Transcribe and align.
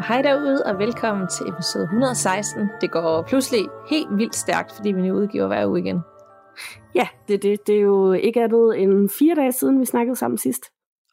Og 0.00 0.06
hej 0.06 0.22
derude, 0.22 0.62
og 0.66 0.78
velkommen 0.78 1.28
til 1.28 1.48
episode 1.48 1.84
116. 1.84 2.68
Det 2.80 2.90
går 2.90 3.22
pludselig 3.22 3.68
helt 3.90 4.18
vildt 4.18 4.36
stærkt, 4.36 4.72
fordi 4.72 4.92
vi 4.92 5.02
nu 5.02 5.14
udgiver 5.14 5.46
hver 5.46 5.66
uge 5.66 5.80
igen. 5.80 6.00
Ja, 6.94 7.08
det, 7.28 7.42
det, 7.42 7.66
det 7.66 7.76
er 7.76 7.80
jo 7.80 8.12
ikke 8.12 8.42
andet 8.42 8.82
end 8.82 9.08
fire 9.08 9.34
dage 9.34 9.52
siden, 9.52 9.80
vi 9.80 9.84
snakkede 9.84 10.16
sammen 10.16 10.38
sidst. 10.38 10.64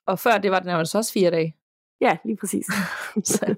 Og 0.05 0.19
før 0.19 0.37
det 0.37 0.51
var 0.51 0.59
det 0.59 0.65
nærmest 0.65 0.95
også 0.95 1.13
fire 1.13 1.31
dage. 1.31 1.55
Ja, 2.01 2.17
lige 2.25 2.37
præcis. 2.37 2.65
så, 3.33 3.55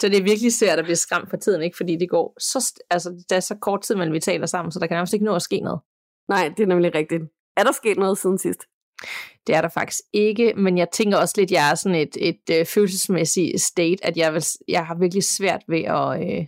så 0.00 0.08
det 0.08 0.18
er 0.18 0.22
virkelig 0.22 0.52
svært 0.52 0.78
at 0.78 0.84
blive 0.84 0.96
skræmt 0.96 1.30
for 1.30 1.36
tiden, 1.36 1.62
ikke? 1.62 1.76
fordi 1.76 1.96
det 1.96 2.10
går 2.10 2.34
så, 2.38 2.82
altså, 2.90 3.24
der 3.30 3.36
er 3.36 3.40
så 3.40 3.54
kort 3.54 3.80
tid, 3.80 3.96
mellem 3.96 4.14
vi 4.14 4.20
taler 4.20 4.46
sammen, 4.46 4.72
så 4.72 4.78
der 4.78 4.86
kan 4.86 4.94
nærmest 4.94 5.14
ikke 5.14 5.24
nå 5.24 5.34
at 5.34 5.42
ske 5.42 5.60
noget. 5.60 5.80
Nej, 6.28 6.52
det 6.56 6.62
er 6.62 6.66
nemlig 6.66 6.94
rigtigt. 6.94 7.22
Er 7.56 7.64
der 7.64 7.72
sket 7.72 7.98
noget 7.98 8.18
siden 8.18 8.38
sidst? 8.38 8.60
Det 9.46 9.54
er 9.54 9.60
der 9.60 9.68
faktisk 9.68 10.00
ikke, 10.12 10.54
men 10.54 10.78
jeg 10.78 10.90
tænker 10.92 11.18
også 11.18 11.34
lidt, 11.36 11.50
at 11.50 11.54
jeg 11.54 11.70
er 11.70 11.74
sådan 11.74 11.98
et, 11.98 12.16
et, 12.20 12.40
øh, 12.52 12.66
følelsesmæssigt 12.66 13.60
state, 13.60 14.06
at 14.06 14.16
jeg, 14.16 14.34
vil, 14.34 14.42
jeg 14.68 14.86
har 14.86 14.94
virkelig 14.94 15.24
svært 15.24 15.62
ved 15.68 15.82
at, 15.84 16.22
øh, 16.22 16.46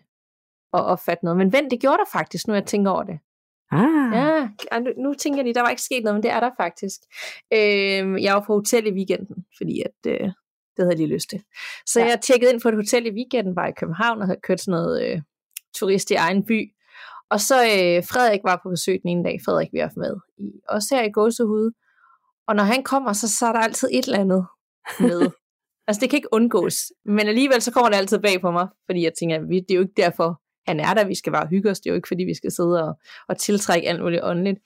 at 0.73 0.85
opfatte 0.85 1.25
noget. 1.25 1.39
Men 1.39 1.53
vent, 1.53 1.71
det 1.71 1.81
gjorde 1.81 1.99
der 1.99 2.11
faktisk, 2.13 2.49
nu 2.49 2.55
jeg 2.55 2.67
tænker 2.67 2.91
over 2.91 3.03
det. 3.03 3.19
Ah. 3.71 4.13
Ja, 4.73 4.79
nu, 4.79 4.91
nu 4.97 5.15
tænker 5.15 5.39
jeg 5.39 5.45
lige, 5.45 5.55
der 5.55 5.61
var 5.61 5.71
ikke 5.71 5.83
sket 5.83 6.05
noget, 6.05 6.15
men 6.15 6.23
det 6.23 6.31
er 6.31 6.41
der 6.41 6.51
faktisk. 6.57 7.01
Øh, 7.53 8.23
jeg 8.23 8.35
var 8.35 8.45
på 8.47 8.55
hotel 8.55 8.87
i 8.87 8.93
weekenden, 8.93 9.45
fordi 9.59 9.83
at, 9.83 10.11
øh, 10.13 10.31
det 10.77 10.83
havde 10.85 10.91
jeg 10.91 10.99
lige 10.99 11.15
lyst 11.15 11.31
til. 11.31 11.43
Så 11.87 12.01
ja. 12.01 12.07
jeg 12.07 12.21
tjekkede 12.21 12.53
ind 12.53 12.61
på 12.61 12.69
et 12.69 12.75
hotel 12.75 13.07
i 13.07 13.11
weekenden, 13.11 13.57
var 13.57 13.67
i 13.67 13.73
København 13.81 14.21
og 14.21 14.27
havde 14.27 14.41
kørt 14.43 14.61
sådan 14.61 14.73
noget 14.73 15.07
øh, 15.07 15.23
turist 15.75 16.11
i 16.11 16.15
egen 16.15 16.47
by. 16.47 16.73
Og 17.31 17.41
så 17.41 17.57
øh, 17.65 18.05
Frederik 18.11 18.41
var 18.45 18.61
på 18.63 18.69
besøg 18.69 19.01
den 19.03 19.11
ene 19.11 19.25
dag, 19.25 19.41
Frederik 19.45 19.73
vi 19.73 19.79
har 19.79 19.93
med, 19.97 20.17
i, 20.39 20.61
også 20.69 20.97
her 20.97 21.03
i 21.03 21.11
Gåsehud. 21.11 21.71
Og 22.49 22.57
når 22.57 22.65
han 22.65 22.83
kommer, 22.83 23.13
så, 23.13 23.37
så 23.39 23.47
er 23.47 23.53
der 23.53 23.61
altid 23.61 23.89
et 23.93 24.05
eller 24.05 24.19
andet 24.19 24.47
med. 25.01 25.31
altså 25.87 26.01
det 26.01 26.11
kan 26.11 26.17
ikke 26.17 26.33
undgås. 26.33 26.77
Men 27.05 27.29
alligevel 27.29 27.63
så 27.63 27.73
kommer 27.73 27.91
det 27.91 27.97
altid 27.97 28.19
bag 28.19 28.41
på 28.41 28.51
mig, 28.51 28.69
fordi 28.87 29.05
jeg 29.05 29.13
tænker, 29.19 29.39
det 29.39 29.71
er 29.71 29.75
jo 29.75 29.81
ikke 29.81 30.03
derfor, 30.03 30.41
han 30.67 30.81
er 30.81 30.95
der, 30.95 31.05
vi 31.05 31.15
skal 31.15 31.33
bare 31.33 31.47
hygge 31.47 31.71
os. 31.71 31.81
Det 31.81 31.91
er 31.91 31.93
jo 31.95 31.97
ikke 31.97 32.09
fordi, 32.09 32.25
vi 32.25 32.35
skal 32.35 32.53
sidde 32.53 32.89
og, 32.89 32.99
og 33.29 33.39
tiltrække 33.39 33.89
alt 33.89 34.03
muligt 34.03 34.25
åndeligt. 34.25 34.59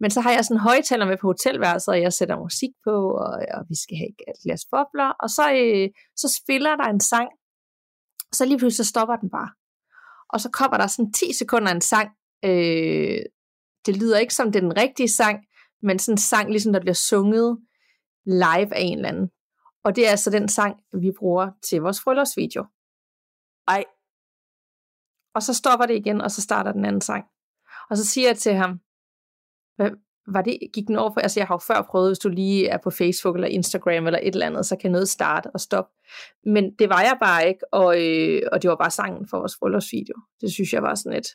Men 0.00 0.10
så 0.10 0.20
har 0.20 0.32
jeg 0.32 0.44
sådan 0.44 0.56
en 0.56 0.60
højtaler 0.60 1.06
med 1.06 1.16
på 1.16 1.26
hotelværelset, 1.26 1.88
og 1.88 2.00
jeg 2.00 2.12
sætter 2.12 2.38
musik 2.38 2.70
på, 2.84 3.10
og, 3.10 3.32
og 3.54 3.64
vi 3.68 3.74
skal 3.82 3.96
have 3.96 4.08
et 4.08 4.42
glas 4.44 4.64
bobler, 4.70 5.10
og 5.22 5.30
så, 5.30 5.52
øh, 5.52 5.88
så 6.16 6.40
spiller 6.42 6.76
der 6.76 6.84
en 6.84 7.00
sang, 7.00 7.28
så 8.32 8.44
lige 8.44 8.58
pludselig 8.58 8.86
så 8.86 8.90
stopper 8.90 9.16
den 9.16 9.30
bare. 9.30 9.50
Og 10.32 10.40
så 10.40 10.50
kommer 10.50 10.76
der 10.78 10.86
sådan 10.86 11.12
10 11.12 11.32
sekunder 11.32 11.72
en 11.72 11.80
sang, 11.80 12.08
øh, 12.44 13.22
det 13.86 13.96
lyder 13.96 14.18
ikke 14.18 14.34
som 14.34 14.52
det 14.52 14.56
er 14.56 14.68
den 14.68 14.76
rigtige 14.76 15.08
sang, 15.08 15.44
men 15.82 15.98
sådan 15.98 16.14
en 16.14 16.18
sang, 16.18 16.50
ligesom 16.50 16.72
der 16.72 16.80
bliver 16.80 16.94
sunget 16.94 17.58
live 18.24 18.74
af 18.74 18.80
en 18.80 18.96
eller 18.98 19.08
anden. 19.08 19.30
Og 19.84 19.96
det 19.96 20.06
er 20.06 20.10
altså 20.10 20.30
den 20.30 20.48
sang, 20.48 20.76
vi 20.92 21.12
bruger 21.18 21.50
til 21.62 21.80
vores 21.80 22.00
bryllupsvideo. 22.04 22.64
Ej. 23.68 23.84
Og 25.34 25.42
så 25.42 25.54
stopper 25.54 25.86
det 25.86 25.94
igen, 25.94 26.20
og 26.20 26.30
så 26.30 26.42
starter 26.42 26.72
den 26.72 26.84
anden 26.84 27.00
sang. 27.00 27.24
Og 27.90 27.96
så 27.96 28.06
siger 28.06 28.28
jeg 28.28 28.38
til 28.38 28.54
ham, 28.54 28.80
hvad, 29.76 29.90
var 30.32 30.42
det, 30.42 30.58
gik 30.72 30.86
den 30.86 30.96
over 30.96 31.12
for, 31.12 31.20
altså 31.20 31.40
jeg 31.40 31.46
har 31.46 31.54
jo 31.54 31.58
før 31.58 31.82
prøvet, 31.82 32.08
hvis 32.08 32.18
du 32.18 32.28
lige 32.28 32.68
er 32.68 32.78
på 32.78 32.90
Facebook 32.90 33.34
eller 33.34 33.48
Instagram 33.48 34.06
eller 34.06 34.18
et 34.22 34.34
eller 34.34 34.46
andet, 34.46 34.66
så 34.66 34.76
kan 34.76 34.90
noget 34.90 35.08
starte 35.08 35.50
og 35.54 35.60
stoppe. 35.60 35.92
Men 36.44 36.74
det 36.74 36.88
var 36.88 37.00
jeg 37.00 37.16
bare 37.20 37.48
ikke, 37.48 37.74
og, 37.74 38.06
øh, 38.06 38.42
og 38.52 38.62
det 38.62 38.70
var 38.70 38.76
bare 38.76 38.90
sangen 38.90 39.28
for 39.28 39.38
vores 39.38 39.56
bryllupsvideo. 39.58 40.14
Det 40.40 40.52
synes 40.52 40.72
jeg 40.72 40.82
var 40.82 40.94
sådan 40.94 41.18
et... 41.18 41.26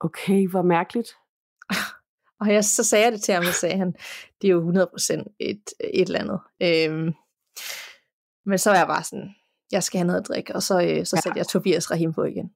Okay, 0.00 0.48
hvor 0.48 0.62
mærkeligt. 0.62 1.08
Og 2.44 2.52
jeg, 2.52 2.64
så 2.64 2.84
sagde 2.84 3.04
jeg 3.04 3.12
det 3.12 3.22
til 3.22 3.34
ham, 3.34 3.44
og 3.46 3.54
sagde 3.54 3.76
han, 3.76 3.94
det 4.42 4.48
er 4.48 4.52
jo 4.52 4.72
100% 4.72 5.36
et, 5.40 5.62
et 5.80 6.08
eller 6.08 6.20
andet. 6.20 6.40
Øhm, 6.62 7.12
men 8.46 8.58
så 8.58 8.70
var 8.70 8.76
jeg 8.76 8.86
bare 8.86 9.04
sådan, 9.04 9.34
jeg 9.72 9.82
skal 9.82 9.98
have 9.98 10.06
noget 10.06 10.20
at 10.20 10.28
drikke, 10.28 10.54
og 10.54 10.62
så, 10.62 10.74
øh, 10.74 11.06
så 11.06 11.16
ja. 11.16 11.20
satte 11.20 11.38
jeg 11.38 11.46
Tobias 11.46 11.90
Rahim 11.90 12.12
på 12.12 12.24
igen. 12.24 12.46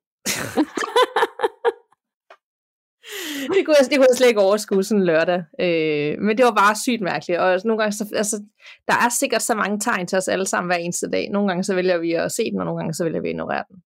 det, 3.55 3.65
kunne 3.65 3.77
jeg, 3.79 3.91
det 3.91 3.97
kunne 3.97 4.07
jeg 4.11 4.17
slet 4.17 4.29
ikke 4.29 4.41
overskue 4.41 4.85
sådan 4.85 5.05
lørdag. 5.05 5.45
Øh, 5.61 6.19
men 6.19 6.39
det 6.39 6.45
var 6.45 6.55
bare 6.55 6.77
sygt 6.77 7.01
mærkeligt. 7.01 7.41
Og 7.41 7.61
nogle 7.65 7.83
gange, 7.83 7.93
så, 7.93 8.13
altså, 8.17 8.43
der 8.89 8.95
er 8.95 9.09
sikkert 9.21 9.43
så 9.43 9.55
mange 9.55 9.81
tegn 9.81 10.07
til 10.07 10.19
os 10.19 10.29
alle 10.29 10.47
sammen 10.47 10.69
hver 10.69 10.77
eneste 10.77 11.11
dag. 11.11 11.31
Nogle 11.31 11.49
gange 11.49 11.65
så 11.65 11.75
vælger 11.75 11.99
vi 11.99 12.13
at 12.13 12.33
se 12.33 12.51
den, 12.51 12.61
og 12.61 12.67
nogle 12.67 12.81
gange 12.81 12.95
så 12.95 13.05
vælger 13.05 13.21
vi 13.21 13.29
at 13.29 13.33
ignorere 13.33 13.65
den. 13.69 13.83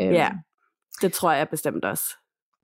Øh, 0.00 0.14
ja, 0.14 0.30
det 1.02 1.12
tror 1.12 1.32
jeg 1.32 1.48
bestemt 1.48 1.84
også. 1.84 2.04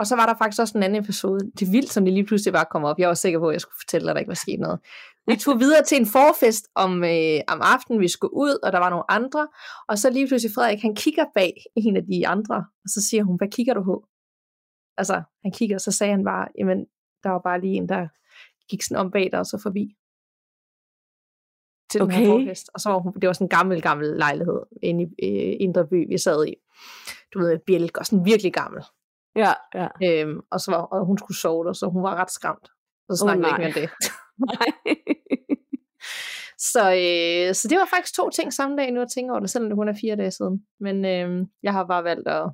Og 0.03 0.07
så 0.07 0.17
var 0.17 0.27
der 0.27 0.35
faktisk 0.39 0.61
også 0.61 0.79
en 0.79 0.83
anden 0.83 1.03
episode. 1.05 1.41
Det 1.59 1.67
er 1.67 1.71
vildt, 1.71 1.93
som 1.93 2.05
det 2.05 2.15
lige 2.15 2.27
pludselig 2.27 2.53
bare 2.53 2.67
kom 2.71 2.85
op. 2.85 2.99
Jeg 2.99 3.09
var 3.09 3.15
sikker 3.15 3.39
på, 3.39 3.49
at 3.49 3.53
jeg 3.53 3.61
skulle 3.61 3.81
fortælle, 3.83 4.11
at 4.11 4.15
der 4.15 4.21
ikke 4.21 4.29
var 4.29 4.45
sket 4.45 4.61
noget. 4.61 4.81
Vi 5.27 5.37
tog 5.37 5.61
videre 5.61 5.83
til 5.85 6.01
en 6.01 6.07
forfest 6.07 6.65
om, 6.75 7.05
øh, 7.05 7.41
om 7.49 7.61
aftenen, 7.75 8.01
vi 8.01 8.09
skulle 8.09 8.35
ud, 8.35 8.59
og 8.63 8.73
der 8.73 8.79
var 8.79 8.91
nogle 8.91 9.11
andre. 9.11 9.49
Og 9.89 9.99
så 9.99 10.11
lige 10.11 10.29
pludselig 10.29 10.55
Frederik, 10.55 10.83
han 10.83 10.95
kigger 10.95 11.25
bag 11.35 11.53
en 11.77 11.97
af 11.97 12.05
de 12.07 12.29
andre, 12.29 12.57
og 12.85 12.89
så 12.95 13.01
siger 13.09 13.23
hun, 13.25 13.37
hvad 13.37 13.49
kigger 13.49 13.75
du 13.75 13.85
på? 13.85 14.07
Altså, 14.97 15.23
han 15.43 15.53
kigger, 15.53 15.77
og 15.77 15.81
så 15.81 15.93
sagde 15.93 16.13
han 16.13 16.25
bare, 16.25 16.49
jamen, 16.59 16.79
der 17.23 17.31
var 17.31 17.39
bare 17.39 17.61
lige 17.61 17.75
en, 17.75 17.89
der 17.89 18.09
gik 18.71 18.83
sådan 18.83 19.05
om 19.05 19.11
bag 19.11 19.29
dig 19.33 19.39
og 19.39 19.47
så 19.47 19.59
forbi. 19.63 19.85
Til 21.91 22.03
okay. 22.03 22.17
den 22.17 22.27
her 22.27 22.33
forfest. 22.33 22.71
Og 22.75 22.81
så 22.81 22.89
var 22.91 22.99
hun, 22.99 23.13
det 23.15 23.27
var 23.27 23.33
sådan 23.33 23.45
en 23.45 23.57
gammel, 23.59 23.83
gammel 23.83 24.07
lejlighed 24.17 24.61
inde 24.83 25.03
i 25.03 25.27
øh, 25.27 25.57
Indre 25.61 25.87
By, 25.87 26.09
vi 26.09 26.19
sad 26.19 26.47
i. 26.47 26.55
Du 27.35 27.39
ved, 27.39 27.59
bjælk, 27.67 27.97
og 27.99 28.07
sådan 28.07 28.25
virkelig 28.25 28.53
gammel. 28.53 28.83
Ja, 29.37 29.53
ja. 29.75 29.89
Øhm, 30.03 30.41
og, 30.51 30.61
så 30.61 30.71
var, 30.71 30.83
og 30.83 31.07
hun 31.07 31.19
skulle 31.19 31.39
sove 31.39 31.65
der, 31.65 31.73
så 31.73 31.87
hun 31.87 32.03
var 32.03 32.15
ret 32.15 32.31
skræmt. 32.31 32.69
Så 33.11 33.17
snakkede 33.17 33.49
oh, 33.49 33.59
vi 33.59 33.65
ikke 33.65 33.81
mere 33.81 33.85
om 33.85 33.89
det. 33.89 33.91
nej. 34.53 34.69
så, 36.73 36.81
øh, 36.81 37.55
så 37.55 37.69
det 37.69 37.79
var 37.79 37.89
faktisk 37.91 38.15
to 38.15 38.31
ting 38.31 38.53
samme 38.53 38.77
dag, 38.77 38.93
nu 38.93 39.01
at 39.01 39.11
tænke 39.15 39.31
over 39.31 39.41
det, 39.41 39.51
selvom 39.51 39.71
det 39.71 39.77
kun 39.77 39.89
er 39.89 39.99
fire 40.01 40.17
dage 40.17 40.31
siden. 40.31 40.67
Men 40.81 41.05
øh, 41.05 41.47
jeg 41.63 41.73
har 41.73 41.85
bare 41.85 42.05
valgt 42.05 42.29
at, 42.29 42.51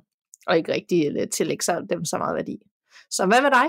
at 0.47 0.57
ikke 0.57 0.73
rigtig 0.73 1.15
øh, 1.19 1.27
tillægge 1.29 1.63
sig 1.63 1.89
dem 1.89 2.05
så 2.05 2.17
meget 2.17 2.35
værdi. 2.35 2.57
Så 3.09 3.25
hvad 3.25 3.41
med 3.41 3.51
dig? 3.51 3.65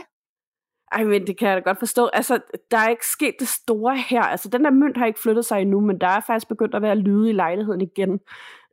Ej, 0.93 1.05
men 1.05 1.27
det 1.27 1.39
kan 1.39 1.49
jeg 1.49 1.57
da 1.57 1.61
godt 1.61 1.79
forstå. 1.79 2.07
Altså, 2.07 2.41
der 2.71 2.79
er 2.79 2.89
ikke 2.89 3.07
sket 3.07 3.35
det 3.41 3.49
store 3.49 3.97
her. 3.97 4.23
Altså, 4.23 4.49
den 4.49 4.65
der 4.65 4.71
mønt 4.71 4.97
har 4.97 5.07
ikke 5.07 5.21
flyttet 5.21 5.45
sig 5.45 5.61
endnu, 5.61 5.81
men 5.81 6.01
der 6.01 6.07
er 6.07 6.21
faktisk 6.21 6.49
begyndt 6.49 6.75
at 6.75 6.83
være 6.83 6.97
lyde 6.97 7.31
i 7.31 7.33
lejligheden 7.33 7.81
igen. 7.81 8.21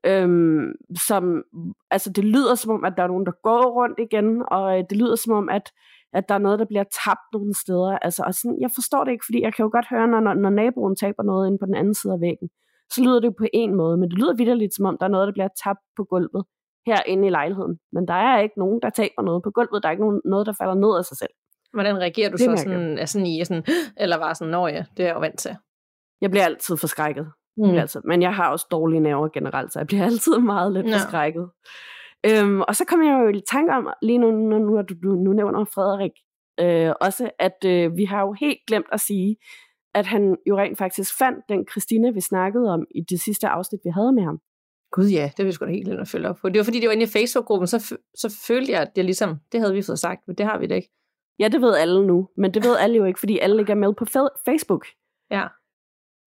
Øhm, 0.05 0.71
som, 1.07 1.43
altså 1.91 2.09
det 2.11 2.23
lyder 2.23 2.55
som 2.55 2.71
om, 2.71 2.85
at 2.85 2.93
der 2.97 3.03
er 3.03 3.07
nogen, 3.07 3.25
der 3.25 3.31
går 3.43 3.63
rundt 3.79 3.99
igen, 3.99 4.43
og 4.51 4.77
øh, 4.77 4.83
det 4.89 4.97
lyder 4.97 5.15
som 5.15 5.33
om, 5.33 5.49
at, 5.49 5.71
at 6.13 6.29
der 6.29 6.35
er 6.35 6.39
noget, 6.39 6.59
der 6.59 6.65
bliver 6.65 6.83
tabt 7.05 7.27
nogle 7.33 7.53
steder. 7.63 7.97
Altså, 8.01 8.23
og 8.27 8.33
sådan, 8.33 8.57
jeg 8.61 8.69
forstår 8.75 9.03
det 9.03 9.11
ikke, 9.11 9.25
fordi 9.25 9.41
jeg 9.41 9.53
kan 9.53 9.63
jo 9.63 9.69
godt 9.71 9.87
høre, 9.89 10.07
når, 10.07 10.33
når, 10.33 10.49
naboen 10.49 10.95
taber 10.95 11.23
noget 11.23 11.47
inde 11.47 11.57
på 11.57 11.65
den 11.65 11.75
anden 11.75 11.93
side 11.93 12.13
af 12.13 12.21
væggen, 12.21 12.49
så 12.93 13.01
lyder 13.03 13.19
det 13.19 13.27
jo 13.27 13.35
på 13.37 13.45
en 13.53 13.75
måde, 13.75 13.97
men 13.97 14.09
det 14.09 14.17
lyder 14.19 14.35
vidderligt, 14.35 14.75
som 14.75 14.85
om 14.85 14.97
der 14.99 15.05
er 15.05 15.15
noget, 15.15 15.27
der 15.27 15.33
bliver 15.33 15.49
tabt 15.63 15.83
på 15.97 16.03
gulvet 16.03 16.43
herinde 16.87 17.27
i 17.27 17.29
lejligheden. 17.29 17.79
Men 17.91 18.07
der 18.07 18.13
er 18.13 18.39
ikke 18.39 18.59
nogen, 18.59 18.79
der 18.81 18.89
taber 18.89 19.21
noget 19.21 19.43
på 19.43 19.51
gulvet. 19.51 19.83
Der 19.83 19.89
er 19.89 19.91
ikke 19.91 20.03
nogen, 20.03 20.21
noget, 20.25 20.47
der 20.47 20.53
falder 20.61 20.73
ned 20.73 20.97
af 20.97 21.05
sig 21.05 21.17
selv. 21.17 21.33
Hvordan 21.73 21.97
reagerer 21.97 22.29
du 22.29 22.37
det 22.37 22.45
så 22.45 22.55
sådan, 22.57 22.97
er 22.97 23.05
sådan 23.05 23.27
i, 23.27 23.45
sådan, 23.45 23.63
eller 24.03 24.17
var 24.17 24.33
sådan, 24.33 24.51
når 24.51 24.67
ja, 24.67 24.83
det 24.97 25.03
er 25.03 25.07
jeg 25.07 25.15
jo 25.15 25.19
vant 25.19 25.39
til? 25.39 25.55
Jeg 26.21 26.29
bliver 26.31 26.45
altid 26.45 26.77
forskrækket. 26.77 27.27
Mm. 27.57 27.77
Altså, 27.77 28.01
men 28.05 28.21
jeg 28.21 28.35
har 28.35 28.51
også 28.51 28.67
dårlige 28.71 28.99
nerver 28.99 29.29
generelt, 29.29 29.73
så 29.73 29.79
jeg 29.79 29.87
bliver 29.87 30.03
altid 30.11 30.37
meget 30.37 30.73
lidt 30.73 30.87
forskrækket. 30.93 31.49
Øhm, 32.25 32.61
og 32.61 32.75
så 32.75 32.85
kom 32.85 33.03
jeg 33.03 33.19
jo 33.23 33.27
i 33.37 33.41
tanke 33.51 33.73
om, 33.73 33.89
lige 34.01 34.17
nu, 34.17 34.31
nu, 34.31 34.57
nu, 34.57 34.81
du, 34.81 34.93
du 35.03 35.15
nu 35.15 35.33
nævner 35.33 35.65
Frederik, 35.65 36.11
øh, 36.59 36.93
også 37.01 37.29
at 37.39 37.65
øh, 37.65 37.97
vi 37.97 38.05
har 38.05 38.21
jo 38.21 38.33
helt 38.39 38.59
glemt 38.67 38.87
at 38.91 38.99
sige, 38.99 39.35
at 39.95 40.05
han 40.05 40.37
jo 40.49 40.57
rent 40.57 40.77
faktisk 40.77 41.17
fandt 41.17 41.39
den 41.49 41.65
Christina, 41.71 42.09
vi 42.09 42.21
snakkede 42.21 42.73
om 42.73 42.85
i 42.95 43.01
det 43.09 43.19
sidste 43.21 43.47
afsnit, 43.47 43.81
vi 43.83 43.89
havde 43.89 44.11
med 44.11 44.23
ham. 44.23 44.39
Gud 44.91 45.07
ja, 45.07 45.31
det 45.37 45.43
vil 45.43 45.45
jeg 45.45 45.53
sgu 45.53 45.65
da 45.65 45.71
helt 45.71 45.87
lidt 45.87 45.99
at 45.99 46.07
følge 46.07 46.29
op 46.29 46.35
på. 46.41 46.49
Det 46.49 46.57
var 46.57 46.63
fordi, 46.63 46.79
det 46.79 46.87
var 46.87 46.93
inde 46.93 47.03
i 47.03 47.07
Facebook-gruppen, 47.07 47.67
så, 47.67 47.97
så 48.15 48.41
følte 48.47 48.71
jeg, 48.71 48.81
at 48.81 48.95
det 48.95 49.05
ligesom, 49.05 49.39
det 49.51 49.59
havde 49.59 49.73
vi 49.73 49.81
fået 49.81 49.99
sagt, 49.99 50.21
men 50.27 50.35
det 50.35 50.45
har 50.45 50.59
vi 50.59 50.67
da 50.67 50.75
ikke. 50.75 50.91
Ja, 51.39 51.47
det 51.47 51.61
ved 51.61 51.75
alle 51.75 52.07
nu, 52.07 52.29
men 52.37 52.53
det 52.53 52.63
ved 52.63 52.77
alle 52.77 52.97
jo 52.97 53.05
ikke, 53.05 53.19
fordi 53.19 53.39
alle 53.39 53.59
ikke 53.59 53.71
er 53.71 53.75
med 53.75 53.93
på 53.93 54.05
Facebook. 54.45 54.85
Ja. 55.31 55.47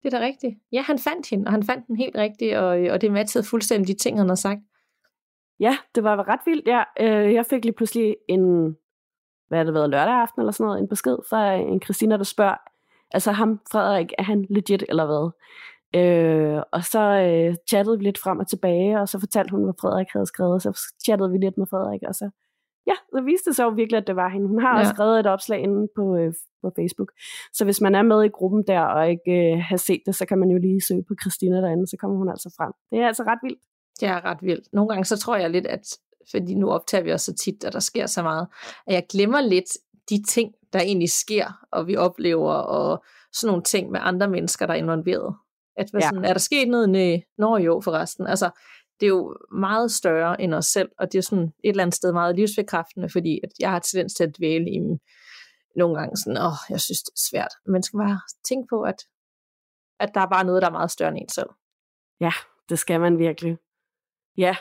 Det 0.02 0.14
er 0.14 0.18
da 0.18 0.24
rigtigt. 0.24 0.54
Ja, 0.72 0.82
han 0.82 0.98
fandt 0.98 1.30
hende, 1.30 1.46
og 1.46 1.52
han 1.52 1.62
fandt 1.62 1.86
den 1.86 1.96
helt 1.96 2.16
rigtigt, 2.16 2.56
og, 2.56 2.68
og 2.68 3.00
det 3.00 3.12
matchede 3.12 3.44
fuldstændig 3.44 3.88
de 3.88 4.02
ting, 4.02 4.18
han 4.18 4.28
har 4.28 4.34
sagt. 4.34 4.60
Ja, 5.60 5.78
det 5.94 6.04
var 6.04 6.28
ret 6.28 6.40
vildt. 6.46 6.68
Ja. 6.68 6.82
Øh, 7.00 7.34
jeg 7.34 7.46
fik 7.46 7.64
lige 7.64 7.74
pludselig 7.74 8.16
en, 8.28 8.76
hvad 9.48 9.58
har 9.58 9.64
det 9.64 9.74
været, 9.74 9.90
lørdag 9.90 10.14
aften 10.14 10.40
eller 10.40 10.52
sådan 10.52 10.66
noget, 10.66 10.80
en 10.80 10.88
besked 10.88 11.16
fra 11.30 11.52
en 11.52 11.82
Christina, 11.82 12.16
der 12.16 12.24
spørger, 12.24 12.56
altså 13.10 13.32
ham, 13.32 13.60
Frederik, 13.72 14.12
er 14.18 14.22
han 14.22 14.46
legit 14.50 14.84
eller 14.88 15.06
hvad? 15.06 15.30
Øh, 15.94 16.62
og 16.72 16.84
så 16.84 17.00
øh, 17.00 17.56
chattede 17.68 17.98
vi 17.98 18.04
lidt 18.04 18.18
frem 18.18 18.38
og 18.38 18.48
tilbage, 18.48 19.00
og 19.00 19.08
så 19.08 19.20
fortalte 19.20 19.50
hun, 19.50 19.64
hvad 19.64 19.74
Frederik 19.80 20.06
havde 20.12 20.26
skrevet, 20.26 20.54
og 20.54 20.60
så 20.60 20.80
chattede 21.04 21.30
vi 21.30 21.38
lidt 21.38 21.58
med 21.58 21.66
Frederik, 21.66 22.00
og 22.08 22.14
så, 22.14 22.30
ja, 22.86 22.94
så 23.14 23.20
viste 23.20 23.50
det 23.50 23.56
sig 23.56 23.64
jo 23.64 23.68
virkelig, 23.68 23.98
at 23.98 24.06
det 24.06 24.16
var 24.16 24.28
hende. 24.28 24.48
Hun 24.48 24.62
har 24.62 24.72
ja. 24.74 24.78
også 24.80 24.92
skrevet 24.94 25.20
et 25.20 25.26
opslag 25.26 25.60
inde 25.60 25.88
på, 25.96 26.16
øh, 26.16 26.32
på 26.62 26.70
Facebook. 26.78 27.10
Så 27.52 27.64
hvis 27.64 27.80
man 27.80 27.94
er 27.94 28.02
med 28.02 28.24
i 28.24 28.28
gruppen 28.28 28.64
der, 28.66 28.80
og 28.80 29.10
ikke 29.10 29.32
øh, 29.52 29.58
har 29.58 29.76
set 29.76 30.02
det, 30.06 30.14
så 30.14 30.26
kan 30.26 30.38
man 30.38 30.50
jo 30.50 30.58
lige 30.58 30.80
søge 30.88 31.04
på 31.08 31.14
Christina 31.22 31.56
derinde, 31.56 31.86
så 31.86 31.96
kommer 32.00 32.16
hun 32.16 32.28
altså 32.28 32.54
frem. 32.56 32.72
Det 32.90 32.98
er 32.98 33.06
altså 33.06 33.22
ret 33.22 33.38
vildt. 33.42 33.62
Det 34.00 34.08
er 34.08 34.24
ret 34.24 34.42
vildt. 34.42 34.68
Nogle 34.72 34.88
gange 34.88 35.04
så 35.04 35.18
tror 35.18 35.36
jeg 35.36 35.50
lidt, 35.50 35.66
at 35.66 35.84
fordi 36.30 36.54
nu 36.54 36.70
optager 36.70 37.04
vi 37.04 37.12
også 37.12 37.24
så 37.24 37.34
tit, 37.44 37.64
at 37.64 37.72
der 37.72 37.80
sker 37.80 38.06
så 38.06 38.22
meget, 38.22 38.46
at 38.86 38.94
jeg 38.94 39.06
glemmer 39.10 39.40
lidt 39.40 39.70
de 40.10 40.22
ting, 40.28 40.52
der 40.72 40.80
egentlig 40.80 41.10
sker, 41.10 41.66
og 41.72 41.86
vi 41.86 41.96
oplever, 41.96 42.52
og 42.52 43.04
sådan 43.32 43.50
nogle 43.50 43.62
ting 43.62 43.90
med 43.90 44.00
andre 44.02 44.28
mennesker, 44.28 44.66
der 44.66 44.74
er 44.74 44.78
involveret. 44.78 45.34
At 45.76 45.90
ja. 45.94 46.00
sådan, 46.00 46.24
er 46.24 46.32
der 46.32 46.40
sket 46.40 46.68
noget? 46.68 46.90
Nej. 46.90 47.22
Nå 47.38 47.56
jo, 47.56 47.80
forresten. 47.84 48.26
Altså, 48.26 48.50
det 49.00 49.06
er 49.06 49.10
jo 49.10 49.36
meget 49.52 49.90
større 49.90 50.40
end 50.40 50.54
os 50.54 50.66
selv, 50.66 50.88
og 50.98 51.12
det 51.12 51.18
er 51.18 51.22
sådan 51.22 51.44
et 51.44 51.52
eller 51.64 51.82
andet 51.82 51.94
sted 51.94 52.12
meget 52.12 52.36
livsbekræftende, 52.36 53.08
fordi 53.08 53.40
at 53.44 53.50
jeg 53.60 53.70
har 53.70 53.78
tendens 53.78 54.14
til 54.14 54.24
at 54.24 54.38
dvæle 54.38 54.70
i 54.70 54.78
nogle 55.78 55.98
gange 55.98 56.16
sådan, 56.16 56.38
åh, 56.46 56.58
jeg 56.70 56.80
synes, 56.80 57.02
det 57.02 57.12
er 57.12 57.26
svært. 57.30 57.52
Man 57.66 57.82
skal 57.82 57.98
bare 57.98 58.20
tænke 58.48 58.66
på, 58.70 58.82
at, 58.82 58.98
at 60.00 60.10
der 60.14 60.20
er 60.20 60.30
bare 60.34 60.44
noget, 60.44 60.62
der 60.62 60.68
er 60.68 60.72
meget 60.72 60.90
større 60.90 61.10
end 61.10 61.18
en 61.18 61.28
selv. 61.28 61.50
Ja, 62.20 62.32
det 62.68 62.78
skal 62.78 63.00
man 63.00 63.18
virkelig. 63.18 63.56
Ja, 64.36 64.56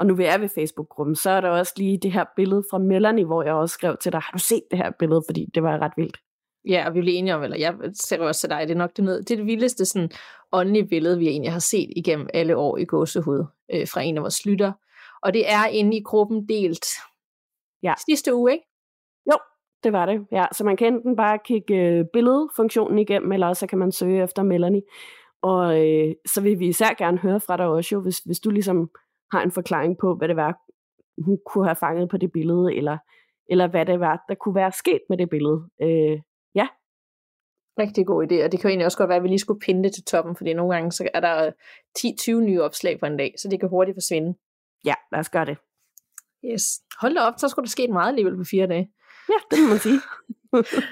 og 0.00 0.06
nu 0.06 0.14
vi 0.14 0.24
er 0.24 0.38
ved 0.38 0.48
Facebook-gruppen, 0.48 1.16
så 1.16 1.30
er 1.30 1.40
der 1.40 1.48
også 1.48 1.72
lige 1.76 1.98
det 1.98 2.12
her 2.12 2.24
billede 2.36 2.64
fra 2.70 2.78
Melanie, 2.78 3.24
hvor 3.24 3.42
jeg 3.42 3.54
også 3.54 3.72
skrev 3.72 3.96
til 3.96 4.12
dig, 4.12 4.20
har 4.20 4.32
du 4.32 4.38
set 4.38 4.62
det 4.70 4.78
her 4.78 4.90
billede, 4.98 5.22
fordi 5.28 5.46
det 5.54 5.62
var 5.62 5.78
ret 5.78 5.92
vildt. 5.96 6.16
Ja, 6.68 6.88
og 6.88 6.94
vi 6.94 7.00
blev 7.00 7.14
enige 7.16 7.34
om, 7.34 7.42
eller 7.42 7.56
jeg 7.58 7.74
ser 7.94 8.20
også 8.20 8.40
til 8.40 8.50
dig, 8.50 8.60
det 8.68 8.70
er 8.70 8.78
nok 8.78 8.96
det, 8.96 9.04
noget, 9.04 9.28
det, 9.28 9.34
er 9.34 9.36
det 9.36 9.46
vildeste 9.46 9.84
sådan, 9.84 10.10
åndelige 10.52 10.88
billede, 10.88 11.18
vi 11.18 11.28
egentlig 11.28 11.52
har 11.52 11.58
set 11.58 11.92
igennem 11.96 12.28
alle 12.34 12.56
år 12.56 12.76
i 12.76 12.84
gåsehud 12.84 13.44
øh, 13.74 13.88
fra 13.88 14.00
en 14.00 14.16
af 14.16 14.22
vores 14.22 14.46
lytter. 14.46 14.72
Og 15.22 15.34
det 15.34 15.50
er 15.50 15.66
inde 15.66 15.96
i 15.96 16.02
gruppen 16.02 16.48
delt 16.48 16.86
ja. 17.82 17.94
sidste 18.08 18.34
uge, 18.34 18.52
ikke? 18.52 18.64
Det 19.82 19.92
var 19.92 20.06
det. 20.06 20.26
Ja, 20.32 20.46
så 20.52 20.64
man 20.64 20.76
kan 20.76 20.94
enten 20.94 21.16
bare 21.16 21.38
kigge 21.44 21.74
øh, 21.74 22.04
billedfunktionen 22.12 22.98
igennem, 22.98 23.32
eller 23.32 23.52
så 23.52 23.66
kan 23.66 23.78
man 23.78 23.92
søge 23.92 24.22
efter 24.22 24.42
Melanie. 24.42 24.82
Og 25.42 25.86
øh, 25.86 26.14
så 26.26 26.40
vil 26.40 26.58
vi 26.58 26.68
især 26.68 26.94
gerne 26.98 27.18
høre 27.18 27.40
fra 27.40 27.56
dig 27.56 27.66
også, 27.66 27.94
jo, 27.94 28.00
hvis, 28.00 28.18
hvis 28.18 28.40
du 28.40 28.50
ligesom 28.50 28.90
har 29.32 29.42
en 29.42 29.52
forklaring 29.52 29.98
på, 29.98 30.14
hvad 30.14 30.28
det 30.28 30.36
var, 30.36 30.58
hun 31.24 31.38
kunne 31.46 31.66
have 31.66 31.76
fanget 31.76 32.08
på 32.08 32.16
det 32.16 32.32
billede, 32.32 32.74
eller, 32.74 32.98
eller 33.50 33.66
hvad 33.66 33.86
det 33.86 34.00
var, 34.00 34.24
der 34.28 34.34
kunne 34.34 34.54
være 34.54 34.72
sket 34.72 35.00
med 35.08 35.18
det 35.18 35.30
billede. 35.30 35.68
Øh, 35.82 36.20
ja. 36.54 36.66
Rigtig 37.78 38.06
god 38.06 38.22
idé, 38.22 38.44
og 38.44 38.52
det 38.52 38.60
kan 38.60 38.68
jo 38.68 38.68
egentlig 38.68 38.86
også 38.86 38.98
godt 38.98 39.08
være, 39.08 39.16
at 39.16 39.22
vi 39.22 39.28
lige 39.28 39.38
skulle 39.38 39.60
pinde 39.60 39.84
det 39.84 39.94
til 39.94 40.04
toppen, 40.04 40.36
fordi 40.36 40.54
nogle 40.54 40.74
gange 40.74 40.92
så 40.92 41.08
er 41.14 41.20
der 41.20 41.50
10-20 41.98 42.40
nye 42.40 42.62
opslag 42.62 43.00
på 43.00 43.06
en 43.06 43.16
dag, 43.16 43.34
så 43.38 43.48
det 43.48 43.60
kan 43.60 43.68
hurtigt 43.68 43.96
forsvinde. 43.96 44.38
Ja, 44.84 44.94
lad 45.12 45.20
os 45.20 45.30
gøre 45.30 45.44
det. 45.44 45.58
Yes. 46.44 46.64
Hold 47.00 47.14
da 47.14 47.20
op, 47.20 47.34
så 47.38 47.48
skulle 47.48 47.64
der 47.64 47.70
ske 47.70 47.88
meget 47.88 48.08
alligevel 48.08 48.36
på 48.36 48.44
fire 48.44 48.66
dage. 48.66 48.90
Ja, 49.30 49.38
det 49.50 49.62
må 49.62 49.68
man 49.68 49.78
sige. 49.78 50.00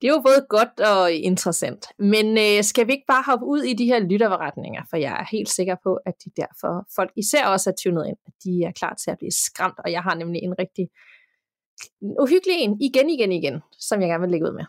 Det 0.00 0.08
er 0.08 0.12
jo 0.12 0.22
både 0.26 0.46
godt 0.48 0.80
og 0.80 1.12
interessant. 1.12 1.86
Men 1.98 2.26
øh, 2.38 2.64
skal 2.64 2.86
vi 2.86 2.92
ikke 2.92 3.04
bare 3.08 3.24
hoppe 3.26 3.46
ud 3.46 3.62
i 3.62 3.74
de 3.74 3.84
her 3.84 3.98
lytterretninger? 3.98 4.82
For 4.90 4.96
jeg 4.96 5.12
er 5.20 5.24
helt 5.30 5.48
sikker 5.48 5.76
på, 5.82 5.98
at 6.06 6.14
de 6.24 6.30
derfor, 6.36 6.86
folk 6.96 7.12
især 7.16 7.46
også 7.46 7.70
er 7.70 7.74
tunet 7.82 8.06
ind, 8.06 8.16
at 8.26 8.32
de 8.44 8.62
er 8.62 8.72
klar 8.72 8.94
til 8.94 9.10
at 9.10 9.18
blive 9.18 9.30
skræmt. 9.30 9.78
Og 9.84 9.92
jeg 9.92 10.02
har 10.02 10.14
nemlig 10.14 10.42
en 10.42 10.58
rigtig 10.58 10.88
uhyggelig 12.00 12.56
en, 12.56 12.80
igen, 12.80 13.10
igen, 13.10 13.32
igen, 13.32 13.62
som 13.78 14.00
jeg 14.00 14.08
gerne 14.08 14.20
vil 14.20 14.30
lægge 14.30 14.46
ud 14.46 14.52
med. 14.52 14.64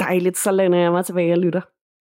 Dejligt, 0.00 0.38
så 0.38 0.52
læner 0.52 0.78
jeg 0.78 0.92
mig 0.92 1.04
tilbage 1.04 1.32
og 1.32 1.38
lytter. 1.38 1.62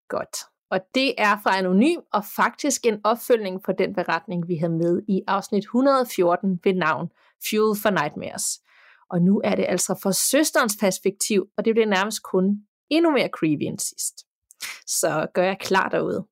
Godt. 0.09 0.37
Og 0.71 0.81
det 0.95 1.15
er 1.19 1.39
fra 1.43 1.59
Anonym, 1.59 2.01
og 2.13 2.25
faktisk 2.37 2.87
en 2.87 3.01
opfølgning 3.05 3.63
på 3.63 3.73
den 3.73 3.95
beretning, 3.95 4.49
vi 4.49 4.57
havde 4.57 4.73
med 4.73 5.03
i 5.09 5.23
afsnit 5.27 5.65
114 5.65 6.61
ved 6.65 6.75
navn 6.75 7.09
Fuel 7.51 7.81
for 7.83 7.91
Nightmares. 7.91 8.61
Og 9.11 9.23
nu 9.23 9.41
er 9.45 9.55
det 9.55 9.67
altså 9.69 9.99
fra 10.03 10.13
søsterens 10.13 10.77
perspektiv, 10.81 11.47
og 11.57 11.65
det 11.65 11.75
bliver 11.75 11.87
nærmest 11.87 12.23
kun 12.23 12.67
endnu 12.91 13.11
mere 13.11 13.29
creepy 13.29 13.63
end 13.63 13.79
sidst. 13.79 14.15
Så 14.87 15.27
gør 15.35 15.45
jeg 15.45 15.59
klar 15.61 15.89
derude. 15.89 16.27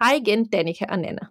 Hej 0.00 0.14
igen, 0.22 0.50
Danika 0.50 0.84
og 0.88 0.98
Nana. 0.98 1.26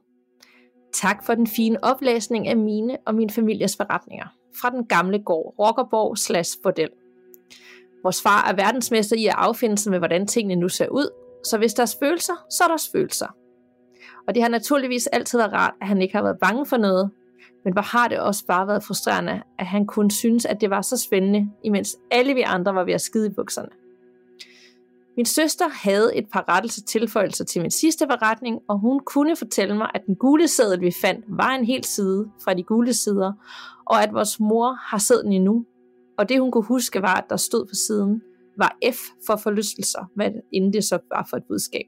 Tak 0.93 1.25
for 1.25 1.35
den 1.35 1.47
fine 1.47 1.83
oplæsning 1.83 2.47
af 2.47 2.57
mine 2.57 2.97
og 3.05 3.15
min 3.15 3.29
families 3.29 3.77
forretninger 3.77 4.27
fra 4.61 4.69
den 4.69 4.87
gamle 4.87 5.23
gård 5.23 5.55
Rockerborg 5.59 6.17
slash 6.17 6.57
Bordel. 6.63 6.89
Vores 8.03 8.21
far 8.21 8.49
er 8.49 8.55
verdensmester 8.55 9.15
i 9.15 9.25
at 9.25 9.35
affinde 9.37 9.77
sig 9.77 9.91
med, 9.91 9.99
hvordan 9.99 10.27
tingene 10.27 10.55
nu 10.55 10.69
ser 10.69 10.87
ud, 10.87 11.09
så 11.45 11.57
hvis 11.57 11.73
der 11.73 11.83
er 11.83 11.95
følelser, 11.99 12.33
så 12.51 12.63
er 12.63 12.67
der 12.67 12.89
følelser. 12.91 13.27
Og 14.27 14.35
det 14.35 14.41
har 14.41 14.49
naturligvis 14.49 15.07
altid 15.07 15.39
været 15.39 15.53
rart, 15.53 15.73
at 15.81 15.87
han 15.87 16.01
ikke 16.01 16.15
har 16.15 16.23
været 16.23 16.39
bange 16.41 16.65
for 16.65 16.77
noget, 16.77 17.11
men 17.67 17.73
hvor 17.73 17.81
har 17.81 18.07
det 18.07 18.19
også 18.19 18.45
bare 18.45 18.67
været 18.67 18.83
frustrerende, 18.83 19.41
at 19.59 19.65
han 19.65 19.85
kunne 19.85 20.11
synes, 20.11 20.45
at 20.45 20.61
det 20.61 20.69
var 20.69 20.81
så 20.81 20.97
spændende, 20.97 21.51
imens 21.63 21.97
alle 22.11 22.33
vi 22.33 22.41
andre 22.41 22.75
var 22.75 22.83
ved 22.83 22.93
at 22.93 23.01
skide 23.01 23.27
i 23.27 23.29
bukserne. 23.29 23.69
Min 25.17 25.25
søster 25.25 25.65
havde 25.69 26.15
et 26.15 26.25
par 26.33 26.45
rettelser 26.49 26.81
tilføjelser 26.81 27.45
til 27.45 27.61
min 27.61 27.71
sidste 27.71 28.07
beretning, 28.07 28.59
og 28.69 28.79
hun 28.79 28.99
kunne 28.99 29.35
fortælle 29.35 29.77
mig, 29.77 29.89
at 29.93 30.01
den 30.05 30.15
gule 30.15 30.47
sædel, 30.47 30.81
vi 30.81 30.91
fandt, 31.01 31.25
var 31.27 31.49
en 31.49 31.65
hel 31.65 31.83
side 31.83 32.29
fra 32.43 32.53
de 32.53 32.63
gule 32.63 32.93
sider, 32.93 33.33
og 33.85 34.03
at 34.03 34.13
vores 34.13 34.39
mor 34.39 34.73
har 34.73 34.97
sædlen 34.97 35.33
endnu. 35.33 35.65
Og 36.17 36.29
det 36.29 36.39
hun 36.39 36.51
kunne 36.51 36.65
huske 36.65 37.01
var, 37.01 37.15
at 37.15 37.25
der 37.29 37.37
stod 37.37 37.65
på 37.65 37.75
siden, 37.87 38.21
var 38.57 38.77
F 38.91 38.97
for 39.27 39.35
forlystelser, 39.35 40.11
hvad 40.15 40.31
inden 40.53 40.73
det 40.73 40.83
så 40.83 40.99
var 41.11 41.27
for 41.29 41.37
et 41.37 41.43
budskab. 41.47 41.85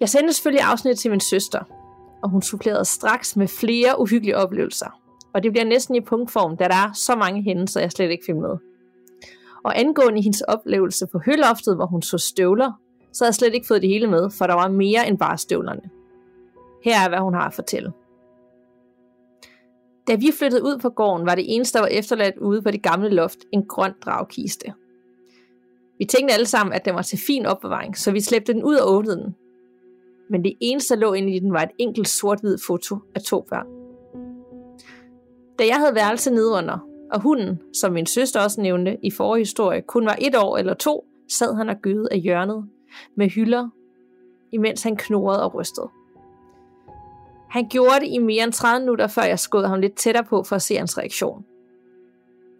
Jeg 0.00 0.08
sendte 0.08 0.32
selvfølgelig 0.32 0.64
afsnit 0.64 0.98
til 0.98 1.10
min 1.10 1.20
søster, 1.20 1.83
og 2.24 2.30
hun 2.30 2.42
supplerede 2.42 2.84
straks 2.84 3.36
med 3.36 3.48
flere 3.48 4.00
uhyggelige 4.00 4.36
oplevelser. 4.36 5.00
Og 5.32 5.42
det 5.42 5.52
bliver 5.52 5.64
næsten 5.64 5.94
i 5.94 6.00
punktform, 6.00 6.56
da 6.56 6.64
der 6.64 6.74
er 6.74 6.92
så 6.92 7.16
mange 7.16 7.42
hændelser, 7.42 7.80
jeg 7.80 7.92
slet 7.92 8.10
ikke 8.10 8.24
fik 8.26 8.36
med. 8.36 8.56
Og 9.64 9.78
angående 9.78 10.22
hendes 10.22 10.40
oplevelse 10.40 11.06
på 11.06 11.18
høloftet, 11.18 11.76
hvor 11.76 11.86
hun 11.86 12.02
så 12.02 12.18
støvler, 12.18 12.72
så 13.12 13.24
havde 13.24 13.28
jeg 13.28 13.34
slet 13.34 13.54
ikke 13.54 13.66
fået 13.66 13.82
det 13.82 13.90
hele 13.90 14.06
med, 14.06 14.30
for 14.30 14.46
der 14.46 14.54
var 14.54 14.68
mere 14.68 15.08
end 15.08 15.18
bare 15.18 15.38
støvlerne. 15.38 15.90
Her 16.84 17.00
er, 17.04 17.08
hvad 17.08 17.18
hun 17.18 17.34
har 17.34 17.46
at 17.46 17.54
fortælle. 17.54 17.92
Da 20.08 20.14
vi 20.14 20.32
flyttede 20.38 20.62
ud 20.62 20.78
på 20.78 20.88
gården, 20.88 21.26
var 21.26 21.34
det 21.34 21.54
eneste, 21.54 21.78
der 21.78 21.84
var 21.84 21.88
efterladt 21.88 22.38
ude 22.38 22.62
på 22.62 22.70
det 22.70 22.82
gamle 22.82 23.08
loft, 23.08 23.38
en 23.52 23.66
grøn 23.66 23.94
dragkiste. 24.04 24.74
Vi 25.98 26.04
tænkte 26.04 26.34
alle 26.34 26.46
sammen, 26.46 26.72
at 26.72 26.84
den 26.84 26.94
var 26.94 27.02
til 27.02 27.18
fin 27.18 27.46
opbevaring, 27.46 27.98
så 27.98 28.12
vi 28.12 28.20
slæbte 28.20 28.52
den 28.52 28.62
ud 28.62 28.74
og 28.74 28.92
åbnede 28.92 29.16
den 29.16 29.34
men 30.30 30.44
det 30.44 30.54
eneste, 30.60 30.94
der 30.94 31.00
lå 31.00 31.12
inde 31.12 31.34
i 31.34 31.38
den, 31.38 31.52
var 31.52 31.62
et 31.62 31.70
enkelt 31.78 32.08
sort-hvid 32.08 32.58
foto 32.66 32.98
af 33.14 33.22
to 33.22 33.46
børn. 33.50 33.66
Da 35.58 35.66
jeg 35.66 35.76
havde 35.76 35.94
værelse 35.94 36.30
nedunder, 36.30 36.78
og 37.12 37.20
hunden, 37.20 37.60
som 37.74 37.92
min 37.92 38.06
søster 38.06 38.40
også 38.40 38.60
nævnte 38.60 38.96
i 39.02 39.10
forrige 39.10 39.40
historie, 39.40 39.82
kun 39.82 40.06
var 40.06 40.16
et 40.20 40.36
år 40.36 40.58
eller 40.58 40.74
to, 40.74 41.04
sad 41.28 41.54
han 41.54 41.68
og 41.68 41.76
gøde 41.82 42.08
af 42.10 42.20
hjørnet 42.20 42.68
med 43.16 43.28
hylder, 43.28 43.68
imens 44.52 44.82
han 44.82 44.96
knurrede 44.96 45.42
og 45.42 45.54
rystede. 45.54 45.88
Han 47.50 47.68
gjorde 47.68 48.00
det 48.00 48.08
i 48.08 48.18
mere 48.18 48.44
end 48.44 48.52
30 48.52 48.80
minutter, 48.80 49.06
før 49.06 49.22
jeg 49.22 49.38
skød 49.38 49.64
ham 49.64 49.80
lidt 49.80 49.96
tættere 49.96 50.24
på 50.24 50.42
for 50.42 50.56
at 50.56 50.62
se 50.62 50.76
hans 50.76 50.98
reaktion. 50.98 51.44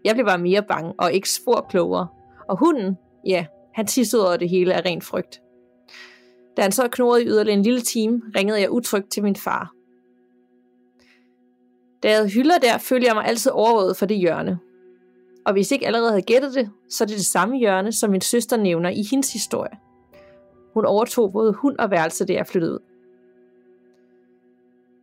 Jeg 0.04 0.14
blev 0.14 0.26
bare 0.26 0.38
mere 0.38 0.62
bange 0.62 0.94
og 0.98 1.12
ikke 1.12 1.30
spor 1.30 1.66
klogere. 1.68 2.08
Og 2.48 2.58
hunden, 2.58 2.98
ja, 3.26 3.46
han 3.74 3.86
tissede 3.86 4.26
over 4.26 4.36
det 4.36 4.48
hele 4.48 4.74
af 4.74 4.82
ren 4.84 5.02
frygt. 5.02 5.40
Da 6.56 6.62
han 6.62 6.72
så 6.72 6.88
knurrede 6.88 7.22
i 7.24 7.26
yderligere 7.26 7.56
en 7.56 7.62
lille 7.62 7.80
time, 7.80 8.22
ringede 8.36 8.60
jeg 8.60 8.70
utrygt 8.70 9.10
til 9.10 9.22
min 9.22 9.36
far. 9.36 9.72
Da 12.02 12.08
jeg 12.08 12.16
havde 12.16 12.30
hylder 12.30 12.58
der, 12.58 12.78
følte 12.78 13.06
jeg 13.06 13.14
mig 13.14 13.24
altid 13.24 13.52
overvåget 13.52 13.96
for 13.96 14.06
det 14.06 14.18
hjørne. 14.18 14.58
Og 15.46 15.52
hvis 15.52 15.70
ikke 15.70 15.86
allerede 15.86 16.10
havde 16.10 16.22
gættet 16.22 16.54
det, 16.54 16.70
så 16.88 17.04
er 17.04 17.06
det 17.06 17.16
det 17.16 17.26
samme 17.26 17.58
hjørne, 17.58 17.92
som 17.92 18.10
min 18.10 18.20
søster 18.20 18.56
nævner 18.56 18.90
i 18.90 19.02
hendes 19.10 19.32
historie. 19.32 19.78
Hun 20.74 20.84
overtog 20.84 21.32
både 21.32 21.52
hund 21.52 21.78
og 21.78 21.90
værelse, 21.90 22.24
da 22.24 22.32
jeg 22.32 22.46
flyttede 22.46 22.72
ud. 22.72 22.78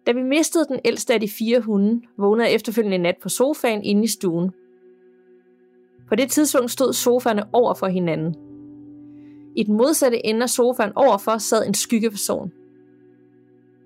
Da 0.08 0.12
vi 0.12 0.22
mistede 0.22 0.66
den 0.66 0.80
ældste 0.86 1.14
af 1.14 1.20
de 1.20 1.30
fire 1.30 1.60
hunde, 1.60 2.02
vågnede 2.18 2.48
jeg 2.48 2.56
efterfølgende 2.56 2.96
en 2.96 3.02
nat 3.02 3.18
på 3.22 3.30
sofaen 3.30 3.84
inde 3.84 4.04
i 4.04 4.08
stuen. 4.08 4.52
På 6.10 6.16
det 6.16 6.32
tidspunkt 6.32 6.72
stod 6.72 6.94
sofaerne 6.94 7.44
over 7.54 7.74
for 7.74 7.88
hinanden, 7.88 8.36
i 9.56 9.64
den 9.64 9.78
modsatte 9.78 10.26
ende 10.26 10.44
af 10.44 10.50
sofaen 10.50 10.92
overfor 10.96 11.38
sad 11.38 11.68
en 11.68 11.74
skyggeperson. 11.74 12.52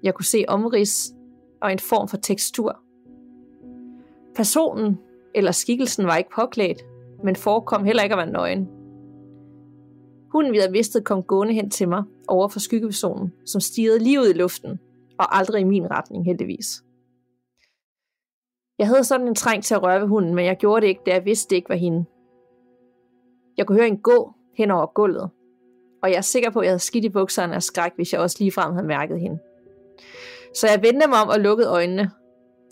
Jeg 0.04 0.14
kunne 0.14 0.26
se 0.26 0.46
omrids 0.48 1.14
og 1.62 1.72
en 1.72 1.80
form 1.80 2.08
for 2.08 2.18
tekstur. 2.18 2.80
Personen 4.36 5.00
eller 5.36 5.52
skikkelsen 5.52 6.06
var 6.06 6.16
ikke 6.16 6.30
påklædt, 6.36 6.82
men 7.24 7.36
forekom 7.36 7.84
heller 7.84 8.04
ikke 8.04 8.14
at 8.14 8.18
være 8.18 8.32
nøgen. 8.32 8.70
Hunden, 10.32 10.54
vi 10.54 10.58
havde 10.58 10.72
mistet, 10.72 11.06
kom 11.06 11.24
gående 11.24 11.54
hen 11.54 11.70
til 11.70 11.90
mig 11.90 12.04
over 12.28 12.48
for 12.48 12.60
skyggepersonen, 12.60 13.34
som 13.46 13.62
stirrede 13.62 14.00
lige 14.00 14.20
ud 14.20 14.30
i 14.30 14.38
luften, 14.38 14.80
og 15.20 15.38
aldrig 15.38 15.62
i 15.62 15.64
min 15.64 15.92
retning 15.92 16.26
heldigvis. 16.26 16.84
Jeg 18.80 18.88
havde 18.88 19.04
sådan 19.04 19.28
en 19.28 19.36
træng 19.36 19.64
til 19.64 19.76
at 19.76 19.84
røre 19.84 20.02
ved 20.02 20.08
hunden, 20.08 20.36
men 20.36 20.46
jeg 20.46 20.58
gjorde 20.58 20.82
det 20.82 20.88
ikke, 20.88 21.02
da 21.06 21.12
jeg 21.14 21.26
vidste, 21.26 21.50
det 21.50 21.56
ikke 21.56 21.70
var 21.70 21.76
hende. 21.76 22.06
Jeg 23.58 23.68
kunne 23.68 23.78
høre 23.78 23.88
en 23.88 23.98
gå 23.98 24.34
hen 24.58 24.72
over 24.72 24.86
gulvet, 24.86 25.30
og 26.06 26.12
jeg 26.12 26.18
er 26.18 26.22
sikker 26.22 26.50
på, 26.50 26.60
at 26.60 26.66
jeg 26.66 26.72
havde 26.72 26.80
skidt 26.80 27.06
i 27.06 27.10
bukserne 27.10 27.56
af 27.56 27.64
skræk, 27.64 27.92
hvis 27.96 28.14
jeg 28.14 28.22
også 28.22 28.38
ligefrem 28.40 28.74
havde 28.74 28.88
mærket 28.88 29.20
hende. 29.20 29.40
Så 30.56 30.68
jeg 30.68 30.82
vendte 30.82 31.08
mig 31.08 31.22
om 31.22 31.28
og 31.28 31.40
lukkede 31.40 31.70
øjnene, 31.70 32.12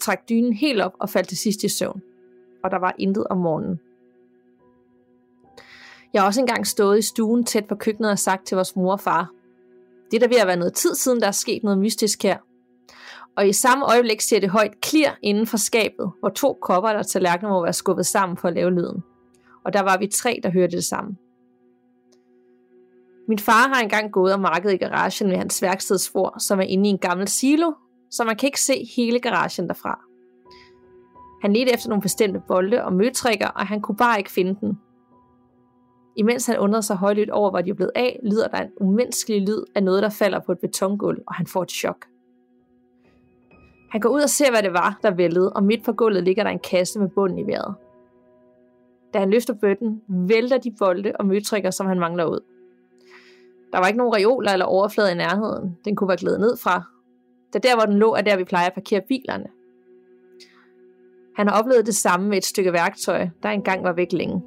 trak 0.02 0.30
dynen 0.30 0.54
helt 0.54 0.82
op 0.82 0.92
og 1.00 1.10
faldt 1.10 1.28
til 1.28 1.38
sidst 1.38 1.64
i 1.64 1.70
søvn. 1.70 2.02
Og 2.64 2.72
der 2.72 2.80
var 2.80 2.96
intet 3.00 3.28
om 3.28 3.38
morgenen. 3.38 3.80
Jeg 6.14 6.22
har 6.22 6.28
også 6.28 6.40
engang 6.40 6.68
stået 6.68 7.00
i 7.00 7.02
stuen 7.02 7.44
tæt 7.44 7.66
på 7.66 7.76
køkkenet 7.76 8.12
og 8.12 8.20
sagt 8.20 8.46
til 8.46 8.56
vores 8.56 8.76
mor 8.76 8.92
og 8.92 9.00
far, 9.00 9.30
det 10.12 10.18
er 10.18 10.28
der 10.28 10.28
ved 10.28 10.42
at 10.42 10.48
være 10.48 10.58
noget 10.58 10.74
tid 10.74 10.96
siden, 10.96 11.22
der 11.22 11.28
er 11.28 11.32
sket 11.32 11.64
noget 11.64 11.80
mystisk 11.80 12.24
her. 12.24 12.38
Og 13.38 13.48
i 13.48 13.54
samme 13.54 13.86
øjeblik 13.86 14.22
ser 14.22 14.40
det 14.40 14.50
højt 14.50 14.82
klir 14.82 15.10
inden 15.22 15.48
for 15.48 15.58
skabet, 15.58 16.12
hvor 16.20 16.30
to 16.30 16.58
kopper 16.62 16.90
eller 16.90 17.04
tallerkener 17.04 17.50
må 17.50 17.64
være 17.64 17.74
skubbet 17.74 18.06
sammen 18.06 18.38
for 18.38 18.48
at 18.48 18.54
lave 18.54 18.72
lyden. 18.72 19.04
Og 19.66 19.74
der 19.74 19.82
var 19.82 19.98
vi 19.98 20.08
tre, 20.08 20.40
der 20.44 20.50
hørte 20.50 20.76
det 20.76 20.86
sammen. 20.86 21.18
Min 23.28 23.40
far 23.40 23.68
har 23.74 23.82
engang 23.82 24.12
gået 24.12 24.34
og 24.34 24.40
markedet 24.40 24.74
i 24.74 24.78
garagen 24.78 25.30
ved 25.30 25.38
hans 25.38 25.62
værkstedsfor, 25.62 26.40
som 26.40 26.60
er 26.60 26.64
inde 26.64 26.90
i 26.90 26.92
en 26.92 26.98
gammel 26.98 27.28
silo, 27.28 27.72
så 28.12 28.24
man 28.24 28.36
kan 28.36 28.48
ikke 28.48 28.62
se 28.62 28.90
hele 28.96 29.20
garagen 29.20 29.68
derfra. 29.68 30.00
Han 31.42 31.54
ledte 31.54 31.74
efter 31.74 31.90
nogle 31.90 32.02
bestemte 32.02 32.42
bolde 32.48 32.84
og 32.84 32.94
møtrikker, 32.94 33.48
og 33.48 33.68
han 33.68 33.82
kunne 33.82 33.98
bare 33.98 34.18
ikke 34.18 34.32
finde 34.32 34.58
den. 34.62 34.80
Imens 36.16 36.46
han 36.46 36.60
undrede 36.60 36.84
sig 36.84 36.96
højlydt 36.96 37.30
over, 37.30 37.50
hvor 37.50 37.62
de 37.62 37.70
er 37.70 37.74
blevet 37.74 37.92
af, 37.96 38.20
lyder 38.24 38.48
der 38.48 38.58
en 38.58 38.72
umenneskelig 38.82 39.42
lyd 39.42 39.64
af 39.76 39.84
noget, 39.84 40.04
der 40.04 40.10
falder 40.10 40.40
på 40.40 40.52
et 40.52 40.60
betongulv, 40.60 41.22
og 41.28 41.36
han 41.36 41.48
får 41.48 41.64
et 41.64 41.72
chok. 41.72 42.06
Han 43.92 44.02
går 44.02 44.10
ud 44.10 44.22
og 44.22 44.30
ser, 44.30 44.52
hvad 44.52 44.64
det 44.64 44.74
var, 44.74 45.00
der 45.04 45.12
væltede, 45.12 45.54
og 45.54 45.64
midt 45.64 45.86
på 45.86 45.94
gulvet 45.94 46.24
ligger 46.24 46.44
der 46.44 46.50
en 46.50 46.60
kasse 46.60 47.00
med 47.00 47.10
bunden 47.10 47.40
i 47.40 47.48
vejret. 47.48 47.76
Da 49.14 49.20
han 49.20 49.30
løfter 49.30 49.54
bøtten, 49.54 50.02
vælter 50.08 50.58
de 50.58 50.72
bolde 50.80 51.12
og 51.20 51.26
møtrikker, 51.26 51.72
som 51.72 51.88
han 51.88 52.00
mangler 52.00 52.26
ud. 52.26 52.40
Der 53.74 53.80
var 53.80 53.88
ikke 53.88 53.98
nogen 53.98 54.16
reoler 54.16 54.52
eller 54.52 54.66
overflade 54.66 55.12
i 55.12 55.16
nærheden. 55.16 55.78
Den 55.86 55.96
kunne 55.96 56.08
være 56.08 56.18
glædet 56.18 56.40
ned 56.40 56.58
fra. 56.58 56.84
Da 57.54 57.60
der, 57.60 57.76
hvor 57.76 57.86
den 57.86 57.98
lå, 57.98 58.14
er 58.14 58.22
der, 58.22 58.38
vi 58.38 58.44
plejer 58.44 58.68
at 58.68 58.74
parkere 58.74 59.02
bilerne. 59.08 59.48
Han 61.36 61.48
har 61.48 61.60
oplevet 61.60 61.86
det 61.86 61.96
samme 61.96 62.30
med 62.30 62.38
et 62.38 62.46
stykke 62.46 62.74
værktøj, 62.74 63.28
der 63.44 63.50
engang 63.50 63.84
var 63.84 63.94
væk 63.94 64.12
længe. 64.12 64.44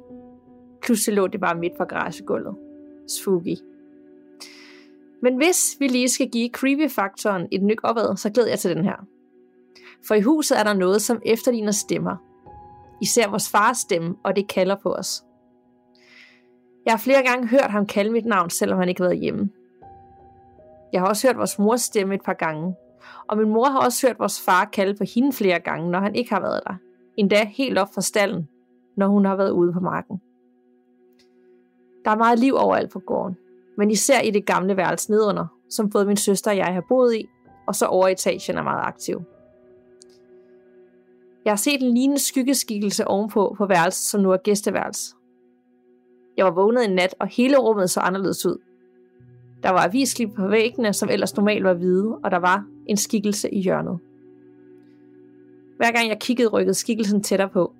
Pludselig 0.81 1.15
lå 1.15 1.27
det 1.27 1.39
bare 1.39 1.55
midt 1.55 1.77
på 1.77 1.85
garagegulvet. 1.85 2.55
Spooky. 3.07 3.55
Men 5.21 5.37
hvis 5.37 5.75
vi 5.79 5.87
lige 5.87 6.09
skal 6.09 6.29
give 6.29 6.49
creepy-faktoren 6.49 7.47
et 7.51 7.63
nyk 7.63 7.79
opad, 7.83 8.17
så 8.17 8.29
glæder 8.29 8.49
jeg 8.49 8.59
til 8.59 8.75
den 8.75 8.83
her. 8.83 9.05
For 10.07 10.15
i 10.15 10.21
huset 10.21 10.59
er 10.59 10.63
der 10.63 10.73
noget, 10.73 11.01
som 11.01 11.21
efterligner 11.25 11.71
stemmer. 11.71 12.15
Især 13.01 13.29
vores 13.29 13.49
fars 13.49 13.77
stemme, 13.77 14.15
og 14.23 14.35
det 14.35 14.47
kalder 14.47 14.75
på 14.75 14.93
os. 14.93 15.23
Jeg 16.87 16.93
har 16.93 16.99
flere 16.99 17.23
gange 17.23 17.47
hørt 17.47 17.71
ham 17.71 17.85
kalde 17.85 18.11
mit 18.11 18.25
navn, 18.25 18.49
selvom 18.49 18.79
han 18.79 18.89
ikke 18.89 19.01
har 19.01 19.09
været 19.09 19.19
hjemme. 19.19 19.49
Jeg 20.93 21.01
har 21.01 21.07
også 21.07 21.27
hørt 21.27 21.37
vores 21.37 21.59
mors 21.59 21.81
stemme 21.81 22.15
et 22.15 22.21
par 22.25 22.33
gange, 22.33 22.75
og 23.27 23.37
min 23.37 23.49
mor 23.49 23.65
har 23.65 23.79
også 23.79 24.07
hørt 24.07 24.19
vores 24.19 24.41
far 24.41 24.65
kalde 24.65 24.97
på 24.97 25.03
hende 25.15 25.33
flere 25.33 25.59
gange, 25.59 25.91
når 25.91 25.99
han 25.99 26.15
ikke 26.15 26.33
har 26.33 26.39
været 26.39 26.61
der. 26.67 26.75
Endda 27.17 27.45
helt 27.45 27.77
op 27.77 27.93
fra 27.93 28.01
stallen, 28.01 28.49
når 28.97 29.07
hun 29.07 29.25
har 29.25 29.35
været 29.35 29.51
ude 29.51 29.73
på 29.73 29.79
marken. 29.79 30.21
Der 32.05 32.11
er 32.11 32.15
meget 32.15 32.39
liv 32.39 32.53
overalt 32.55 32.91
på 32.91 32.99
gården, 32.99 33.37
men 33.77 33.91
især 33.91 34.21
i 34.21 34.31
det 34.31 34.45
gamle 34.45 34.77
værelse 34.77 35.11
nedunder, 35.11 35.45
som 35.69 35.89
både 35.89 36.05
min 36.05 36.17
søster 36.17 36.51
og 36.51 36.57
jeg 36.57 36.73
har 36.73 36.83
boet 36.89 37.15
i, 37.15 37.25
og 37.67 37.75
så 37.75 37.85
overetagen 37.85 38.57
er 38.57 38.63
meget 38.63 38.83
aktiv. 38.83 39.21
Jeg 41.45 41.51
har 41.51 41.57
set 41.57 41.81
en 41.81 41.93
lignende 41.93 42.21
skyggeskikkelse 42.21 43.07
ovenpå 43.07 43.55
på 43.57 43.65
værelset, 43.65 44.05
som 44.09 44.21
nu 44.21 44.31
er 44.31 44.37
gæsteværelse. 44.37 45.16
Jeg 46.37 46.45
var 46.45 46.51
vågnet 46.51 46.85
en 46.85 46.95
nat, 46.95 47.15
og 47.19 47.27
hele 47.27 47.57
rummet 47.57 47.89
så 47.89 47.99
anderledes 47.99 48.45
ud. 48.45 48.57
Der 49.63 49.69
var 49.69 49.83
avisklip 49.83 50.29
på 50.35 50.47
væggene, 50.47 50.93
som 50.93 51.09
ellers 51.09 51.35
normalt 51.35 51.63
var 51.63 51.73
hvide, 51.73 52.17
og 52.23 52.31
der 52.31 52.37
var 52.37 52.65
en 52.87 52.97
skikkelse 52.97 53.53
i 53.53 53.61
hjørnet. 53.61 53.99
Hver 55.77 55.91
gang 55.91 56.09
jeg 56.09 56.19
kiggede, 56.19 56.49
rykkede 56.49 56.73
skikkelsen 56.73 57.23
tættere 57.23 57.49
på. 57.49 57.73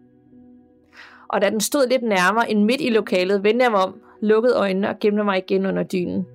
Og 1.28 1.42
da 1.42 1.50
den 1.50 1.62
stod 1.62 1.88
lidt 1.88 2.04
nærmere 2.04 2.52
end 2.52 2.64
midt 2.64 2.82
i 2.82 2.90
lokalet, 2.90 3.44
vendte 3.44 3.64
jeg 3.64 3.72
mig 3.72 3.84
om, 3.84 3.96
lukkede 4.22 4.56
øjnene 4.56 4.90
og 4.90 5.00
gemte 5.00 5.24
mig 5.24 5.38
igen 5.38 5.66
under 5.66 5.84
dynen. 5.84 6.26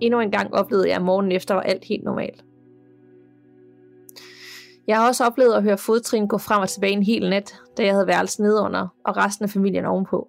Endnu 0.00 0.20
en 0.20 0.30
gang 0.30 0.54
oplevede 0.54 0.88
jeg, 0.88 0.96
at 0.96 1.02
morgenen 1.02 1.32
efter 1.32 1.54
var 1.54 1.62
alt 1.62 1.84
helt 1.84 2.04
normalt. 2.04 2.44
Jeg 4.86 4.96
har 4.96 5.08
også 5.08 5.24
oplevet 5.24 5.54
at 5.54 5.62
høre 5.62 5.78
fodtrin 5.78 6.26
gå 6.26 6.38
frem 6.38 6.62
og 6.62 6.68
tilbage 6.68 6.92
en 6.92 7.02
hel 7.02 7.30
nat, 7.30 7.60
da 7.76 7.84
jeg 7.84 7.92
havde 7.92 8.06
værelsen 8.06 8.44
nedunder 8.44 8.88
og 9.04 9.16
resten 9.16 9.44
af 9.44 9.50
familien 9.50 9.84
ovenpå. 9.84 10.28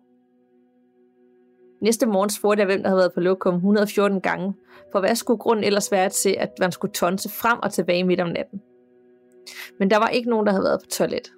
Næste 1.82 2.06
morgen 2.06 2.30
spurgte 2.30 2.60
jeg, 2.60 2.66
hvem 2.66 2.84
der 2.84 2.90
havde 2.90 3.00
været 3.00 3.14
på 3.14 3.20
lokum 3.20 3.56
114 3.56 4.22
gange, 4.22 4.54
for 4.92 5.00
hvad 5.00 5.16
skulle 5.16 5.38
grunden 5.38 5.66
ellers 5.66 5.92
være 5.92 6.10
til, 6.10 6.36
at 6.40 6.50
man 6.60 6.72
skulle 6.72 6.94
tonse 6.94 7.30
frem 7.30 7.60
og 7.64 7.74
tilbage 7.74 8.04
midt 8.04 8.22
om 8.22 8.28
natten? 8.28 8.62
Men 9.80 9.90
der 9.90 9.98
var 9.98 10.08
ikke 10.08 10.30
nogen, 10.30 10.46
der 10.46 10.52
havde 10.52 10.64
været 10.64 10.80
på 10.80 10.90
toilet. 10.90 11.34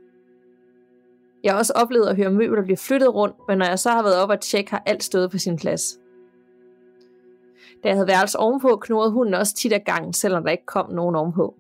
Jeg 1.44 1.54
har 1.54 1.60
også 1.60 1.74
oplevet 1.76 2.08
at 2.08 2.16
høre 2.16 2.32
møbler 2.32 2.64
blive 2.64 2.78
flyttet 2.78 3.14
rundt, 3.14 3.36
men 3.48 3.58
når 3.58 3.66
jeg 3.66 3.80
så 3.80 3.90
har 3.90 4.04
været 4.04 4.18
op 4.18 4.30
og 4.30 4.40
tjekke, 4.40 4.72
har 4.72 4.84
alt 4.86 5.04
stået 5.04 5.32
på 5.32 5.38
sin 5.38 5.58
plads. 5.58 6.00
Da 7.84 7.88
jeg 7.88 7.96
havde 7.96 8.08
værelse 8.08 8.38
ovenpå, 8.38 8.76
knurrede 8.76 9.12
hunden 9.12 9.34
også 9.34 9.56
tit 9.56 9.74
af 9.74 9.84
gangen, 9.84 10.14
selvom 10.14 10.44
der 10.44 10.52
ikke 10.52 10.66
kom 10.66 10.92
nogen 10.92 11.16
ovenpå. 11.16 11.56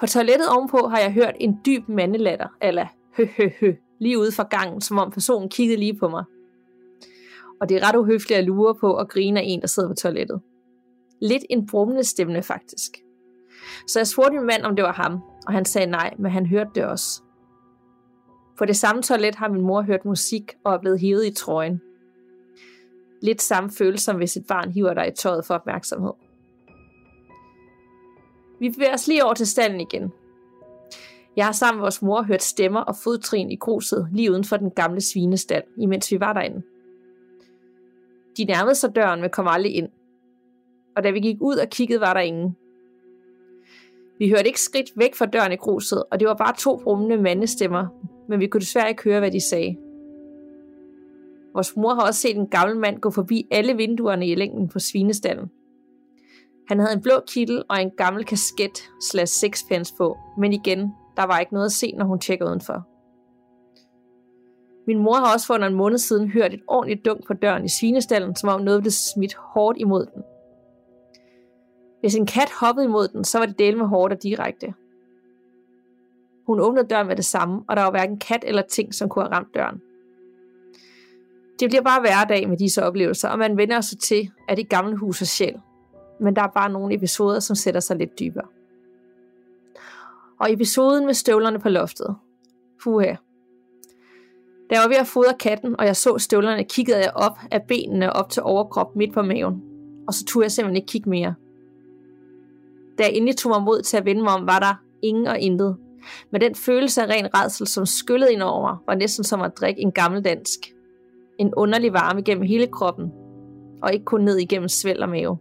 På 0.00 0.06
toilettet 0.06 0.48
ovenpå 0.48 0.88
har 0.88 0.98
jeg 0.98 1.12
hørt 1.12 1.34
en 1.40 1.60
dyb 1.66 1.88
mandelatter, 1.88 2.48
eller 2.62 2.86
hø 3.16 3.26
hø 3.36 3.48
hø, 3.60 3.72
lige 3.98 4.18
ude 4.18 4.32
fra 4.32 4.46
gangen, 4.50 4.80
som 4.80 4.98
om 4.98 5.10
personen 5.10 5.48
kiggede 5.48 5.80
lige 5.80 5.94
på 5.94 6.08
mig– 6.08 6.24
og 7.60 7.68
det 7.68 7.76
er 7.76 7.88
ret 7.88 7.96
uhøfligt 7.96 8.38
at 8.38 8.44
lure 8.44 8.74
på 8.74 8.92
og 8.92 9.08
grine 9.08 9.40
af 9.40 9.44
en, 9.46 9.60
der 9.60 9.66
sidder 9.66 9.88
på 9.88 9.94
toilettet. 9.94 10.40
Lidt 11.20 11.44
en 11.50 11.66
brummende 11.66 12.04
stemme 12.04 12.42
faktisk. 12.42 12.90
Så 13.86 13.98
jeg 13.98 14.06
spurgte 14.06 14.36
min 14.36 14.46
mand, 14.46 14.62
om 14.62 14.76
det 14.76 14.84
var 14.84 14.92
ham, 14.92 15.20
og 15.46 15.52
han 15.52 15.64
sagde 15.64 15.90
nej, 15.90 16.14
men 16.18 16.30
han 16.30 16.46
hørte 16.46 16.70
det 16.74 16.84
også. 16.84 17.22
På 18.58 18.64
det 18.64 18.76
samme 18.76 19.02
toilet 19.02 19.34
har 19.34 19.48
min 19.48 19.62
mor 19.62 19.82
hørt 19.82 20.04
musik 20.04 20.54
og 20.64 20.74
er 20.74 20.78
blevet 20.78 21.00
hivet 21.00 21.26
i 21.26 21.34
trøjen. 21.34 21.80
Lidt 23.22 23.42
samme 23.42 23.70
følelse 23.70 24.04
som 24.04 24.16
hvis 24.16 24.36
et 24.36 24.46
barn 24.48 24.70
hiver 24.70 24.94
dig 24.94 25.08
i 25.08 25.16
tøjet 25.16 25.44
for 25.44 25.54
opmærksomhed. 25.54 26.12
Vi 28.60 28.70
bevæger 28.70 28.94
os 28.94 29.08
lige 29.08 29.24
over 29.24 29.34
til 29.34 29.46
stallen 29.46 29.80
igen. 29.80 30.12
Jeg 31.36 31.44
har 31.44 31.52
sammen 31.52 31.78
med 31.78 31.84
vores 31.84 32.02
mor 32.02 32.22
hørt 32.22 32.42
stemmer 32.42 32.80
og 32.80 32.96
fodtrin 32.96 33.50
i 33.50 33.56
kruset 33.56 34.08
lige 34.12 34.30
uden 34.30 34.44
for 34.44 34.56
den 34.56 34.70
gamle 34.70 35.00
svinestal, 35.00 35.62
imens 35.78 36.12
vi 36.12 36.20
var 36.20 36.32
derinde. 36.32 36.62
De 38.38 38.44
nærmede 38.44 38.74
sig 38.74 38.94
døren, 38.94 39.20
men 39.20 39.30
kom 39.30 39.48
aldrig 39.48 39.74
ind. 39.74 39.88
Og 40.96 41.04
da 41.04 41.10
vi 41.10 41.20
gik 41.20 41.36
ud 41.40 41.56
og 41.56 41.68
kiggede, 41.68 42.00
var 42.00 42.14
der 42.14 42.20
ingen. 42.20 42.56
Vi 44.18 44.28
hørte 44.28 44.46
ikke 44.46 44.60
skridt 44.60 44.90
væk 44.96 45.14
fra 45.14 45.26
døren 45.26 45.52
i 45.52 45.56
gruset, 45.56 46.04
og 46.10 46.20
det 46.20 46.28
var 46.28 46.34
bare 46.34 46.54
to 46.58 46.76
brummende 46.76 47.16
mandestemmer, 47.16 47.86
men 48.28 48.40
vi 48.40 48.46
kunne 48.46 48.60
desværre 48.60 48.88
ikke 48.88 49.02
høre, 49.02 49.20
hvad 49.20 49.30
de 49.30 49.40
sagde. 49.40 49.76
Vores 51.54 51.76
mor 51.76 51.94
har 51.94 52.06
også 52.06 52.20
set 52.20 52.36
en 52.36 52.46
gammel 52.46 52.76
mand 52.76 53.00
gå 53.00 53.10
forbi 53.10 53.46
alle 53.50 53.76
vinduerne 53.76 54.28
i 54.28 54.34
længden 54.34 54.68
på 54.68 54.78
svinestallen. 54.78 55.50
Han 56.68 56.78
havde 56.78 56.92
en 56.92 57.02
blå 57.02 57.20
kittel 57.26 57.64
og 57.68 57.82
en 57.82 57.90
gammel 57.90 58.24
kasket 58.24 58.90
slash 59.00 59.32
sixpence 59.32 59.94
på, 59.98 60.18
men 60.38 60.52
igen, 60.52 60.78
der 61.16 61.26
var 61.26 61.38
ikke 61.38 61.54
noget 61.54 61.66
at 61.66 61.72
se, 61.72 61.92
når 61.92 62.04
hun 62.04 62.18
tjekkede 62.18 62.48
udenfor. 62.48 62.86
Min 64.88 64.98
mor 64.98 65.14
har 65.14 65.32
også 65.34 65.46
for 65.46 65.54
en 65.54 65.74
måned 65.74 65.98
siden 65.98 66.28
hørt 66.28 66.54
et 66.54 66.62
ordentligt 66.66 67.04
dunk 67.04 67.26
på 67.26 67.34
døren 67.34 67.64
i 67.64 67.68
svinestallen, 67.68 68.36
som 68.36 68.48
om 68.48 68.60
noget 68.60 68.82
blev 68.82 68.90
smidt 68.90 69.34
hårdt 69.34 69.78
imod 69.78 70.06
den. 70.14 70.22
Hvis 72.00 72.14
en 72.14 72.26
kat 72.26 72.50
hoppede 72.60 72.86
imod 72.86 73.08
den, 73.08 73.24
så 73.24 73.38
var 73.38 73.46
det 73.46 73.58
del 73.58 73.76
med 73.76 73.86
hårdt 73.86 74.12
og 74.12 74.22
direkte. 74.22 74.74
Hun 76.46 76.60
åbnede 76.60 76.86
døren 76.86 77.06
med 77.06 77.16
det 77.16 77.24
samme, 77.24 77.62
og 77.68 77.76
der 77.76 77.82
var 77.82 77.90
hverken 77.90 78.18
kat 78.18 78.44
eller 78.46 78.62
ting, 78.62 78.94
som 78.94 79.08
kunne 79.08 79.24
have 79.24 79.34
ramt 79.34 79.54
døren. 79.54 79.80
Det 81.60 81.70
bliver 81.70 81.82
bare 81.82 82.00
hverdag 82.00 82.48
med 82.48 82.56
disse 82.56 82.84
oplevelser, 82.84 83.28
og 83.28 83.38
man 83.38 83.56
vender 83.56 83.80
sig 83.80 83.98
til, 83.98 84.30
at 84.48 84.56
det 84.56 84.68
gamle 84.68 84.96
hus 84.96 85.22
er 85.22 85.26
sjæl. 85.26 85.60
Men 86.20 86.36
der 86.36 86.42
er 86.42 86.52
bare 86.54 86.70
nogle 86.70 86.94
episoder, 86.94 87.40
som 87.40 87.56
sætter 87.56 87.80
sig 87.80 87.96
lidt 87.96 88.18
dybere. 88.18 88.46
Og 90.40 90.52
episoden 90.52 91.06
med 91.06 91.14
støvlerne 91.14 91.58
på 91.58 91.68
loftet. 91.68 92.16
Puha. 92.82 93.14
Da 94.70 94.74
jeg 94.74 94.82
var 94.82 94.88
ved 94.88 94.96
at 94.96 95.06
fodre 95.06 95.34
katten, 95.40 95.80
og 95.80 95.86
jeg 95.86 95.96
så 95.96 96.18
støvlerne, 96.18 96.64
kiggede 96.64 96.98
jeg 96.98 97.12
op 97.14 97.38
af 97.50 97.62
benene 97.62 98.12
op 98.12 98.30
til 98.30 98.42
overkrop 98.42 98.96
midt 98.96 99.14
på 99.14 99.22
maven. 99.22 99.62
Og 100.06 100.14
så 100.14 100.24
turde 100.24 100.44
jeg 100.44 100.52
simpelthen 100.52 100.76
ikke 100.76 100.86
kigge 100.86 101.10
mere. 101.10 101.34
Da 102.98 103.02
jeg 103.02 103.12
endelig 103.12 103.36
tog 103.36 103.50
mig 103.50 103.62
mod 103.62 103.82
til 103.82 103.96
at 103.96 104.04
vende 104.04 104.22
mig 104.22 104.32
om, 104.32 104.46
var 104.46 104.58
der 104.58 104.74
ingen 105.02 105.26
og 105.26 105.38
intet. 105.38 105.76
Men 106.30 106.40
den 106.40 106.54
følelse 106.54 107.02
af 107.02 107.06
ren 107.06 107.34
redsel, 107.34 107.66
som 107.66 107.86
skyllede 107.86 108.32
ind 108.32 108.42
over 108.42 108.60
mig, 108.60 108.76
var 108.86 108.94
næsten 108.94 109.24
som 109.24 109.40
at 109.40 109.56
drikke 109.56 109.80
en 109.80 109.92
gammel 109.92 110.24
dansk. 110.24 110.58
En 111.38 111.54
underlig 111.54 111.92
varme 111.92 112.22
gennem 112.22 112.46
hele 112.46 112.66
kroppen, 112.66 113.12
og 113.82 113.92
ikke 113.92 114.04
kun 114.04 114.20
ned 114.20 114.36
igennem 114.36 114.68
svæld 114.68 114.98
og 114.98 115.08
mave. 115.08 115.38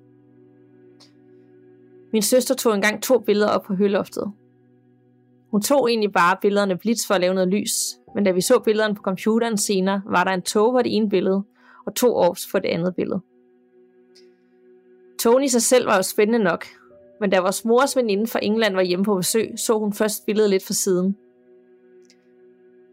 Min 2.13 2.21
søster 2.21 2.55
tog 2.55 2.75
engang 2.75 3.03
to 3.03 3.19
billeder 3.19 3.49
op 3.49 3.63
på 3.63 3.73
høloftet. 3.73 4.31
Hun 5.51 5.61
tog 5.61 5.89
egentlig 5.89 6.11
bare 6.11 6.37
billederne 6.41 6.77
blitz 6.77 7.07
for 7.07 7.13
at 7.13 7.21
lave 7.21 7.33
noget 7.33 7.49
lys, 7.49 7.73
men 8.17 8.25
da 8.25 8.31
vi 8.31 8.41
så 8.41 8.59
billederne 8.59 8.95
på 8.95 9.01
computeren 9.01 9.57
senere, 9.57 10.01
var 10.05 10.23
der 10.23 10.31
en 10.31 10.41
tog 10.41 10.73
på 10.73 10.81
det 10.81 10.95
ene 10.95 11.09
billede, 11.09 11.43
og 11.85 11.95
to 11.95 12.15
års 12.15 12.47
for 12.51 12.59
det 12.59 12.69
andet 12.69 12.95
billede. 12.95 13.21
Tony 15.19 15.47
sig 15.47 15.61
selv 15.61 15.87
var 15.87 15.95
jo 15.95 16.01
spændende 16.01 16.39
nok, 16.39 16.65
men 17.19 17.29
da 17.29 17.39
vores 17.39 17.65
mors 17.65 17.95
veninde 17.95 18.27
fra 18.27 18.39
England 18.43 18.75
var 18.75 18.81
hjemme 18.81 19.05
på 19.05 19.15
besøg, 19.15 19.53
så 19.57 19.79
hun 19.79 19.93
først 19.93 20.25
billedet 20.25 20.49
lidt 20.49 20.65
fra 20.65 20.73
siden. 20.73 21.17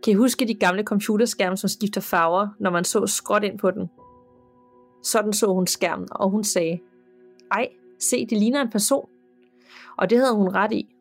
Kan 0.02 0.11
I 0.11 0.14
huske 0.14 0.49
de 0.49 0.54
gamle 0.54 0.83
computerskærme, 0.83 1.57
som 1.57 1.69
skifter 1.69 2.00
farver, 2.00 2.49
når 2.59 2.71
man 2.71 2.85
så 2.85 3.07
skråt 3.07 3.45
ind 3.45 3.59
på 3.59 3.71
den? 3.71 3.90
Sådan 5.02 5.33
så 5.33 5.47
hun 5.47 5.66
skærmen, 5.66 6.09
og 6.11 6.31
hun 6.31 6.45
sagde, 6.45 6.78
ej, 7.50 7.69
se, 7.99 8.26
det 8.26 8.38
ligner 8.38 8.62
en 8.62 8.71
person. 8.71 9.09
Og 9.97 10.11
det 10.11 10.19
havde 10.19 10.35
hun 10.35 10.49
ret 10.49 10.73
i. 10.73 10.93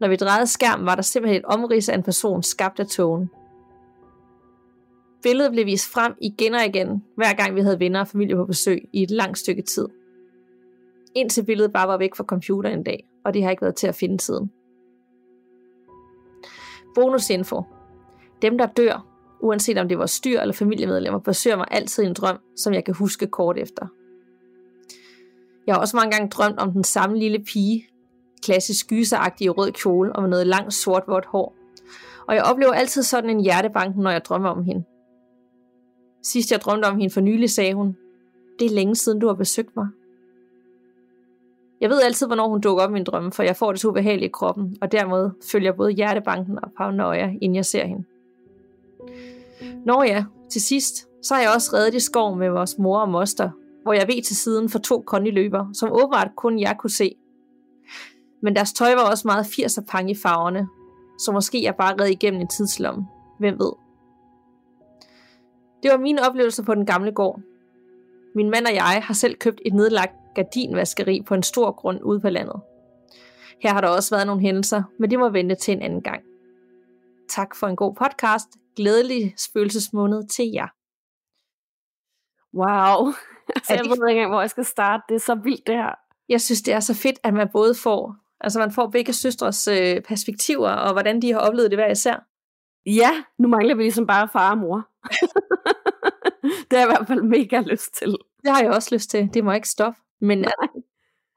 Når 0.00 0.08
vi 0.08 0.16
drejede 0.16 0.46
skærmen, 0.46 0.86
var 0.86 0.94
der 0.94 1.02
simpelthen 1.02 1.40
et 1.40 1.44
omrids 1.44 1.88
af 1.88 1.94
en 1.94 2.02
person 2.02 2.42
skabt 2.42 2.80
af 2.80 2.86
togen. 2.86 3.30
Billedet 5.22 5.52
blev 5.52 5.66
vist 5.66 5.92
frem 5.92 6.14
igen 6.20 6.54
og 6.54 6.64
igen, 6.64 7.04
hver 7.16 7.34
gang 7.34 7.54
vi 7.54 7.60
havde 7.60 7.80
venner 7.80 8.00
og 8.00 8.08
familie 8.08 8.36
på 8.36 8.44
besøg 8.44 8.88
i 8.92 9.02
et 9.02 9.10
langt 9.10 9.38
stykke 9.38 9.62
tid. 9.62 9.88
Indtil 11.14 11.44
billedet 11.44 11.72
bare 11.72 11.88
var 11.88 11.96
væk 11.96 12.14
fra 12.14 12.24
computeren 12.24 12.78
en 12.78 12.84
dag, 12.84 13.08
og 13.24 13.34
det 13.34 13.42
har 13.42 13.50
ikke 13.50 13.62
været 13.62 13.76
til 13.76 13.86
at 13.86 13.94
finde 13.94 14.20
siden. 14.20 14.50
Bonusinfo. 16.94 17.62
Dem, 18.42 18.58
der 18.58 18.66
dør, 18.66 19.06
uanset 19.40 19.78
om 19.78 19.88
det 19.88 19.98
var 19.98 20.06
styr 20.06 20.40
eller 20.40 20.54
familiemedlemmer, 20.54 21.20
besøger 21.20 21.56
mig 21.56 21.66
altid 21.70 22.04
en 22.04 22.14
drøm, 22.14 22.38
som 22.56 22.74
jeg 22.74 22.84
kan 22.84 22.94
huske 22.94 23.26
kort 23.26 23.58
efter. 23.58 23.86
Jeg 25.66 25.74
har 25.74 25.80
også 25.80 25.96
mange 25.96 26.16
gange 26.16 26.28
drømt 26.28 26.58
om 26.58 26.72
den 26.72 26.84
samme 26.84 27.18
lille 27.18 27.44
pige, 27.44 27.88
klassisk 28.42 28.80
skyseagtig 28.80 29.58
rød 29.58 29.72
kjole 29.72 30.12
og 30.12 30.22
med 30.22 30.30
noget 30.30 30.46
langt 30.46 30.74
sort 30.74 31.02
vådt 31.06 31.26
hår. 31.26 31.54
Og 32.28 32.34
jeg 32.34 32.42
oplever 32.44 32.72
altid 32.72 33.02
sådan 33.02 33.30
en 33.30 33.40
hjertebanken, 33.40 34.02
når 34.02 34.10
jeg 34.10 34.24
drømmer 34.24 34.48
om 34.48 34.64
hende. 34.64 34.84
Sidst 36.22 36.52
jeg 36.52 36.60
drømte 36.60 36.86
om 36.86 36.98
hende 36.98 37.14
for 37.14 37.20
nylig, 37.20 37.50
sagde 37.50 37.74
hun, 37.74 37.96
det 38.58 38.66
er 38.66 38.74
længe 38.74 38.96
siden, 38.96 39.18
du 39.18 39.26
har 39.26 39.34
besøgt 39.34 39.76
mig. 39.76 39.88
Jeg 41.80 41.90
ved 41.90 42.02
altid, 42.02 42.26
hvornår 42.26 42.48
hun 42.48 42.60
dukker 42.60 42.84
op 42.84 42.90
i 42.90 42.92
min 42.92 43.04
drømme, 43.04 43.32
for 43.32 43.42
jeg 43.42 43.56
får 43.56 43.72
det 43.72 43.80
så 43.80 43.88
ubehageligt 43.88 44.28
i 44.28 44.32
kroppen, 44.32 44.76
og 44.80 44.92
dermed 44.92 45.30
følger 45.52 45.72
både 45.72 45.90
hjertebanken 45.90 46.58
og 46.62 46.70
paranoia, 46.76 47.34
inden 47.40 47.56
jeg 47.56 47.66
ser 47.66 47.86
hende. 47.86 48.04
Når 49.84 50.02
ja, 50.02 50.24
til 50.50 50.62
sidst, 50.62 51.08
så 51.22 51.34
har 51.34 51.40
jeg 51.40 51.50
også 51.54 51.70
reddet 51.76 51.94
i 51.94 52.00
skoven 52.00 52.38
med 52.38 52.50
vores 52.50 52.78
mor 52.78 52.98
og 52.98 53.08
moster, 53.08 53.50
hvor 53.82 53.92
jeg 53.92 54.08
ved 54.08 54.22
til 54.22 54.36
siden 54.36 54.68
for 54.68 54.78
to 54.78 55.02
kondiløber, 55.06 55.66
som 55.72 55.92
åbenbart 55.92 56.30
kun 56.36 56.60
jeg 56.60 56.76
kunne 56.78 56.90
se. 56.90 57.14
Men 58.42 58.56
deres 58.56 58.72
tøj 58.72 58.94
var 58.94 59.10
også 59.10 59.28
meget 59.28 59.44
80'er 59.44 59.84
pang 59.84 60.10
i 60.10 60.14
farverne, 60.14 60.68
så 61.18 61.32
måske 61.32 61.62
jeg 61.62 61.76
bare 61.76 61.94
redde 62.00 62.12
igennem 62.12 62.40
en 62.40 62.48
tidslomme. 62.48 63.06
Hvem 63.38 63.58
ved? 63.58 63.72
Det 65.82 65.90
var 65.90 65.98
mine 65.98 66.28
oplevelser 66.28 66.64
på 66.64 66.74
den 66.74 66.86
gamle 66.86 67.12
gård. 67.12 67.40
Min 68.34 68.50
mand 68.50 68.66
og 68.66 68.74
jeg 68.74 69.02
har 69.04 69.14
selv 69.14 69.34
købt 69.34 69.60
et 69.66 69.74
nedlagt 69.74 70.14
gardinvaskeri 70.34 71.22
på 71.26 71.34
en 71.34 71.42
stor 71.42 71.72
grund 71.72 72.00
ude 72.02 72.20
på 72.20 72.28
landet. 72.28 72.60
Her 73.62 73.72
har 73.72 73.80
der 73.80 73.88
også 73.88 74.14
været 74.14 74.26
nogle 74.26 74.42
hændelser, 74.42 74.82
men 74.98 75.10
det 75.10 75.18
må 75.18 75.28
vente 75.28 75.54
til 75.54 75.72
en 75.72 75.82
anden 75.82 76.02
gang. 76.02 76.22
Tak 77.28 77.56
for 77.56 77.66
en 77.66 77.76
god 77.76 77.94
podcast. 77.94 78.48
Glædelig 78.76 79.34
spøgelsesmåned 79.36 80.28
til 80.28 80.50
jer. 80.54 80.68
Wow. 82.54 83.12
Altså, 83.56 83.74
jeg 83.74 83.84
ved 83.84 83.90
ikke 83.92 84.10
engang, 84.10 84.30
hvor 84.32 84.40
jeg 84.40 84.50
skal 84.50 84.64
starte. 84.64 85.02
Det 85.08 85.14
er 85.14 85.20
så 85.20 85.34
vildt, 85.34 85.66
det 85.66 85.74
her. 85.74 85.94
Jeg 86.28 86.40
synes, 86.40 86.62
det 86.62 86.74
er 86.74 86.80
så 86.80 86.94
fedt, 86.94 87.18
at 87.22 87.34
man 87.34 87.48
både 87.52 87.74
får, 87.74 88.16
altså 88.40 88.58
man 88.58 88.72
får 88.72 88.90
begge 88.90 89.12
søstres 89.12 89.68
øh, 89.68 90.00
perspektiver, 90.00 90.70
og 90.70 90.92
hvordan 90.92 91.22
de 91.22 91.32
har 91.32 91.40
oplevet 91.40 91.70
det 91.70 91.78
hver 91.78 91.90
især. 91.90 92.24
Ja, 92.86 93.10
nu 93.38 93.48
mangler 93.48 93.74
vi 93.74 93.82
ligesom 93.82 94.06
bare 94.06 94.28
far 94.32 94.50
og 94.50 94.58
mor. 94.58 94.88
det 96.70 96.72
har 96.72 96.78
jeg 96.78 96.88
i 96.88 96.92
hvert 96.96 97.06
fald 97.08 97.22
mega 97.22 97.60
lyst 97.60 97.94
til. 97.98 98.16
Det 98.42 98.50
har 98.50 98.62
jeg 98.62 98.70
også 98.70 98.94
lyst 98.94 99.10
til. 99.10 99.30
Det 99.34 99.44
må 99.44 99.52
ikke 99.52 99.68
stoppe. 99.68 100.00
Men 100.20 100.38
Nej. 100.38 100.52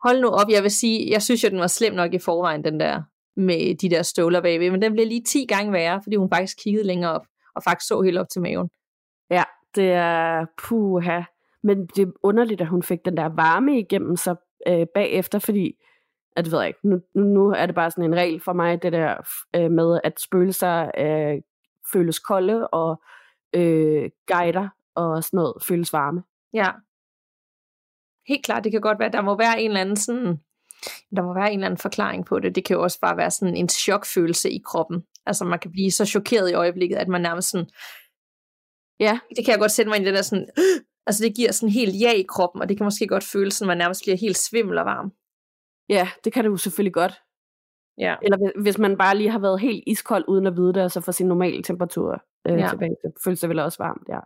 hold 0.04 0.22
nu 0.22 0.28
op, 0.28 0.50
jeg 0.50 0.64
vil 0.64 0.72
sige, 0.72 1.12
jeg 1.12 1.22
synes 1.22 1.44
jo, 1.44 1.50
den 1.50 1.60
var 1.60 1.68
slem 1.68 1.94
nok 1.94 2.14
i 2.14 2.20
forvejen, 2.20 2.64
den 2.64 2.80
der 2.80 3.02
med 3.38 3.76
de 3.76 3.90
der 3.90 4.02
støvler 4.02 4.42
bagved, 4.42 4.72
men 4.72 4.82
den 4.82 4.94
blev 4.94 5.08
lige 5.08 5.24
10 5.24 5.46
gange 5.46 5.74
værre, 5.74 6.02
fordi 6.04 6.16
hun 6.16 6.30
faktisk 6.30 6.58
kiggede 6.64 6.88
længere 6.88 7.12
op, 7.12 7.26
og 7.56 7.64
faktisk 7.64 7.88
så 7.88 8.02
helt 8.02 8.18
op 8.18 8.30
til 8.30 8.42
maven. 8.42 8.70
Ja, 9.30 9.44
det 9.76 9.92
er 9.92 10.46
puha. 10.64 11.22
Men 11.64 11.86
det 11.86 12.08
er 12.08 12.12
underligt, 12.24 12.62
at 12.62 12.68
hun 12.68 12.84
fik 12.84 13.00
den 13.06 13.18
der 13.18 13.30
varme 13.36 13.80
igennem 13.80 14.16
sig 14.16 14.36
øh, 14.68 14.86
bagefter, 14.96 15.40
fordi, 15.40 15.74
at 16.36 16.46
det 16.46 16.52
ved 16.52 16.60
jeg 16.60 16.68
ikke, 16.68 16.88
nu, 16.88 17.02
nu, 17.16 17.50
er 17.50 17.66
det 17.66 17.76
bare 17.76 17.92
sådan 17.92 18.04
en 18.04 18.16
regel 18.16 18.42
for 18.42 18.54
mig, 18.54 18.84
det 18.84 18.92
der 18.92 19.16
øh, 19.56 19.72
med, 19.72 20.00
at 20.04 20.20
spøgelser 20.20 20.92
øh, 20.98 21.42
føles 21.94 22.20
kolde, 22.20 22.68
og 22.68 23.02
øh, 23.54 24.10
guider 24.28 24.70
og 24.96 25.24
sådan 25.24 25.38
noget 25.38 25.54
føles 25.68 25.94
varme. 25.94 26.24
Ja. 26.54 26.72
Helt 28.28 28.46
klart, 28.46 28.64
det 28.64 28.72
kan 28.72 28.82
godt 28.82 29.00
være, 29.00 29.12
der 29.12 29.22
må 29.22 29.38
være 29.38 29.62
en 29.62 29.72
eller 29.72 29.82
anden 29.82 29.96
sådan, 29.96 30.40
der 31.16 31.22
må 31.22 31.34
være 31.34 31.52
en 31.52 31.60
eller 31.60 31.66
anden 31.66 31.78
forklaring 31.78 32.26
på 32.26 32.40
det. 32.40 32.56
Det 32.56 32.66
kan 32.66 32.76
jo 32.76 32.84
også 32.84 33.00
bare 33.00 33.18
være 33.18 33.32
sådan 33.32 33.56
en 33.56 33.70
chokfølelse 33.70 34.52
i 34.52 34.62
kroppen. 34.66 35.04
Altså 35.26 35.46
man 35.46 35.60
kan 35.60 35.72
blive 35.72 35.92
så 35.92 36.06
chokeret 36.06 36.50
i 36.50 36.54
øjeblikket, 36.54 36.98
at 36.98 37.08
man 37.08 37.22
nærmest 37.22 37.50
sådan, 37.50 37.68
ja, 39.00 39.20
det 39.36 39.46
kan 39.46 39.52
jeg 39.52 39.60
godt 39.60 39.72
sætte 39.72 39.90
mig 39.90 39.96
ind 39.96 40.06
i 40.06 40.08
det 40.08 40.16
der 40.16 40.22
sådan, 40.22 40.50
altså 41.08 41.24
det 41.24 41.36
giver 41.36 41.52
sådan 41.52 41.74
helt 41.74 42.02
ja 42.02 42.12
i 42.12 42.26
kroppen, 42.30 42.62
og 42.62 42.70
det 42.70 42.78
kan 42.78 42.84
måske 42.84 43.08
godt 43.08 43.24
føles 43.24 43.54
sådan, 43.54 43.66
at 43.66 43.78
man 43.78 43.78
nærmest 43.78 44.04
bliver 44.04 44.18
helt 44.18 44.38
svimmel 44.38 44.78
og 44.78 44.86
varm. 44.86 45.12
Ja, 45.92 46.10
det 46.24 46.34
kan 46.34 46.44
det 46.44 46.50
jo 46.50 46.58
selvfølgelig 46.58 46.94
godt. 46.94 47.22
Ja. 47.98 48.16
Eller 48.22 48.62
hvis 48.62 48.78
man 48.78 48.98
bare 48.98 49.18
lige 49.18 49.30
har 49.30 49.40
været 49.40 49.60
helt 49.60 49.84
iskold 49.88 50.26
uden 50.28 50.48
at 50.48 50.58
vide 50.58 50.74
det, 50.74 50.84
og 50.84 50.92
så 50.92 51.02
får 51.02 51.12
sin 51.12 51.28
normale 51.28 51.64
temperatur 51.64 52.24
øh, 52.48 52.60
ja. 52.60 52.68
tilbage, 52.70 52.96
så 53.02 53.12
føles 53.24 53.40
det 53.40 53.50
vel 53.50 53.60
også 53.60 53.84
varmt. 53.84 54.10
Ja. 54.10 54.20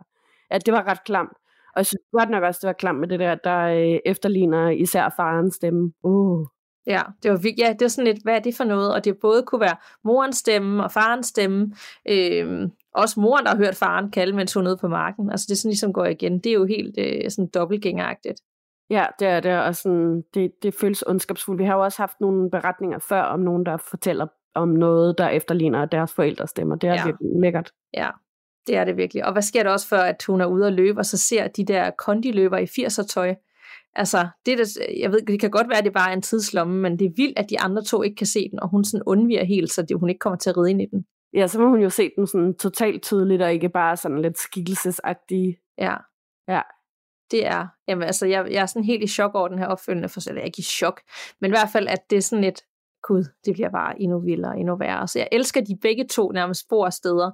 ja, 0.50 0.58
det 0.58 0.74
var 0.74 0.88
ret 0.88 1.04
klamt. 1.04 1.32
Og 1.74 1.78
jeg 1.78 1.86
synes 1.86 2.02
godt 2.12 2.30
nok 2.30 2.42
også, 2.42 2.58
det 2.62 2.66
var 2.66 2.72
klamt 2.72 3.00
med 3.00 3.08
det 3.08 3.20
der, 3.20 3.34
der 3.34 3.60
øh, 3.60 3.98
efterligner 4.04 4.68
især 4.68 5.14
farens 5.16 5.54
stemme. 5.54 5.92
Uh. 6.02 6.46
Ja, 6.86 7.02
det 7.22 7.30
var, 7.30 7.40
ja, 7.58 7.68
det 7.72 7.80
var 7.80 7.88
sådan 7.88 8.12
lidt, 8.12 8.22
hvad 8.22 8.34
er 8.34 8.38
det 8.38 8.56
for 8.56 8.64
noget? 8.64 8.94
Og 8.94 9.04
det 9.04 9.18
både 9.20 9.42
kunne 9.42 9.60
være 9.60 9.76
morens 10.04 10.36
stemme 10.36 10.84
og 10.84 10.92
farens 10.92 11.26
stemme. 11.26 11.74
Øhm, 12.08 12.70
også 12.94 13.20
moren, 13.20 13.44
der 13.44 13.50
har 13.50 13.56
hørt 13.56 13.76
faren 13.76 14.10
kalde, 14.10 14.36
mens 14.36 14.54
hun 14.54 14.62
er 14.62 14.64
nede 14.64 14.76
på 14.76 14.88
marken. 14.88 15.30
Altså 15.30 15.46
det 15.48 15.54
er 15.54 15.56
sådan 15.56 15.70
ligesom 15.70 15.92
går 15.92 16.04
igen. 16.04 16.38
Det 16.38 16.46
er 16.46 16.54
jo 16.54 16.64
helt 16.64 16.98
øh, 16.98 17.30
sådan 17.30 17.50
dobbeltgængeragtigt. 17.54 18.40
Ja, 18.90 19.06
det 19.18 19.28
er 19.28 19.40
det, 19.40 19.58
og 19.58 19.74
sådan, 19.74 20.22
det, 20.34 20.52
det 20.62 20.74
føles 20.74 21.04
ondskabsfuldt. 21.06 21.58
Vi 21.58 21.64
har 21.64 21.74
jo 21.74 21.82
også 21.82 22.02
haft 22.02 22.20
nogle 22.20 22.50
beretninger 22.50 22.98
før 22.98 23.22
om 23.22 23.40
nogen, 23.40 23.66
der 23.66 23.76
fortæller 23.76 24.26
om 24.54 24.68
noget, 24.68 25.18
der 25.18 25.28
efterligner 25.28 25.84
deres 25.84 26.14
forældres 26.14 26.50
stemmer. 26.50 26.76
Det 26.76 26.88
er 26.88 26.94
ja. 26.94 27.04
virkelig 27.04 27.30
lækkert. 27.42 27.72
Ja, 27.94 28.10
det 28.66 28.76
er 28.76 28.84
det 28.84 28.96
virkelig. 28.96 29.24
Og 29.24 29.32
hvad 29.32 29.42
sker 29.42 29.62
der 29.62 29.70
også 29.70 29.88
for, 29.88 29.96
at 29.96 30.24
hun 30.26 30.40
er 30.40 30.46
ude 30.46 30.66
at 30.66 30.72
løbe, 30.72 30.98
og 30.98 31.06
så 31.06 31.16
ser 31.16 31.48
de 31.48 31.64
der 31.64 31.90
kondiløber 31.90 32.58
i 32.58 32.64
80'er 32.64 33.06
tøj? 33.06 33.34
Altså, 33.94 34.28
det, 34.46 34.58
der, 34.58 34.64
jeg 35.00 35.12
ved, 35.12 35.26
det 35.26 35.40
kan 35.40 35.50
godt 35.50 35.68
være, 35.68 35.78
at 35.78 35.84
det 35.84 35.92
bare 35.92 36.10
er 36.10 36.14
en 36.14 36.22
tidslomme, 36.22 36.80
men 36.80 36.98
det 36.98 37.04
er 37.04 37.12
vildt, 37.16 37.38
at 37.38 37.50
de 37.50 37.60
andre 37.60 37.82
to 37.84 38.02
ikke 38.02 38.16
kan 38.16 38.26
se 38.26 38.50
den, 38.50 38.60
og 38.60 38.68
hun 38.68 38.84
sådan 38.84 39.02
undviger 39.06 39.44
helt, 39.44 39.72
så 39.72 39.96
hun 40.00 40.08
ikke 40.08 40.18
kommer 40.18 40.36
til 40.36 40.50
at 40.50 40.56
ride 40.56 40.70
ind 40.70 40.82
i 40.82 40.86
den. 40.92 41.04
Ja, 41.34 41.46
så 41.46 41.60
må 41.60 41.68
hun 41.68 41.80
jo 41.80 41.90
se 41.90 42.10
den 42.16 42.26
sådan 42.26 42.54
totalt 42.56 43.02
tydeligt, 43.02 43.42
og 43.42 43.52
ikke 43.52 43.68
bare 43.68 43.96
sådan 43.96 44.22
lidt 44.22 44.38
skikkelsesagtig. 44.38 45.56
Ja. 45.78 45.94
Ja. 46.48 46.60
Det 47.30 47.46
er, 47.46 47.66
jamen 47.88 48.02
altså, 48.02 48.26
jeg, 48.26 48.52
jeg 48.52 48.62
er 48.62 48.66
sådan 48.66 48.84
helt 48.84 49.02
i 49.02 49.06
chok 49.06 49.34
over 49.34 49.48
den 49.48 49.58
her 49.58 49.66
opfølgende, 49.66 50.08
for 50.08 50.20
jeg 50.26 50.36
er 50.36 50.44
ikke 50.44 50.60
i 50.60 50.62
chok, 50.62 51.00
men 51.40 51.50
i 51.50 51.52
hvert 51.52 51.68
fald, 51.72 51.88
at 51.88 52.10
det 52.10 52.16
er 52.16 52.22
sådan 52.22 52.44
lidt, 52.44 52.62
gud, 53.02 53.24
det 53.44 53.54
bliver 53.54 53.70
bare 53.70 54.02
endnu 54.02 54.20
vildere, 54.20 54.58
endnu 54.58 54.76
værre. 54.76 55.08
Så 55.08 55.18
jeg 55.18 55.28
elsker 55.32 55.60
de 55.60 55.78
begge 55.82 56.06
to 56.06 56.30
nærmest 56.30 56.60
spor 56.60 56.90
steder, 56.90 57.30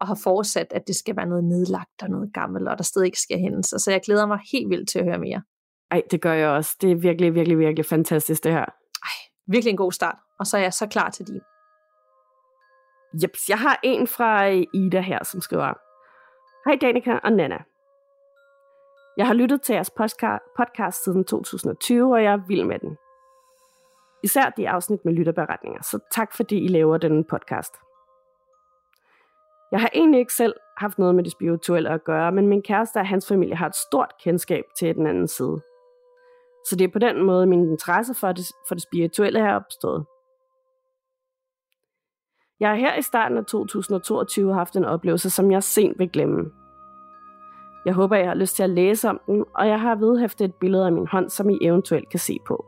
og 0.00 0.06
har 0.06 0.18
forudsat, 0.24 0.66
at 0.70 0.82
det 0.86 0.96
skal 0.96 1.16
være 1.16 1.26
noget 1.26 1.44
nedlagt 1.44 2.02
og 2.02 2.10
noget 2.10 2.34
gammelt, 2.34 2.68
og 2.68 2.78
der 2.78 2.84
stadig 2.84 3.06
ikke 3.06 3.20
skal 3.20 3.38
hændes. 3.38 3.66
Så 3.66 3.90
jeg 3.90 4.00
glæder 4.04 4.26
mig 4.26 4.38
helt 4.52 4.70
vildt 4.70 4.88
til 4.88 4.98
at 4.98 5.04
høre 5.04 5.18
mere. 5.18 5.42
Ej, 5.90 6.02
det 6.10 6.20
gør 6.22 6.32
jeg 6.32 6.48
også. 6.48 6.76
Det 6.80 6.90
er 6.90 6.94
virkelig, 6.94 7.34
virkelig, 7.34 7.58
virkelig 7.58 7.86
fantastisk, 7.86 8.44
det 8.44 8.52
her. 8.52 8.64
Ej, 9.02 9.18
virkelig 9.46 9.70
en 9.70 9.76
god 9.76 9.92
start. 9.92 10.16
Og 10.38 10.46
så 10.46 10.56
er 10.56 10.62
jeg 10.62 10.72
så 10.72 10.86
klar 10.86 11.10
til 11.10 11.26
din. 11.26 11.40
Jeps, 13.22 13.48
jeg 13.48 13.58
har 13.58 13.80
en 13.82 14.06
fra 14.06 14.46
Ida 14.74 15.00
her, 15.00 15.24
som 15.24 15.40
skriver, 15.40 15.74
Hej 16.68 16.78
Danika 16.80 17.18
og 17.24 17.32
Nana. 17.32 17.58
Jeg 19.16 19.26
har 19.26 19.34
lyttet 19.34 19.62
til 19.62 19.72
jeres 19.72 19.90
podcast 20.56 21.04
siden 21.04 21.24
2020, 21.24 22.14
og 22.14 22.24
jeg 22.24 22.32
er 22.32 22.46
vild 22.48 22.64
med 22.64 22.78
den. 22.78 22.96
Især 24.22 24.50
de 24.50 24.68
afsnit 24.68 25.04
med 25.04 25.12
lytterberetninger, 25.12 25.82
så 25.82 25.98
tak 26.12 26.36
fordi 26.36 26.64
I 26.64 26.68
laver 26.68 26.98
denne 26.98 27.24
podcast. 27.24 27.74
Jeg 29.72 29.80
har 29.80 29.90
egentlig 29.94 30.18
ikke 30.18 30.32
selv 30.32 30.54
haft 30.76 30.98
noget 30.98 31.14
med 31.14 31.24
det 31.24 31.32
spirituelle 31.32 31.90
at 31.90 32.04
gøre, 32.04 32.32
men 32.32 32.46
min 32.46 32.62
kæreste 32.62 32.96
og 32.96 33.06
hans 33.06 33.28
familie 33.28 33.56
har 33.56 33.66
et 33.66 33.76
stort 33.76 34.12
kendskab 34.24 34.64
til 34.78 34.94
den 34.94 35.06
anden 35.06 35.28
side. 35.28 35.60
Så 36.68 36.76
det 36.76 36.84
er 36.84 36.92
på 36.92 36.98
den 36.98 37.22
måde, 37.22 37.46
min 37.46 37.70
interesse 37.70 38.14
for 38.20 38.32
det, 38.32 38.46
for 38.68 38.74
det 38.74 38.82
spirituelle 38.82 39.38
er 39.40 39.54
opstået. 39.54 40.06
Jeg 42.60 42.68
har 42.68 42.76
her 42.76 42.98
i 42.98 43.02
starten 43.02 43.38
af 43.38 43.44
2022 43.44 44.54
haft 44.54 44.76
en 44.76 44.84
oplevelse, 44.84 45.30
som 45.30 45.50
jeg 45.50 45.62
sent 45.62 45.98
vil 45.98 46.10
glemme. 46.10 46.50
Jeg 47.84 47.94
håber, 47.94 48.16
jeg 48.16 48.28
har 48.28 48.34
lyst 48.34 48.56
til 48.56 48.62
at 48.62 48.70
læse 48.70 49.08
om 49.08 49.20
den, 49.26 49.44
og 49.54 49.68
jeg 49.68 49.80
har 49.80 49.94
vedhæftet 49.94 50.44
et 50.44 50.54
billede 50.54 50.86
af 50.86 50.92
min 50.92 51.06
hånd, 51.06 51.30
som 51.30 51.50
I 51.50 51.58
eventuelt 51.60 52.08
kan 52.08 52.18
se 52.18 52.38
på. 52.46 52.64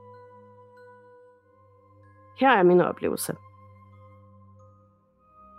Her 2.40 2.50
er 2.50 2.62
min 2.62 2.80
oplevelse. 2.80 3.36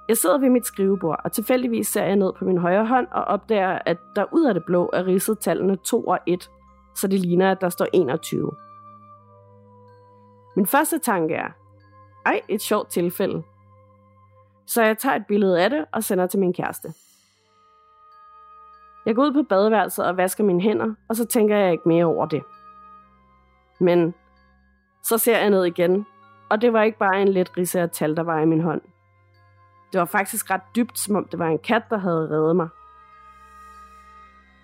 Jeg 0.07 0.17
sidder 0.17 0.37
ved 0.37 0.49
mit 0.49 0.65
skrivebord, 0.65 1.21
og 1.23 1.31
tilfældigvis 1.31 1.87
ser 1.87 2.03
jeg 2.03 2.15
ned 2.15 2.33
på 2.33 2.45
min 2.45 2.57
højre 2.57 2.87
hånd 2.87 3.07
og 3.11 3.23
opdager, 3.23 3.79
at 3.85 3.97
der 4.15 4.25
ud 4.31 4.45
af 4.45 4.53
det 4.53 4.63
blå 4.65 4.89
er 4.93 5.05
ridset 5.05 5.39
tallene 5.39 5.75
2 5.75 6.03
og 6.03 6.19
1, 6.27 6.49
så 6.95 7.07
det 7.07 7.19
ligner, 7.19 7.51
at 7.51 7.61
der 7.61 7.69
står 7.69 7.87
21. 7.93 8.51
Min 10.55 10.65
første 10.65 10.99
tanke 10.99 11.35
er, 11.35 11.49
ej, 12.25 12.41
et 12.47 12.61
sjovt 12.61 12.89
tilfælde. 12.89 13.43
Så 14.65 14.83
jeg 14.83 14.97
tager 14.97 15.15
et 15.15 15.25
billede 15.27 15.63
af 15.63 15.69
det 15.69 15.85
og 15.91 16.03
sender 16.03 16.27
til 16.27 16.39
min 16.39 16.53
kæreste. 16.53 16.93
Jeg 19.05 19.15
går 19.15 19.23
ud 19.23 19.33
på 19.33 19.43
badeværelset 19.49 20.05
og 20.05 20.17
vasker 20.17 20.43
mine 20.43 20.61
hænder, 20.61 20.93
og 21.09 21.15
så 21.15 21.25
tænker 21.25 21.57
jeg 21.57 21.71
ikke 21.71 21.87
mere 21.87 22.05
over 22.05 22.25
det. 22.25 22.43
Men 23.79 24.13
så 25.03 25.17
ser 25.17 25.39
jeg 25.39 25.49
ned 25.49 25.65
igen, 25.65 26.05
og 26.49 26.61
det 26.61 26.73
var 26.73 26.83
ikke 26.83 26.97
bare 26.97 27.21
en 27.21 27.27
let 27.27 27.57
ridse 27.57 27.81
af 27.81 27.89
tal, 27.89 28.15
der 28.15 28.23
var 28.23 28.39
i 28.39 28.45
min 28.45 28.61
hånd. 28.61 28.81
Det 29.91 29.99
var 29.99 30.05
faktisk 30.05 30.49
ret 30.51 30.61
dybt, 30.75 30.99
som 30.99 31.15
om 31.15 31.25
det 31.25 31.39
var 31.39 31.47
en 31.47 31.59
kat, 31.59 31.83
der 31.89 31.97
havde 31.97 32.29
reddet 32.29 32.55
mig. 32.55 32.67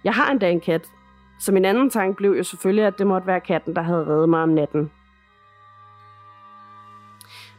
Jeg 0.04 0.14
har 0.14 0.32
endda 0.32 0.50
en 0.52 0.62
kat, 0.62 0.88
så 1.40 1.52
min 1.52 1.66
anden 1.66 1.90
tanke 1.90 2.16
blev 2.16 2.32
jo 2.32 2.44
selvfølgelig, 2.44 2.86
at 2.86 2.98
det 2.98 3.08
måtte 3.08 3.28
være 3.28 3.40
katten, 3.40 3.76
der 3.76 3.82
havde 3.82 4.08
reddet 4.08 4.30
mig 4.30 4.44
om 4.44 4.50
natten. 4.50 4.92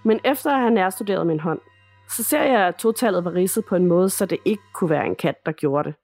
Men 0.03 0.21
efter 0.25 0.53
at 0.53 0.61
have 0.61 0.71
nærstuderet 0.71 1.27
min 1.27 1.40
hånd, 1.40 1.61
så 2.09 2.25
ser 2.25 2.43
jeg, 2.43 2.66
at 2.66 2.77
totallet 2.77 3.25
var 3.25 3.35
ridset 3.35 3.64
på 3.64 3.77
en 3.77 3.87
måde, 3.87 4.11
så 4.11 4.27
det 4.27 4.38
ikke 4.45 4.62
kunne 4.75 4.90
være 4.90 5.07
en 5.07 5.16
kat, 5.16 5.47
der 5.47 5.53
gjorde 5.53 5.88
det. 5.88 5.95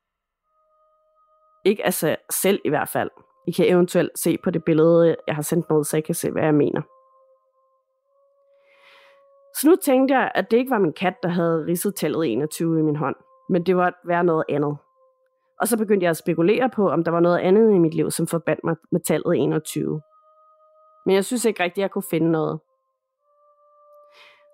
Ikke 1.66 1.84
altså 1.84 2.16
selv 2.30 2.60
i 2.64 2.68
hvert 2.68 2.88
fald. 2.88 3.10
I 3.46 3.52
kan 3.52 3.68
eventuelt 3.68 4.18
se 4.18 4.38
på 4.44 4.50
det 4.50 4.64
billede, 4.64 5.16
jeg 5.26 5.34
har 5.34 5.42
sendt 5.42 5.70
med, 5.70 5.84
så 5.84 5.96
I 5.96 6.00
kan 6.00 6.14
se, 6.14 6.30
hvad 6.30 6.42
jeg 6.42 6.54
mener. 6.54 6.82
Så 9.60 9.68
nu 9.68 9.76
tænkte 9.76 10.14
jeg, 10.14 10.32
at 10.34 10.50
det 10.50 10.56
ikke 10.56 10.70
var 10.70 10.78
min 10.78 10.92
kat, 10.92 11.14
der 11.22 11.28
havde 11.28 11.64
ridset 11.66 11.94
tallet 11.94 12.32
21 12.32 12.78
i 12.78 12.82
min 12.82 12.96
hånd, 12.96 13.16
men 13.48 13.66
det 13.66 13.76
var 13.76 13.92
være 14.04 14.24
noget 14.24 14.44
andet. 14.48 14.76
Og 15.60 15.68
så 15.68 15.78
begyndte 15.78 16.04
jeg 16.04 16.10
at 16.10 16.16
spekulere 16.16 16.70
på, 16.70 16.90
om 16.90 17.04
der 17.04 17.10
var 17.10 17.20
noget 17.20 17.38
andet 17.38 17.74
i 17.74 17.78
mit 17.78 17.94
liv, 17.94 18.10
som 18.10 18.26
forbandt 18.26 18.64
mig 18.64 18.76
med 18.92 19.00
tallet 19.00 19.36
21. 19.36 20.02
Men 21.06 21.14
jeg 21.14 21.24
synes 21.24 21.44
ikke 21.44 21.62
rigtigt, 21.62 21.78
at 21.78 21.82
jeg 21.82 21.90
kunne 21.90 22.10
finde 22.10 22.30
noget. 22.30 22.60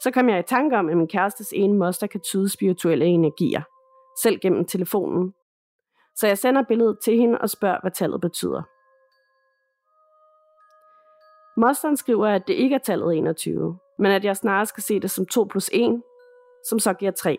Så 0.03 0.11
kom 0.11 0.29
jeg 0.29 0.39
i 0.39 0.43
tanke 0.43 0.77
om, 0.77 0.89
at 0.89 0.97
min 0.97 1.09
kærestes 1.09 1.53
ene 1.53 1.79
moster 1.79 2.07
kan 2.07 2.21
tyde 2.21 2.53
spirituelle 2.53 3.05
energier, 3.05 3.63
selv 4.23 4.39
gennem 4.39 4.65
telefonen. 4.65 5.35
Så 6.17 6.27
jeg 6.27 6.39
sender 6.39 6.63
billedet 6.63 6.99
til 7.05 7.17
hende 7.17 7.39
og 7.39 7.51
spørger, 7.51 7.79
hvad 7.83 7.91
tallet 7.91 8.21
betyder. 8.21 8.63
Mosteren 11.57 11.97
skriver, 11.97 12.29
at 12.29 12.47
det 12.47 12.55
ikke 12.55 12.75
er 12.75 12.79
tallet 12.79 13.17
21, 13.17 13.79
men 13.99 14.13
at 14.13 14.25
jeg 14.25 14.37
snarere 14.37 14.67
skal 14.67 14.83
se 14.83 15.01
det 15.01 15.11
som 15.11 15.27
2 15.27 15.45
plus 15.45 15.71
1, 15.73 16.03
som 16.69 16.79
så 16.79 16.93
giver 16.93 17.13
3. 17.13 17.39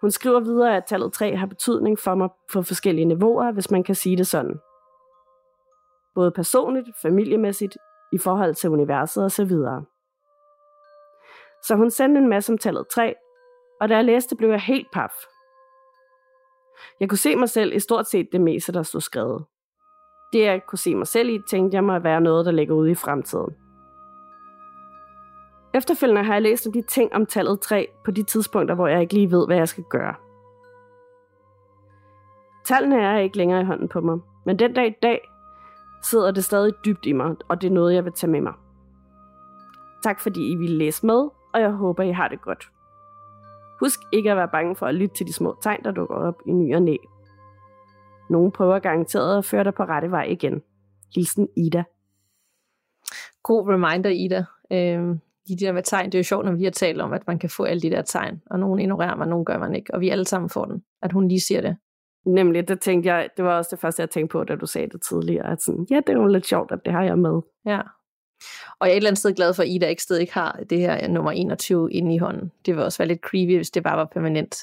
Hun 0.00 0.10
skriver 0.10 0.40
videre, 0.40 0.76
at 0.76 0.84
tallet 0.84 1.12
3 1.12 1.36
har 1.36 1.46
betydning 1.46 1.98
for 1.98 2.14
mig 2.14 2.28
på 2.52 2.62
forskellige 2.62 3.04
niveauer, 3.04 3.52
hvis 3.52 3.70
man 3.70 3.82
kan 3.82 3.94
sige 3.94 4.16
det 4.16 4.26
sådan. 4.26 4.60
Både 6.14 6.30
personligt, 6.30 6.88
familiemæssigt, 7.02 7.76
i 8.12 8.18
forhold 8.18 8.54
til 8.54 8.70
universet 8.70 9.24
osv. 9.24 9.52
Så 11.62 11.74
hun 11.76 11.90
sendte 11.90 12.18
en 12.20 12.28
masse 12.28 12.52
om 12.52 12.58
tallet 12.58 12.86
3, 12.88 13.14
og 13.80 13.88
da 13.88 13.94
jeg 13.94 14.04
læste, 14.04 14.36
blev 14.36 14.50
jeg 14.50 14.60
helt 14.60 14.88
paf. 14.92 15.12
Jeg 17.00 17.08
kunne 17.08 17.18
se 17.18 17.36
mig 17.36 17.48
selv 17.48 17.76
i 17.76 17.78
stort 17.78 18.08
set 18.08 18.28
det 18.32 18.40
meste, 18.40 18.72
der 18.72 18.82
stod 18.82 19.00
skrevet. 19.00 19.44
Det, 20.32 20.40
jeg 20.40 20.62
kunne 20.68 20.78
se 20.78 20.94
mig 20.94 21.06
selv 21.06 21.28
i, 21.28 21.38
tænkte 21.48 21.74
jeg 21.74 21.84
mig 21.84 21.96
at 21.96 22.04
være 22.04 22.20
noget, 22.20 22.46
der 22.46 22.52
ligger 22.52 22.74
ude 22.74 22.90
i 22.90 22.94
fremtiden. 22.94 23.54
Efterfølgende 25.74 26.22
har 26.24 26.32
jeg 26.32 26.42
læst 26.42 26.66
om 26.66 26.72
de 26.72 26.82
ting 26.82 27.14
om 27.14 27.26
tallet 27.26 27.60
3 27.60 27.88
på 28.04 28.10
de 28.10 28.22
tidspunkter, 28.22 28.74
hvor 28.74 28.86
jeg 28.86 29.00
ikke 29.00 29.14
lige 29.14 29.30
ved, 29.30 29.46
hvad 29.46 29.56
jeg 29.56 29.68
skal 29.68 29.84
gøre. 29.90 30.14
Tallene 32.64 33.02
er 33.02 33.18
ikke 33.18 33.36
længere 33.36 33.60
i 33.60 33.64
hånden 33.64 33.88
på 33.88 34.00
mig, 34.00 34.18
men 34.46 34.58
den 34.58 34.74
dag 34.74 34.86
i 34.86 34.94
dag 35.02 35.30
sidder 36.02 36.30
det 36.30 36.44
stadig 36.44 36.72
dybt 36.84 37.06
i 37.06 37.12
mig, 37.12 37.36
og 37.48 37.62
det 37.62 37.66
er 37.68 37.74
noget, 37.74 37.94
jeg 37.94 38.04
vil 38.04 38.12
tage 38.12 38.30
med 38.30 38.40
mig. 38.40 38.54
Tak 40.02 40.20
fordi 40.20 40.52
I 40.52 40.56
ville 40.56 40.76
læse 40.76 41.06
med, 41.06 41.28
og 41.54 41.60
jeg 41.60 41.70
håber, 41.70 42.02
I 42.02 42.12
har 42.12 42.28
det 42.28 42.42
godt. 42.42 42.70
Husk 43.80 44.00
ikke 44.12 44.30
at 44.30 44.36
være 44.36 44.48
bange 44.48 44.76
for 44.76 44.86
at 44.86 44.94
lytte 44.94 45.14
til 45.14 45.26
de 45.26 45.32
små 45.32 45.56
tegn, 45.62 45.84
der 45.84 45.90
dukker 45.90 46.14
op 46.14 46.34
i 46.46 46.52
ny 46.52 46.74
og 46.74 46.82
næ. 46.82 46.96
Nogen 48.30 48.52
prøver 48.52 48.78
garanteret 48.78 49.38
at 49.38 49.44
føre 49.44 49.64
dig 49.64 49.74
på 49.74 49.82
rette 49.82 50.10
vej 50.10 50.24
igen. 50.24 50.62
Hilsen 51.14 51.48
Ida. 51.56 51.84
God 53.42 53.68
reminder, 53.68 54.10
Ida. 54.10 54.44
Øhm, 54.72 55.20
de 55.48 55.56
der 55.56 55.72
med 55.72 55.82
tegn, 55.82 56.06
det 56.06 56.14
er 56.14 56.18
jo 56.18 56.24
sjovt, 56.24 56.44
når 56.44 56.52
vi 56.52 56.64
har 56.64 56.70
talt 56.70 57.00
om, 57.00 57.12
at 57.12 57.26
man 57.26 57.38
kan 57.38 57.50
få 57.50 57.64
alle 57.64 57.80
de 57.80 57.90
der 57.90 58.02
tegn, 58.02 58.42
og 58.50 58.58
nogen 58.58 58.80
ignorerer 58.80 59.16
man, 59.16 59.28
nogen 59.28 59.44
gør 59.44 59.58
man 59.58 59.74
ikke, 59.74 59.94
og 59.94 60.00
vi 60.00 60.08
alle 60.08 60.24
sammen 60.24 60.50
får 60.50 60.64
den, 60.64 60.82
at 61.02 61.12
hun 61.12 61.28
lige 61.28 61.40
siger 61.40 61.60
det. 61.60 61.76
Nemlig, 62.26 62.68
det 62.68 62.80
tænkte 62.80 63.12
jeg, 63.12 63.28
det 63.36 63.44
var 63.44 63.56
også 63.56 63.68
det 63.70 63.80
første, 63.80 64.00
jeg 64.00 64.10
tænkte 64.10 64.32
på, 64.32 64.44
da 64.44 64.56
du 64.56 64.66
sagde 64.66 64.88
det 64.88 65.02
tidligere, 65.02 65.52
at 65.52 65.62
sådan, 65.62 65.86
ja, 65.90 65.96
det 65.96 66.08
er 66.08 66.20
jo 66.20 66.26
lidt 66.26 66.46
sjovt, 66.46 66.72
at 66.72 66.78
det 66.84 66.92
har 66.92 67.02
jeg 67.02 67.18
med. 67.18 67.40
Ja, 67.66 67.80
og 68.80 68.86
jeg 68.86 68.92
er 68.92 68.92
et 68.92 68.96
eller 68.96 69.10
andet 69.10 69.18
sted 69.18 69.34
glad 69.34 69.54
for, 69.54 69.62
at 69.62 69.68
Ida 69.68 69.86
ikke 69.86 70.02
stadig 70.02 70.20
ikke 70.20 70.34
har 70.34 70.60
det 70.70 70.78
her 70.78 71.08
nummer 71.08 71.32
21 71.32 71.92
inde 71.92 72.14
i 72.14 72.18
hånden. 72.18 72.52
Det 72.66 72.76
vil 72.76 72.84
også 72.84 72.98
være 72.98 73.08
lidt 73.08 73.20
creepy, 73.20 73.56
hvis 73.56 73.70
det 73.70 73.82
bare 73.82 73.96
var 73.96 74.08
permanent. 74.12 74.56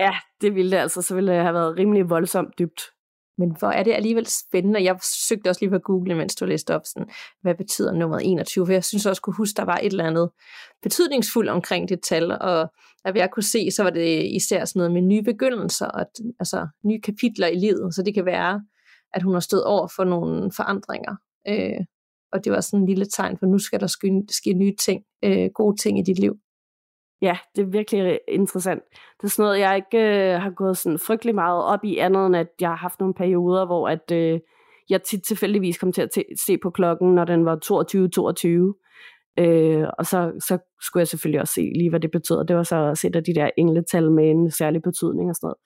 Ja, 0.00 0.10
det 0.40 0.54
ville 0.54 0.70
det 0.70 0.76
altså. 0.76 1.02
Så 1.02 1.14
ville 1.14 1.32
det 1.32 1.42
have 1.42 1.54
været 1.54 1.78
rimelig 1.78 2.10
voldsomt 2.10 2.58
dybt. 2.58 2.82
Men 3.38 3.56
hvor 3.58 3.68
er 3.68 3.82
det 3.82 3.92
alligevel 3.92 4.26
spændende. 4.26 4.84
Jeg 4.84 4.98
søgte 5.02 5.48
også 5.48 5.60
lige 5.60 5.70
på 5.70 5.78
Google, 5.78 6.14
mens 6.14 6.34
du 6.34 6.44
læste 6.44 6.74
op, 6.74 6.80
sådan, 6.84 7.08
hvad 7.42 7.54
betyder 7.54 7.92
nummer 7.92 8.18
21? 8.18 8.66
For 8.66 8.72
jeg 8.72 8.84
synes 8.84 9.06
også, 9.06 9.22
kunne 9.22 9.36
huske, 9.36 9.56
der 9.56 9.64
var 9.64 9.76
et 9.76 9.86
eller 9.86 10.04
andet 10.04 10.30
betydningsfuldt 10.82 11.50
omkring 11.50 11.88
det 11.88 12.00
tal, 12.02 12.32
og 12.32 12.72
at 13.04 13.16
jeg 13.16 13.30
kunne 13.30 13.42
se, 13.42 13.70
så 13.70 13.82
var 13.82 13.90
det 13.90 14.24
især 14.24 14.64
sådan 14.64 14.80
noget 14.80 14.92
med 14.92 15.02
nye 15.02 15.22
begyndelser, 15.22 15.86
og, 15.86 16.06
altså 16.40 16.68
nye 16.84 17.00
kapitler 17.00 17.46
i 17.46 17.54
livet. 17.54 17.94
Så 17.94 18.02
det 18.02 18.14
kan 18.14 18.24
være, 18.24 18.62
at 19.14 19.22
hun 19.22 19.32
har 19.32 19.40
stået 19.40 19.64
over 19.64 19.88
for 19.96 20.04
nogle 20.04 20.52
forandringer. 20.56 21.16
Øh, 21.48 21.84
og 22.32 22.44
det 22.44 22.52
var 22.52 22.60
sådan 22.60 22.80
en 22.80 22.86
lille 22.86 23.04
tegn 23.04 23.38
for, 23.38 23.46
nu 23.46 23.58
skal 23.58 23.80
der 23.80 23.86
ske, 23.86 24.22
ske 24.30 24.52
nye 24.52 24.74
ting, 24.80 25.02
øh, 25.24 25.50
gode 25.54 25.76
ting 25.76 25.98
i 25.98 26.02
dit 26.02 26.18
liv. 26.18 26.36
Ja, 27.22 27.38
det 27.56 27.62
er 27.62 27.66
virkelig 27.66 28.20
interessant. 28.28 28.82
Det 29.20 29.24
er 29.24 29.28
sådan 29.28 29.42
noget, 29.42 29.58
jeg 29.58 29.76
ikke 29.76 29.98
øh, 29.98 30.40
har 30.40 30.50
gået 30.50 30.76
sådan 30.76 30.98
frygtelig 30.98 31.34
meget 31.34 31.64
op 31.64 31.84
i, 31.84 31.96
andet 31.96 32.26
end 32.26 32.36
at 32.36 32.48
jeg 32.60 32.68
har 32.68 32.76
haft 32.76 33.00
nogle 33.00 33.14
perioder, 33.14 33.66
hvor 33.66 33.88
at, 33.88 34.10
øh, 34.12 34.40
jeg 34.90 35.02
tit 35.02 35.22
tilfældigvis 35.22 35.78
kom 35.78 35.92
til 35.92 36.02
at 36.02 36.08
se 36.46 36.58
på 36.58 36.70
klokken, 36.70 37.14
når 37.14 37.24
den 37.24 37.44
var 37.44 37.56
22-22. 37.56 38.84
Øh, 39.38 39.86
og 39.98 40.06
så, 40.06 40.32
så 40.40 40.58
skulle 40.80 41.00
jeg 41.00 41.08
selvfølgelig 41.08 41.40
også 41.40 41.54
se 41.54 41.72
lige, 41.74 41.90
hvad 41.90 42.00
det 42.00 42.10
betyder. 42.10 42.42
Det 42.42 42.56
var 42.56 42.62
så 42.62 42.76
at 42.76 42.98
se 42.98 43.10
de 43.10 43.34
der 43.34 43.50
engletal 43.56 44.10
med 44.10 44.30
en 44.30 44.50
særlig 44.50 44.82
betydning 44.82 45.30
og 45.30 45.36
sådan 45.36 45.46
noget. 45.46 45.58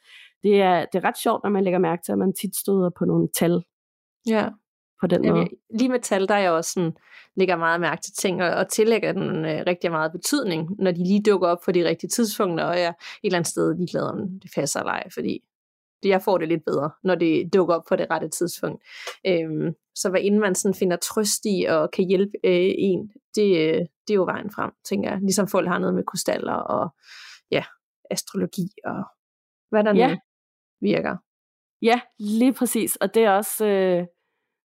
Det 0.42 0.62
er, 0.62 0.85
det 0.92 1.05
er 1.05 1.09
ret 1.09 1.18
sjovt, 1.18 1.44
når 1.44 1.51
man 1.51 1.64
lægger 1.64 1.79
mærke 1.79 2.03
til, 2.03 2.12
at 2.12 2.18
man 2.18 2.33
tit 2.33 2.57
støder 2.57 2.90
på 2.98 3.05
nogle 3.05 3.29
tal. 3.38 3.62
Ja 4.29 4.48
på 5.02 5.06
den 5.06 5.28
måde. 5.28 5.48
lige 5.70 5.88
med 5.88 6.00
tal, 6.00 6.28
der 6.28 6.34
er 6.34 6.38
jeg 6.38 6.50
også 6.50 6.72
sådan, 6.72 6.92
lægger 7.36 7.56
meget 7.56 7.80
mærke 7.80 8.02
til 8.02 8.12
ting, 8.12 8.42
og, 8.42 8.50
og 8.50 8.68
tillægger 8.68 9.12
den 9.12 9.44
øh, 9.44 9.62
rigtig 9.66 9.90
meget 9.90 10.12
betydning, 10.12 10.70
når 10.78 10.90
de 10.90 10.98
lige 10.98 11.22
dukker 11.22 11.48
op 11.48 11.58
på 11.64 11.72
de 11.72 11.88
rigtige 11.88 12.10
tidspunkter, 12.10 12.64
og 12.64 12.76
jeg 12.76 12.84
er 12.84 12.90
et 12.90 12.96
eller 13.24 13.38
andet 13.38 13.50
sted 13.50 13.74
ligeglad 13.74 14.02
om 14.02 14.40
det 14.42 14.50
passer 14.54 14.80
eller 14.80 14.92
ej, 14.92 15.10
fordi 15.14 15.42
jeg 16.04 16.22
får 16.22 16.38
det 16.38 16.48
lidt 16.48 16.64
bedre, 16.64 16.90
når 17.04 17.14
det 17.14 17.54
dukker 17.54 17.74
op 17.74 17.84
på 17.88 17.96
det 17.96 18.06
rette 18.10 18.28
tidspunkt. 18.28 18.82
Øhm, 19.26 19.74
så 19.94 20.10
hvad 20.10 20.20
inden 20.20 20.40
man 20.40 20.54
sådan 20.54 20.74
finder 20.74 20.96
trøst 20.96 21.44
i 21.44 21.66
og 21.68 21.90
kan 21.90 22.04
hjælpe 22.04 22.32
øh, 22.44 22.72
en, 22.78 23.12
det, 23.34 23.48
øh, 23.58 23.80
det 24.06 24.10
er 24.10 24.14
jo 24.14 24.24
vejen 24.24 24.50
frem, 24.50 24.70
tænker 24.84 25.10
jeg. 25.10 25.20
Ligesom 25.20 25.48
folk 25.48 25.68
har 25.68 25.78
noget 25.78 25.94
med 25.94 26.04
krystaller 26.04 26.54
og 26.54 26.94
ja, 27.50 27.64
astrologi 28.10 28.68
og 28.84 29.04
hvad 29.70 29.84
der 29.84 29.94
ja. 29.94 30.08
nu 30.08 30.16
virker. 30.80 31.16
Ja, 31.82 32.00
lige 32.18 32.52
præcis. 32.52 32.96
Og 32.96 33.14
det 33.14 33.22
er 33.22 33.30
også... 33.30 33.66
Øh 33.66 34.06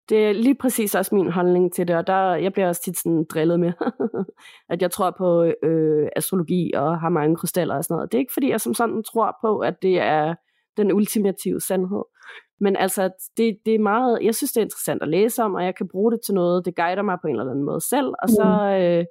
det 0.08 0.26
er 0.26 0.32
lige 0.32 0.54
præcis 0.54 0.94
også 0.94 1.14
min 1.14 1.30
holdning 1.30 1.72
til 1.72 1.88
det, 1.88 1.96
og 1.96 2.06
der, 2.06 2.34
jeg 2.34 2.52
bliver 2.52 2.68
også 2.68 2.82
tit 2.82 2.98
sådan 2.98 3.24
drillet 3.24 3.60
med, 3.60 3.72
at 4.72 4.82
jeg 4.82 4.90
tror 4.90 5.14
på 5.18 5.52
øh, 5.62 6.08
astrologi 6.16 6.72
og 6.74 7.00
har 7.00 7.08
mange 7.08 7.36
krystaller 7.36 7.76
og 7.76 7.84
sådan 7.84 7.94
noget. 7.94 8.12
Det 8.12 8.18
er 8.18 8.20
ikke 8.20 8.32
fordi, 8.32 8.50
jeg 8.50 8.60
som 8.60 8.74
sådan 8.74 9.02
tror 9.02 9.36
på, 9.42 9.58
at 9.58 9.82
det 9.82 9.98
er 9.98 10.34
den 10.76 10.92
ultimative 10.92 11.60
sandhed. 11.60 12.04
Men 12.60 12.76
altså, 12.76 13.10
det, 13.36 13.58
det 13.66 13.74
er 13.74 13.78
meget, 13.78 14.18
jeg 14.22 14.34
synes, 14.34 14.52
det 14.52 14.60
er 14.60 14.64
interessant 14.64 15.02
at 15.02 15.08
læse 15.08 15.42
om, 15.42 15.54
og 15.54 15.64
jeg 15.64 15.74
kan 15.74 15.88
bruge 15.88 16.12
det 16.12 16.20
til 16.26 16.34
noget. 16.34 16.64
Det 16.64 16.76
guider 16.76 17.02
mig 17.02 17.18
på 17.22 17.26
en 17.28 17.36
eller 17.36 17.50
anden 17.50 17.64
måde 17.64 17.80
selv, 17.80 18.12
og 18.22 18.28
så, 18.28 18.44
mm. 18.44 18.82
øh, 18.82 19.04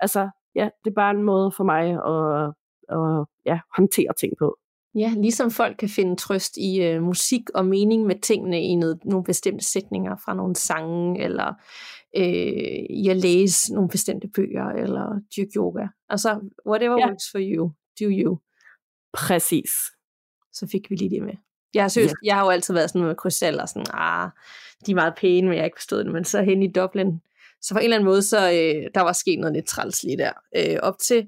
altså, 0.00 0.30
ja, 0.54 0.68
det 0.84 0.90
er 0.90 0.94
bare 0.94 1.10
en 1.10 1.22
måde 1.22 1.52
for 1.56 1.64
mig 1.64 1.84
at, 1.90 2.52
at 2.88 3.26
ja, 3.46 3.60
håndtere 3.76 4.12
ting 4.20 4.32
på. 4.38 4.56
Ja, 4.94 5.12
ligesom 5.16 5.50
folk 5.50 5.76
kan 5.76 5.88
finde 5.88 6.16
trøst 6.16 6.56
i 6.56 6.82
øh, 6.82 7.02
musik 7.02 7.50
og 7.54 7.66
mening 7.66 8.06
med 8.06 8.20
tingene 8.20 8.62
i 8.62 8.74
noget, 8.74 9.04
nogle 9.04 9.24
bestemte 9.24 9.64
sætninger 9.64 10.16
fra 10.24 10.34
nogle 10.34 10.56
sange, 10.56 11.22
eller 11.22 11.54
øh, 12.16 12.86
i 12.90 13.08
at 13.10 13.16
læse 13.16 13.74
nogle 13.74 13.88
bestemte 13.88 14.28
bøger, 14.28 14.68
eller 14.68 15.20
dyrke 15.36 15.50
yoga. 15.56 15.86
Altså, 16.08 16.40
whatever 16.66 16.98
ja. 16.98 17.06
works 17.06 17.24
for 17.30 17.38
you, 17.42 17.72
do 18.00 18.06
you. 18.10 18.38
Præcis. 19.12 19.70
Så 20.52 20.68
fik 20.72 20.90
vi 20.90 20.96
lige 20.96 21.10
det 21.10 21.22
med. 21.22 21.34
Jeg, 21.74 21.90
synes, 21.90 22.10
ja. 22.10 22.26
jeg 22.26 22.34
har 22.34 22.44
jo 22.44 22.50
altid 22.50 22.74
været 22.74 22.90
sådan 22.90 23.06
med 23.06 23.14
krystaller, 23.14 23.66
sådan, 23.66 23.86
ah, 23.94 24.30
de 24.86 24.90
er 24.90 24.94
meget 24.94 25.14
pæne, 25.16 25.46
men 25.46 25.54
jeg 25.54 25.62
har 25.62 25.66
ikke 25.66 25.78
forstået 25.78 26.04
det. 26.04 26.12
Men 26.12 26.24
så 26.24 26.42
hen 26.42 26.62
i 26.62 26.72
Dublin, 26.72 27.20
så 27.62 27.74
på 27.74 27.78
en 27.78 27.84
eller 27.84 27.96
anden 27.96 28.10
måde, 28.10 28.22
så 28.22 28.38
øh, 28.38 28.90
der 28.94 29.00
var 29.00 29.12
sket 29.12 29.38
noget 29.38 29.54
lidt 29.54 29.66
træls 29.66 30.02
lige 30.02 30.18
der 30.18 30.32
øh, 30.56 30.78
op 30.82 30.98
til, 30.98 31.20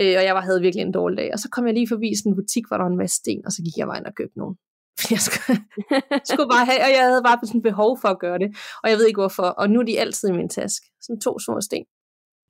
øh, 0.00 0.14
og 0.18 0.24
jeg 0.24 0.34
var, 0.34 0.40
havde 0.40 0.60
virkelig 0.60 0.82
en 0.82 0.92
dårlig 0.92 1.18
dag. 1.18 1.30
Og 1.32 1.38
så 1.38 1.48
kom 1.52 1.66
jeg 1.66 1.74
lige 1.74 1.88
forbi 1.88 2.14
sådan 2.16 2.32
en 2.32 2.36
butik, 2.36 2.64
hvor 2.68 2.76
der 2.76 2.84
var 2.84 2.90
en 2.90 3.02
masse 3.04 3.16
sten, 3.16 3.46
og 3.46 3.52
så 3.52 3.62
gik 3.62 3.76
jeg 3.76 3.86
vejen 3.86 4.06
og 4.06 4.14
købte 4.14 4.38
nogle. 4.38 4.56
Jeg 5.14 5.20
skulle, 5.20 5.60
skulle 6.30 6.50
bare 6.56 6.66
have, 6.70 6.80
og 6.86 6.90
jeg 6.96 7.04
havde 7.08 7.22
bare 7.22 7.38
sådan 7.46 7.62
behov 7.62 7.98
for 8.02 8.08
at 8.08 8.18
gøre 8.18 8.38
det, 8.38 8.50
og 8.82 8.90
jeg 8.90 8.96
ved 8.98 9.06
ikke 9.06 9.20
hvorfor, 9.20 9.42
og 9.60 9.70
nu 9.70 9.80
er 9.80 9.84
de 9.84 10.00
altid 10.00 10.28
i 10.28 10.32
min 10.32 10.48
taske. 10.48 10.86
Sådan 11.02 11.20
to 11.20 11.38
små 11.38 11.60
sten. 11.60 11.84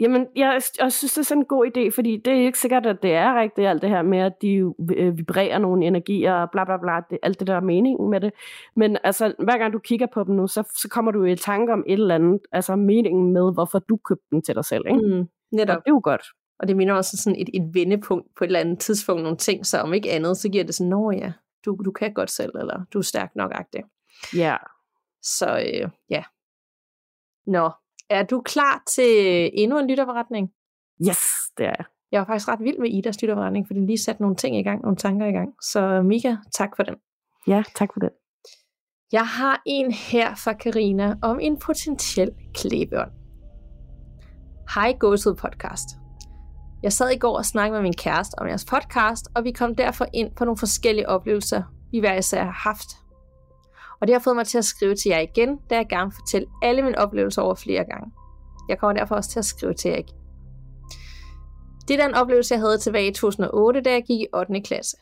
Jamen, 0.01 0.27
jeg, 0.37 0.61
jeg 0.81 0.93
synes, 0.93 1.13
det 1.13 1.19
er 1.19 1.25
sådan 1.25 1.43
en 1.43 1.47
god 1.47 1.67
idé, 1.67 1.95
fordi 1.95 2.17
det 2.17 2.33
er 2.33 2.47
ikke 2.47 2.59
sikkert, 2.59 2.87
at 2.87 3.03
det 3.03 3.13
er 3.13 3.41
rigtigt, 3.41 3.69
alt 3.69 3.83
det 3.83 3.91
her 3.91 4.03
med, 4.03 4.19
at 4.19 4.33
de 4.43 4.49
øh, 4.97 5.19
vibrerer 5.19 5.59
nogle 5.59 5.87
energier 5.87 6.35
og 6.35 6.51
bla 6.51 6.65
bla 6.65 6.77
bla, 6.77 7.01
det, 7.11 7.19
alt 7.23 7.41
det 7.41 7.47
der 7.47 7.55
er 7.55 7.61
meningen 7.61 8.11
med 8.11 8.21
det. 8.21 8.33
Men 8.77 8.99
altså, 9.05 9.35
hver 9.39 9.59
gang 9.59 9.73
du 9.73 9.79
kigger 9.79 10.07
på 10.15 10.25
dem 10.25 10.35
nu, 10.35 10.47
så, 10.47 10.63
så 10.83 10.89
kommer 10.89 11.13
du 11.13 11.25
i 11.25 11.37
tanke 11.37 11.73
om 11.73 11.85
et 11.87 11.93
eller 11.93 12.15
andet, 12.15 12.41
altså 12.53 12.77
meningen 12.77 13.33
med, 13.33 13.53
hvorfor 13.53 13.79
du 13.79 13.97
købte 13.97 14.27
dem 14.31 14.43
til 14.43 14.55
dig 14.55 14.65
selv, 14.65 14.85
ikke? 14.87 15.01
Mm, 15.01 15.29
netop. 15.53 15.77
Og 15.77 15.85
det 15.85 15.91
er 15.91 15.95
jo 15.95 16.01
godt. 16.05 16.23
Og 16.59 16.69
det 16.69 16.77
minder 16.77 16.95
også 16.95 17.17
sådan 17.17 17.41
et, 17.41 17.49
et 17.55 17.75
vendepunkt 17.75 18.27
på 18.39 18.45
et 18.45 18.49
eller 18.49 18.61
andet 18.61 18.79
tidspunkt, 18.79 19.23
nogle 19.23 19.39
ting, 19.39 19.67
så 19.67 19.79
om 19.79 19.95
ikke 19.95 20.11
andet, 20.11 20.37
så 20.37 20.49
giver 20.49 20.65
det 20.65 20.75
sådan, 20.75 20.91
nå 20.91 21.11
ja, 21.11 21.33
du, 21.65 21.79
du 21.85 21.91
kan 21.91 22.15
godt 22.15 22.31
selv, 22.31 22.53
eller 22.59 22.85
du 22.93 22.99
er 22.99 23.03
stærk 23.03 23.37
nok 23.37 23.51
agtig. 23.55 23.83
Ja. 24.35 24.39
Yeah. 24.39 24.59
Så 25.23 25.59
øh, 25.59 25.91
ja. 26.11 26.23
Nå, 27.47 27.71
er 28.11 28.23
du 28.23 28.41
klar 28.41 28.83
til 28.87 29.51
endnu 29.55 29.79
en 29.79 29.87
lytterberetning? 29.87 30.51
Yes, 31.09 31.21
det 31.59 31.67
er 31.67 31.75
jeg. 31.79 31.85
Jeg 32.13 32.21
var 32.21 32.27
faktisk 32.27 32.49
ret 32.49 32.61
vild 32.61 32.79
med 32.79 32.91
Idas 32.91 33.23
lytterberetning, 33.23 33.67
for 33.67 33.75
den 33.75 33.87
lige 33.87 33.99
satte 33.99 34.23
nogle 34.23 34.37
ting 34.37 34.57
i 34.57 34.63
gang, 34.63 34.83
nogle 34.83 34.97
tanker 34.97 35.27
i 35.27 35.33
gang. 35.33 35.55
Så 35.63 36.03
Mika, 36.03 36.37
tak 36.53 36.77
for 36.77 36.83
den. 36.83 36.95
Ja, 37.47 37.63
tak 37.77 37.89
for 37.93 38.01
det. 38.01 38.11
Jeg 39.13 39.27
har 39.27 39.63
en 39.67 39.93
her 39.93 40.35
fra 40.35 40.53
Karina 40.53 41.17
om 41.23 41.41
en 41.41 41.59
potentiel 41.59 42.31
klæbeånd. 42.55 43.11
Hej 44.75 44.97
Gåsud 45.01 45.35
Podcast. 45.35 45.89
Jeg 46.83 46.93
sad 46.93 47.11
i 47.11 47.19
går 47.19 47.37
og 47.37 47.45
snakkede 47.45 47.79
med 47.79 47.83
min 47.83 47.97
kæreste 47.97 48.39
om 48.39 48.47
jeres 48.47 48.65
podcast, 48.65 49.29
og 49.35 49.45
vi 49.45 49.53
kom 49.53 49.75
derfor 49.75 50.07
ind 50.15 50.31
på 50.37 50.45
nogle 50.45 50.59
forskellige 50.59 51.09
oplevelser, 51.09 51.63
vi 51.91 51.99
hver 51.99 52.15
især 52.15 52.45
har 52.45 52.53
haft 52.53 52.89
og 54.01 54.07
det 54.07 54.15
har 54.15 54.21
fået 54.21 54.37
mig 54.37 54.47
til 54.47 54.59
at 54.59 54.65
skrive 54.65 54.95
til 54.95 55.09
jer 55.09 55.19
igen, 55.19 55.57
da 55.71 55.75
jeg 55.77 55.87
gerne 55.89 56.11
vil 56.11 56.15
fortælle 56.15 56.49
alle 56.63 56.83
mine 56.83 56.99
oplevelser 56.99 57.43
over 57.43 57.55
flere 57.55 57.85
gange. 57.85 58.13
Jeg 58.69 58.79
kommer 58.79 58.99
derfor 58.99 59.15
også 59.15 59.31
til 59.31 59.39
at 59.39 59.45
skrive 59.45 59.75
til 59.75 59.89
jer 59.89 59.99
igen. 59.99 60.17
Det 61.89 62.01
er 62.01 62.07
den 62.07 62.15
oplevelse, 62.15 62.55
jeg 62.55 62.61
havde 62.61 62.79
tilbage 62.79 63.11
i 63.11 63.15
2008, 63.15 63.81
da 63.81 63.93
jeg 63.93 64.03
gik 64.07 64.21
i 64.21 64.27
8. 64.35 64.61
klasse. 64.61 64.97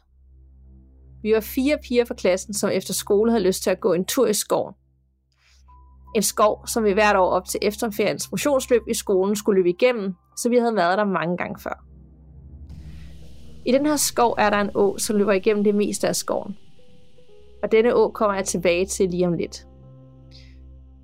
Vi 1.23 1.33
var 1.33 1.41
fire 1.41 1.79
piger 1.83 2.05
fra 2.05 2.15
klassen, 2.15 2.55
som 2.55 2.71
efter 2.71 2.95
skole 2.95 3.31
havde 3.31 3.45
lyst 3.45 3.63
til 3.63 3.71
at 3.71 3.81
gå 3.81 3.93
en 3.93 4.05
tur 4.05 4.27
i 4.27 4.35
skoven. 4.35 4.75
En 6.17 6.23
skov, 6.23 6.67
som 6.67 6.85
vi 6.85 6.93
hvert 6.93 7.17
år 7.17 7.31
op 7.31 7.45
til 7.45 7.61
efterferiens 7.63 8.31
motionsløb 8.31 8.83
i 8.89 8.95
skolen 8.95 9.37
skulle 9.37 9.59
løbe 9.59 9.71
igennem, 9.71 10.15
så 10.37 10.49
vi 10.49 10.57
havde 10.57 10.77
været 10.77 10.99
der 10.99 11.05
mange 11.05 11.37
gange 11.37 11.61
før. 11.61 11.85
I 13.67 13.73
den 13.73 13.87
her 13.87 13.97
skov 13.97 14.35
er 14.39 14.51
der 14.51 14.61
en 14.61 14.71
å, 14.75 14.99
som 14.99 15.17
løber 15.17 15.33
igennem 15.33 15.65
det 15.65 15.75
meste 15.75 16.09
af 16.09 16.17
skoven 16.17 16.57
og 17.63 17.73
denne 17.73 17.95
å 17.95 18.11
kommer 18.15 18.35
jeg 18.35 18.45
tilbage 18.45 18.87
til 18.87 19.11
lige 19.11 19.27
om 19.27 19.33
lidt. 19.33 19.67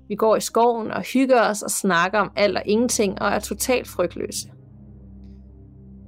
Vi 0.07 0.15
går 0.15 0.35
i 0.35 0.41
skoven 0.41 0.91
og 0.91 1.01
hygger 1.01 1.49
os 1.49 1.61
og 1.61 1.71
snakker 1.71 2.19
om 2.19 2.31
alt 2.35 2.57
og 2.57 2.63
ingenting 2.65 3.21
og 3.21 3.27
er 3.27 3.39
totalt 3.39 3.87
frygtløse. 3.87 4.49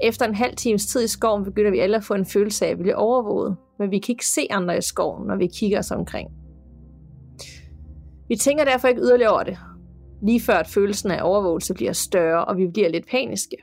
Efter 0.03 0.25
en 0.25 0.35
halv 0.35 0.55
times 0.55 0.85
tid 0.85 1.03
i 1.03 1.07
skoven 1.07 1.43
begynder 1.43 1.71
vi 1.71 1.79
alle 1.79 1.97
at 1.97 2.03
få 2.03 2.13
en 2.13 2.25
følelse 2.25 2.65
af 2.65 2.71
at 2.71 2.77
blive 2.77 2.95
overvåget, 2.95 3.57
men 3.79 3.91
vi 3.91 3.99
kan 3.99 4.13
ikke 4.13 4.27
se 4.27 4.47
andre 4.49 4.77
i 4.77 4.81
skoven, 4.81 5.27
når 5.27 5.35
vi 5.35 5.47
kigger 5.47 5.79
os 5.79 5.91
omkring. 5.91 6.29
Vi 8.27 8.35
tænker 8.35 8.65
derfor 8.65 8.87
ikke 8.87 9.01
yderligere 9.01 9.31
over 9.31 9.43
det, 9.43 9.57
lige 10.21 10.41
før 10.41 10.53
at 10.53 10.67
følelsen 10.67 11.11
af 11.11 11.19
overvågelse 11.23 11.73
bliver 11.73 11.93
større, 11.93 12.45
og 12.45 12.57
vi 12.57 12.67
bliver 12.67 12.89
lidt 12.89 13.09
paniske. 13.11 13.57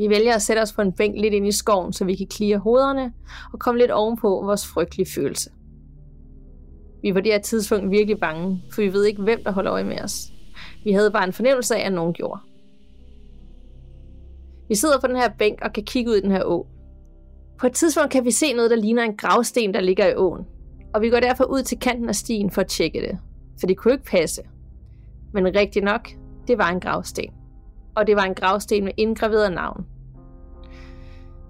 Vi 0.00 0.08
vælger 0.08 0.34
at 0.34 0.42
sætte 0.42 0.60
os 0.60 0.72
på 0.72 0.82
en 0.82 0.92
bænk 0.92 1.14
lidt 1.20 1.34
ind 1.34 1.46
i 1.46 1.52
skoven, 1.52 1.92
så 1.92 2.04
vi 2.04 2.14
kan 2.14 2.26
klire 2.26 2.58
hovederne 2.58 3.12
og 3.52 3.58
komme 3.58 3.80
lidt 3.80 3.90
ovenpå 3.90 4.28
vores 4.28 4.66
frygtelige 4.66 5.10
følelse. 5.14 5.50
Vi 7.02 7.14
var 7.14 7.20
det 7.20 7.32
her 7.32 7.40
tidspunkt 7.40 7.90
virkelig 7.90 8.20
bange, 8.20 8.62
for 8.72 8.82
vi 8.82 8.92
ved 8.92 9.04
ikke, 9.04 9.22
hvem 9.22 9.44
der 9.44 9.52
holder 9.52 9.72
øje 9.72 9.84
med 9.84 10.00
os. 10.00 10.32
Vi 10.84 10.92
havde 10.92 11.10
bare 11.10 11.26
en 11.26 11.32
fornemmelse 11.32 11.76
af, 11.76 11.86
at 11.86 11.92
nogen 11.92 12.12
gjorde. 12.12 12.40
Vi 14.68 14.74
sidder 14.74 15.00
på 15.00 15.06
den 15.06 15.16
her 15.16 15.28
bænk 15.38 15.58
og 15.62 15.72
kan 15.72 15.84
kigge 15.84 16.10
ud 16.10 16.16
i 16.16 16.20
den 16.20 16.30
her 16.30 16.44
å. 16.44 16.66
På 17.58 17.66
et 17.66 17.72
tidspunkt 17.72 18.10
kan 18.10 18.24
vi 18.24 18.30
se 18.30 18.52
noget, 18.52 18.70
der 18.70 18.76
ligner 18.76 19.02
en 19.02 19.16
gravsten, 19.16 19.74
der 19.74 19.80
ligger 19.80 20.06
i 20.06 20.14
åen. 20.14 20.46
Og 20.94 21.02
vi 21.02 21.10
går 21.10 21.20
derfor 21.20 21.44
ud 21.44 21.62
til 21.62 21.78
kanten 21.78 22.08
af 22.08 22.14
stien 22.14 22.50
for 22.50 22.60
at 22.60 22.66
tjekke 22.66 23.00
det. 23.00 23.18
For 23.60 23.66
det 23.66 23.76
kunne 23.76 23.94
ikke 23.94 24.04
passe. 24.04 24.42
Men 25.32 25.46
rigtigt 25.56 25.84
nok, 25.84 26.08
det 26.48 26.58
var 26.58 26.70
en 26.70 26.80
gravsten 26.80 27.39
og 27.96 28.06
det 28.06 28.16
var 28.16 28.22
en 28.22 28.34
gravsten 28.34 28.84
med 28.84 28.92
indgraveret 28.96 29.52
navn. 29.52 29.86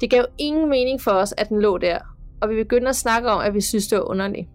Det 0.00 0.10
gav 0.10 0.24
ingen 0.38 0.68
mening 0.68 1.00
for 1.00 1.10
os, 1.10 1.34
at 1.38 1.48
den 1.48 1.60
lå 1.60 1.78
der, 1.78 1.98
og 2.40 2.50
vi 2.50 2.54
begyndte 2.54 2.88
at 2.88 2.96
snakke 2.96 3.30
om, 3.30 3.40
at 3.40 3.54
vi 3.54 3.60
synes, 3.60 3.88
det 3.88 3.98
var 3.98 4.04
underligt. 4.04 4.48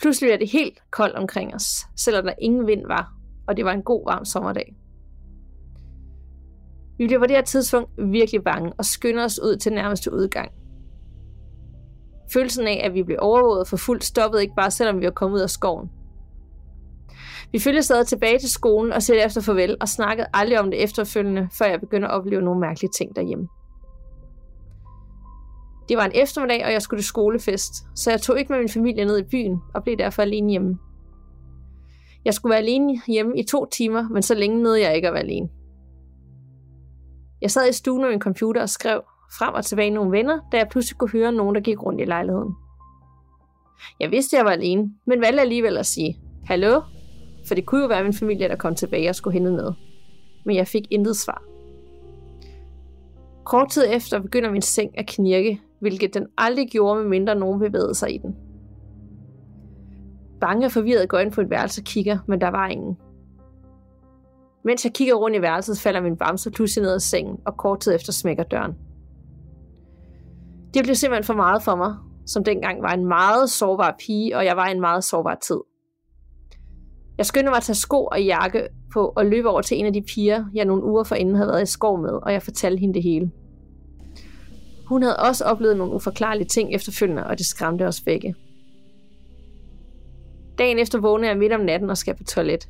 Pludselig 0.00 0.30
er 0.30 0.36
det 0.36 0.50
helt 0.50 0.78
koldt 0.90 1.14
omkring 1.14 1.54
os, 1.54 1.66
selvom 1.96 2.24
der 2.24 2.32
ingen 2.38 2.66
vind 2.66 2.86
var, 2.86 3.12
og 3.48 3.56
det 3.56 3.64
var 3.64 3.72
en 3.72 3.82
god 3.82 4.04
varm 4.06 4.24
sommerdag. 4.24 4.76
Vi 6.98 7.06
blev 7.06 7.18
på 7.18 7.26
det 7.26 7.36
her 7.36 7.42
tidspunkt 7.42 7.90
virkelig 8.12 8.44
bange 8.44 8.72
og 8.78 8.84
skynder 8.84 9.24
os 9.24 9.40
ud 9.42 9.56
til 9.56 9.72
nærmeste 9.72 10.12
udgang. 10.12 10.52
Følelsen 12.32 12.66
af, 12.66 12.80
at 12.84 12.94
vi 12.94 13.02
blev 13.02 13.18
overvåget 13.20 13.68
for 13.68 13.76
fuldt, 13.76 14.04
stoppede 14.04 14.42
ikke 14.42 14.54
bare, 14.54 14.70
selvom 14.70 15.00
vi 15.00 15.04
var 15.04 15.10
kommet 15.10 15.36
ud 15.36 15.42
af 15.42 15.50
skoven. 15.50 15.90
Vi 17.54 17.58
følger 17.58 17.80
stadig 17.80 18.06
tilbage 18.06 18.38
til 18.38 18.50
skolen 18.50 18.92
og 18.92 19.02
ser 19.02 19.24
efter 19.24 19.40
farvel, 19.40 19.76
og 19.80 19.88
snakkede 19.88 20.26
aldrig 20.32 20.60
om 20.60 20.70
det 20.70 20.82
efterfølgende, 20.82 21.48
før 21.58 21.66
jeg 21.66 21.80
begyndte 21.80 22.08
at 22.08 22.14
opleve 22.14 22.42
nogle 22.42 22.60
mærkelige 22.60 22.90
ting 22.90 23.16
derhjemme. 23.16 23.48
Det 25.88 25.96
var 25.96 26.04
en 26.04 26.12
eftermiddag, 26.14 26.64
og 26.64 26.72
jeg 26.72 26.82
skulle 26.82 27.00
til 27.00 27.06
skolefest, 27.06 27.72
så 27.96 28.10
jeg 28.10 28.20
tog 28.20 28.38
ikke 28.38 28.52
med 28.52 28.58
min 28.58 28.68
familie 28.68 29.04
ned 29.04 29.18
i 29.18 29.22
byen 29.22 29.58
og 29.74 29.84
blev 29.84 29.96
derfor 29.96 30.22
alene 30.22 30.50
hjemme. 30.50 30.78
Jeg 32.24 32.34
skulle 32.34 32.50
være 32.50 32.60
alene 32.60 33.00
hjemme 33.06 33.38
i 33.38 33.42
to 33.42 33.66
timer, 33.66 34.08
men 34.08 34.22
så 34.22 34.34
længe 34.34 34.62
nåede 34.62 34.80
jeg 34.80 34.96
ikke 34.96 35.08
at 35.08 35.14
være 35.14 35.22
alene. 35.22 35.48
Jeg 37.42 37.50
sad 37.50 37.68
i 37.68 37.72
stuen 37.72 38.02
med 38.02 38.10
min 38.10 38.20
computer 38.20 38.62
og 38.62 38.68
skrev 38.68 39.02
frem 39.38 39.54
og 39.54 39.64
tilbage 39.64 39.90
nogle 39.90 40.12
venner, 40.12 40.40
da 40.52 40.56
jeg 40.56 40.68
pludselig 40.70 40.98
kunne 40.98 41.10
høre 41.10 41.32
nogen, 41.32 41.54
der 41.54 41.60
gik 41.60 41.82
rundt 41.82 42.00
i 42.00 42.04
lejligheden. 42.04 42.54
Jeg 44.00 44.10
vidste, 44.10 44.36
jeg 44.36 44.44
var 44.44 44.52
alene, 44.52 44.90
men 45.06 45.20
valgte 45.20 45.40
alligevel 45.40 45.78
at 45.78 45.86
sige, 45.86 46.16
Hallo, 46.46 46.80
for 47.46 47.54
det 47.54 47.66
kunne 47.66 47.80
jo 47.80 47.86
være 47.86 48.04
min 48.04 48.12
familie, 48.12 48.48
der 48.48 48.56
kom 48.56 48.74
tilbage 48.74 49.08
og 49.08 49.14
skulle 49.14 49.34
hente 49.34 49.52
noget. 49.52 49.76
Men 50.44 50.56
jeg 50.56 50.66
fik 50.66 50.86
intet 50.90 51.16
svar. 51.16 51.42
Kort 53.44 53.70
tid 53.70 53.84
efter 53.90 54.20
begynder 54.20 54.50
min 54.50 54.62
seng 54.62 54.98
at 54.98 55.06
knirke, 55.06 55.60
hvilket 55.80 56.14
den 56.14 56.26
aldrig 56.38 56.68
gjorde, 56.68 57.00
medmindre 57.00 57.34
nogen 57.34 57.60
bevægede 57.60 57.94
sig 57.94 58.14
i 58.14 58.18
den. 58.18 58.36
Bange 60.40 60.66
og 60.66 60.72
forvirret 60.72 61.08
går 61.08 61.18
ind 61.18 61.32
på 61.32 61.40
et 61.40 61.50
værelse 61.50 61.80
og 61.80 61.84
kigger, 61.84 62.18
men 62.28 62.40
der 62.40 62.48
var 62.48 62.68
ingen. 62.68 62.96
Mens 64.64 64.84
jeg 64.84 64.92
kigger 64.92 65.14
rundt 65.14 65.36
i 65.36 65.42
værelset, 65.42 65.78
falder 65.78 66.00
min 66.00 66.16
bamse 66.16 66.50
pludselig 66.50 66.82
ned 66.82 66.94
af 66.94 67.00
sengen, 67.00 67.36
og 67.46 67.56
kort 67.56 67.80
tid 67.80 67.94
efter 67.94 68.12
smækker 68.12 68.44
døren. 68.44 68.72
Det 70.74 70.84
blev 70.84 70.94
simpelthen 70.94 71.24
for 71.24 71.34
meget 71.34 71.62
for 71.62 71.76
mig, 71.76 71.94
som 72.26 72.44
dengang 72.44 72.82
var 72.82 72.92
en 72.92 73.06
meget 73.06 73.50
sårbar 73.50 73.96
pige, 73.98 74.36
og 74.36 74.44
jeg 74.44 74.56
var 74.56 74.68
i 74.68 74.72
en 74.72 74.80
meget 74.80 75.04
sårbar 75.04 75.34
tid. 75.34 75.60
Jeg 77.18 77.26
skyndte 77.26 77.50
mig 77.50 77.56
at 77.56 77.62
tage 77.62 77.76
sko 77.76 78.04
og 78.04 78.22
jakke 78.22 78.68
på 78.92 79.12
og 79.16 79.26
løbe 79.26 79.48
over 79.48 79.62
til 79.62 79.78
en 79.78 79.86
af 79.86 79.92
de 79.92 80.02
piger, 80.02 80.44
jeg 80.54 80.64
nogle 80.64 80.84
uger 80.84 81.04
forinden 81.04 81.34
havde 81.34 81.48
været 81.48 81.62
i 81.62 81.66
skov 81.66 82.00
med, 82.00 82.10
og 82.10 82.32
jeg 82.32 82.42
fortalte 82.42 82.80
hende 82.80 82.94
det 82.94 83.02
hele. 83.02 83.30
Hun 84.86 85.02
havde 85.02 85.16
også 85.16 85.44
oplevet 85.44 85.76
nogle 85.76 85.92
uforklarlige 85.92 86.48
ting 86.48 86.74
efterfølgende, 86.74 87.26
og 87.26 87.38
det 87.38 87.46
skræmte 87.46 87.86
os 87.86 88.00
begge. 88.00 88.34
Dagen 90.58 90.78
efter 90.78 91.00
vågnede 91.00 91.28
jeg 91.28 91.38
midt 91.38 91.52
om 91.52 91.60
natten 91.60 91.90
og 91.90 91.96
skal 91.96 92.16
på 92.16 92.24
toilet. 92.24 92.68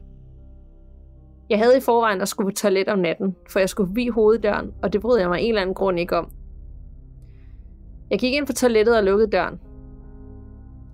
Jeg 1.50 1.58
havde 1.58 1.76
i 1.76 1.80
forvejen 1.80 2.20
at 2.20 2.28
skulle 2.28 2.50
på 2.50 2.56
toilet 2.56 2.88
om 2.88 2.98
natten, 2.98 3.36
for 3.50 3.58
jeg 3.58 3.68
skulle 3.68 3.88
forbi 3.88 4.08
hoveddøren, 4.08 4.72
og 4.82 4.92
det 4.92 5.00
brød 5.00 5.18
jeg 5.18 5.28
mig 5.28 5.40
en 5.40 5.48
eller 5.48 5.62
anden 5.62 5.74
grund 5.74 5.98
ikke 5.98 6.16
om. 6.16 6.30
Jeg 8.10 8.18
gik 8.18 8.34
ind 8.34 8.46
på 8.46 8.52
toilettet 8.52 8.96
og 8.96 9.04
lukkede 9.04 9.30
døren, 9.30 9.60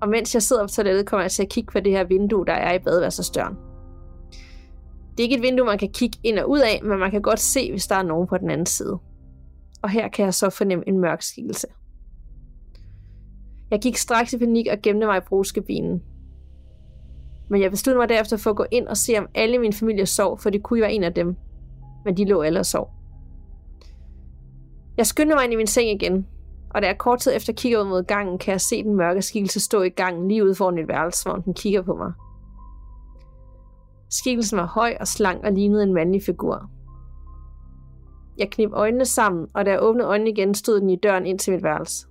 og 0.00 0.08
mens 0.08 0.34
jeg 0.34 0.42
sidder 0.42 0.62
på 0.62 0.68
toilettet, 0.68 1.06
kommer 1.06 1.24
jeg 1.24 1.30
til 1.30 1.42
at 1.42 1.48
kigge 1.48 1.72
på 1.72 1.80
det 1.80 1.92
her 1.92 2.04
vindue, 2.04 2.46
der 2.46 2.52
er 2.52 2.74
i 2.74 2.78
badeværelsesdøren. 2.78 3.56
Det 5.10 5.20
er 5.20 5.22
ikke 5.22 5.36
et 5.36 5.42
vindue, 5.42 5.66
man 5.66 5.78
kan 5.78 5.92
kigge 5.92 6.18
ind 6.22 6.38
og 6.38 6.50
ud 6.50 6.58
af, 6.58 6.80
men 6.82 6.98
man 6.98 7.10
kan 7.10 7.22
godt 7.22 7.40
se, 7.40 7.70
hvis 7.70 7.86
der 7.86 7.94
er 7.94 8.02
nogen 8.02 8.26
på 8.26 8.38
den 8.38 8.50
anden 8.50 8.66
side. 8.66 8.98
Og 9.82 9.90
her 9.90 10.08
kan 10.08 10.24
jeg 10.24 10.34
så 10.34 10.50
fornemme 10.50 10.88
en 10.88 10.98
mørk 10.98 11.22
skikkelse. 11.22 11.66
Jeg 13.70 13.80
gik 13.80 13.96
straks 13.96 14.32
i 14.32 14.38
panik 14.38 14.66
og 14.72 14.78
gemte 14.82 15.06
mig 15.06 15.16
i 15.16 15.20
brugskabinen. 15.28 16.02
Men 17.48 17.62
jeg 17.62 17.70
besluttede 17.70 17.98
mig 17.98 18.08
derefter 18.08 18.36
for 18.36 18.50
at 18.50 18.56
gå 18.56 18.64
ind 18.70 18.88
og 18.88 18.96
se, 18.96 19.18
om 19.18 19.28
alle 19.34 19.58
min 19.58 19.72
familie 19.72 20.06
sov, 20.06 20.38
for 20.38 20.50
det 20.50 20.62
kunne 20.62 20.78
jo 20.78 20.82
være 20.82 20.92
en 20.92 21.04
af 21.04 21.14
dem. 21.14 21.36
Men 22.04 22.16
de 22.16 22.24
lå 22.24 22.42
alle 22.42 22.60
og 22.60 22.66
sov. 22.66 22.90
Jeg 24.96 25.06
skyndte 25.06 25.34
mig 25.34 25.44
ind 25.44 25.52
i 25.52 25.56
min 25.56 25.66
seng 25.66 25.90
igen, 25.90 26.26
og 26.70 26.82
da 26.82 26.86
jeg 26.86 26.98
kort 26.98 27.18
tid 27.18 27.32
efter 27.36 27.52
kigger 27.52 27.80
ud 27.80 27.88
mod 27.88 28.02
gangen, 28.02 28.38
kan 28.38 28.52
jeg 28.52 28.60
se 28.60 28.82
den 28.82 28.96
mørke 28.96 29.22
skikkelse 29.22 29.60
stå 29.60 29.82
i 29.82 29.88
gangen 29.88 30.28
lige 30.28 30.44
ude 30.44 30.54
foran 30.54 30.78
et 30.78 30.88
værelse, 30.88 31.28
hvor 31.28 31.38
den 31.38 31.54
kigger 31.54 31.82
på 31.82 31.94
mig. 31.94 32.12
Skikkelsen 34.10 34.58
var 34.58 34.66
høj 34.66 34.96
og 35.00 35.06
slank 35.06 35.44
og 35.44 35.52
lignede 35.52 35.82
en 35.82 35.94
mandlig 35.94 36.22
figur. 36.22 36.70
Jeg 38.38 38.50
knep 38.50 38.70
øjnene 38.72 39.04
sammen, 39.04 39.46
og 39.54 39.66
da 39.66 39.70
jeg 39.70 39.82
åbnede 39.82 40.08
øjnene 40.08 40.30
igen, 40.30 40.54
stod 40.54 40.80
den 40.80 40.90
i 40.90 40.96
døren 40.96 41.26
ind 41.26 41.38
til 41.38 41.52
mit 41.52 41.62
værelse. 41.62 42.06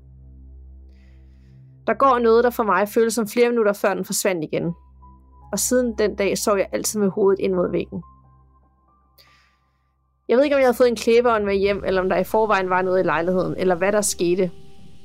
Der 1.88 1.94
går 1.94 2.20
noget, 2.20 2.44
der 2.44 2.50
for 2.50 2.64
mig 2.64 2.88
føles 2.88 3.14
som 3.14 3.28
flere 3.28 3.50
minutter, 3.50 3.74
før 3.74 3.94
den 3.94 4.06
forsvandt 4.06 4.44
igen. 4.44 4.74
Og 5.52 5.60
siden 5.60 5.98
den 5.98 6.16
dag 6.16 6.38
sov 6.38 6.58
jeg 6.58 6.70
altid 6.72 7.00
med 7.00 7.10
hovedet 7.10 7.40
ind 7.40 7.54
mod 7.54 7.72
væggen. 7.72 8.04
Jeg 10.30 10.38
ved 10.38 10.44
ikke, 10.44 10.56
om 10.56 10.60
jeg 10.60 10.68
havde 10.68 10.78
fået 10.78 10.90
en 10.90 10.96
klæbeånd 10.96 11.44
med 11.44 11.56
hjem, 11.56 11.84
eller 11.86 12.02
om 12.02 12.10
der 12.10 12.18
i 12.18 12.24
forvejen 12.24 12.70
var 12.70 12.82
noget 12.82 13.00
i 13.00 13.04
lejligheden, 13.04 13.56
eller 13.58 13.76
hvad 13.76 13.92
der 13.92 14.02
skete. 14.02 14.52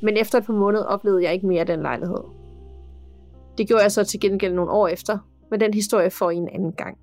Men 0.02 0.16
efter 0.16 0.38
et 0.38 0.46
par 0.46 0.52
måneder 0.52 0.84
oplevede 0.84 1.24
jeg 1.24 1.32
ikke 1.32 1.46
mere 1.46 1.60
af 1.60 1.66
den 1.66 1.82
lejlighed. 1.82 2.20
Det 3.58 3.68
gjorde 3.68 3.82
jeg 3.82 3.92
så 3.92 4.04
til 4.04 4.20
gengæld 4.20 4.54
nogle 4.54 4.70
år 4.70 4.88
efter, 4.88 5.18
men 5.50 5.60
den 5.60 5.74
historie 5.74 6.10
får 6.10 6.30
I 6.30 6.36
en 6.36 6.48
anden 6.48 6.72
gang. 6.72 6.98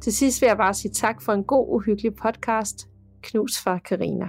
Til 0.00 0.12
sidst 0.12 0.42
vil 0.42 0.46
jeg 0.46 0.56
bare 0.56 0.74
sige 0.74 0.92
tak 0.92 1.22
for 1.22 1.32
en 1.32 1.44
god, 1.44 1.66
uhyggelig 1.68 2.14
podcast. 2.14 2.88
Knus 3.22 3.58
fra 3.64 3.78
Karina. 3.78 4.26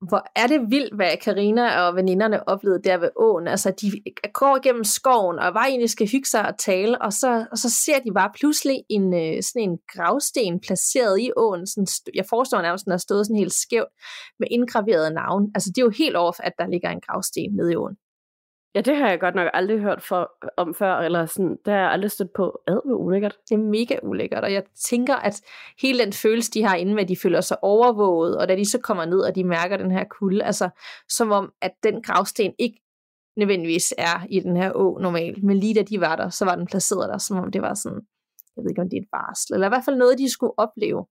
Hvor 0.00 0.22
er 0.36 0.46
det 0.46 0.60
vildt, 0.70 0.94
hvad 0.94 1.16
Karina 1.16 1.80
og 1.80 1.96
veninderne 1.96 2.48
oplevede 2.48 2.82
der 2.82 2.98
ved 2.98 3.10
åen. 3.16 3.48
Altså, 3.48 3.70
de 3.80 3.92
går 4.32 4.56
igennem 4.56 4.84
skoven, 4.84 5.38
og 5.38 5.54
bare 5.54 5.68
egentlig 5.68 5.90
skal 5.90 6.08
hygge 6.12 6.28
sig 6.28 6.46
og 6.48 6.58
tale, 6.58 7.02
og 7.02 7.12
så, 7.12 7.46
og 7.50 7.58
så 7.58 7.70
ser 7.84 7.98
de 7.98 8.12
bare 8.14 8.30
pludselig 8.34 8.82
en, 8.90 9.14
øh, 9.14 9.42
sådan 9.42 9.68
en 9.68 9.78
gravsten 9.94 10.60
placeret 10.60 11.20
i 11.20 11.30
åen. 11.36 11.66
Sådan, 11.66 11.86
jeg 12.14 12.24
forestår 12.30 12.62
nærmest, 12.62 12.84
den 12.84 12.90
har 12.90 12.98
stået 12.98 13.26
sådan 13.26 13.38
helt 13.38 13.54
skævt 13.54 13.92
med 14.38 14.48
indgraverede 14.50 15.14
navn. 15.14 15.50
Altså, 15.54 15.70
det 15.70 15.78
er 15.78 15.86
jo 15.86 15.92
helt 15.98 16.16
over, 16.16 16.32
at 16.40 16.52
der 16.58 16.66
ligger 16.66 16.90
en 16.90 17.00
gravsten 17.00 17.56
nede 17.56 17.72
i 17.72 17.76
åen. 17.76 17.96
Ja, 18.76 18.80
det 18.80 18.96
har 18.96 19.08
jeg 19.08 19.20
godt 19.20 19.34
nok 19.34 19.50
aldrig 19.54 19.80
hørt 19.80 20.02
for, 20.02 20.30
om 20.56 20.74
før, 20.74 20.94
eller 20.94 21.26
sådan, 21.26 21.56
det 21.64 21.72
har 21.72 21.80
jeg 21.80 21.90
aldrig 21.90 22.10
stødt 22.10 22.32
på. 22.36 22.60
Ad, 22.68 22.80
hvor 22.84 22.96
ulækkert. 22.96 23.36
Det 23.48 23.54
er 23.54 23.58
mega 23.58 23.98
ulækkert, 24.02 24.44
og 24.44 24.52
jeg 24.52 24.62
tænker, 24.88 25.14
at 25.14 25.42
hele 25.80 26.04
den 26.04 26.12
følelse, 26.12 26.50
de 26.50 26.62
har 26.62 26.76
inde 26.76 26.94
med, 26.94 27.02
at 27.02 27.08
de 27.08 27.16
føler 27.16 27.40
sig 27.40 27.56
overvåget, 27.62 28.38
og 28.38 28.48
da 28.48 28.56
de 28.56 28.70
så 28.70 28.78
kommer 28.78 29.04
ned, 29.04 29.20
og 29.20 29.34
de 29.34 29.44
mærker 29.44 29.76
den 29.76 29.90
her 29.90 30.04
kulde, 30.04 30.44
altså 30.44 30.68
som 31.08 31.30
om, 31.30 31.52
at 31.62 31.72
den 31.82 32.02
gravsten 32.02 32.54
ikke 32.58 32.80
nødvendigvis 33.36 33.94
er 33.98 34.26
i 34.30 34.40
den 34.40 34.56
her 34.56 34.72
å 34.72 34.98
normalt, 35.00 35.42
men 35.44 35.56
lige 35.56 35.74
da 35.74 35.82
de 35.82 36.00
var 36.00 36.16
der, 36.16 36.28
så 36.28 36.44
var 36.44 36.54
den 36.54 36.66
placeret 36.66 37.08
der, 37.08 37.18
som 37.18 37.36
om 37.36 37.50
det 37.50 37.62
var 37.62 37.74
sådan, 37.74 38.00
jeg 38.56 38.64
ved 38.64 38.70
ikke 38.70 38.82
om 38.82 38.88
det 38.88 38.96
er 38.96 39.02
et 39.02 39.08
varsel, 39.12 39.54
eller 39.54 39.66
i 39.66 39.70
hvert 39.70 39.84
fald 39.84 39.96
noget, 39.96 40.18
de 40.18 40.32
skulle 40.32 40.58
opleve. 40.58 41.06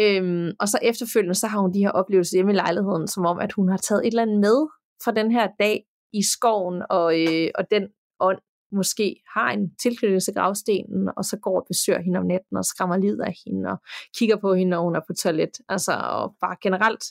Øhm, 0.00 0.50
og 0.60 0.68
så 0.68 0.78
efterfølgende, 0.82 1.34
så 1.34 1.46
har 1.46 1.60
hun 1.60 1.74
de 1.74 1.78
her 1.78 1.90
oplevelser 1.90 2.36
hjemme 2.36 2.52
i 2.52 2.54
lejligheden, 2.54 3.08
som 3.08 3.26
om, 3.26 3.38
at 3.38 3.52
hun 3.52 3.68
har 3.68 3.76
taget 3.76 4.06
et 4.06 4.06
eller 4.06 4.22
andet 4.22 4.40
med 4.40 4.66
fra 5.04 5.12
den 5.12 5.32
her 5.32 5.48
dag, 5.58 5.84
i 6.12 6.22
skoven, 6.22 6.82
og, 6.90 7.20
øh, 7.20 7.50
og 7.54 7.70
den 7.70 7.88
ånd 8.20 8.38
måske 8.72 9.22
har 9.34 9.50
en 9.50 9.76
tilknytning 9.76 10.22
til 10.22 10.34
gravstenen, 10.34 11.10
og 11.16 11.24
så 11.24 11.38
går 11.38 11.60
og 11.60 11.66
besøger 11.68 12.00
hende 12.00 12.18
om 12.18 12.26
natten, 12.26 12.56
og 12.56 12.64
skræmmer 12.64 12.96
lid 12.96 13.20
af 13.20 13.34
hende, 13.46 13.70
og 13.70 13.78
kigger 14.18 14.36
på 14.36 14.54
hende, 14.54 14.70
når 14.70 14.82
hun 14.82 14.96
er 14.96 15.00
på 15.06 15.12
toilet. 15.12 15.50
Altså, 15.68 15.92
og 15.92 16.34
bare 16.40 16.56
generelt, 16.62 17.04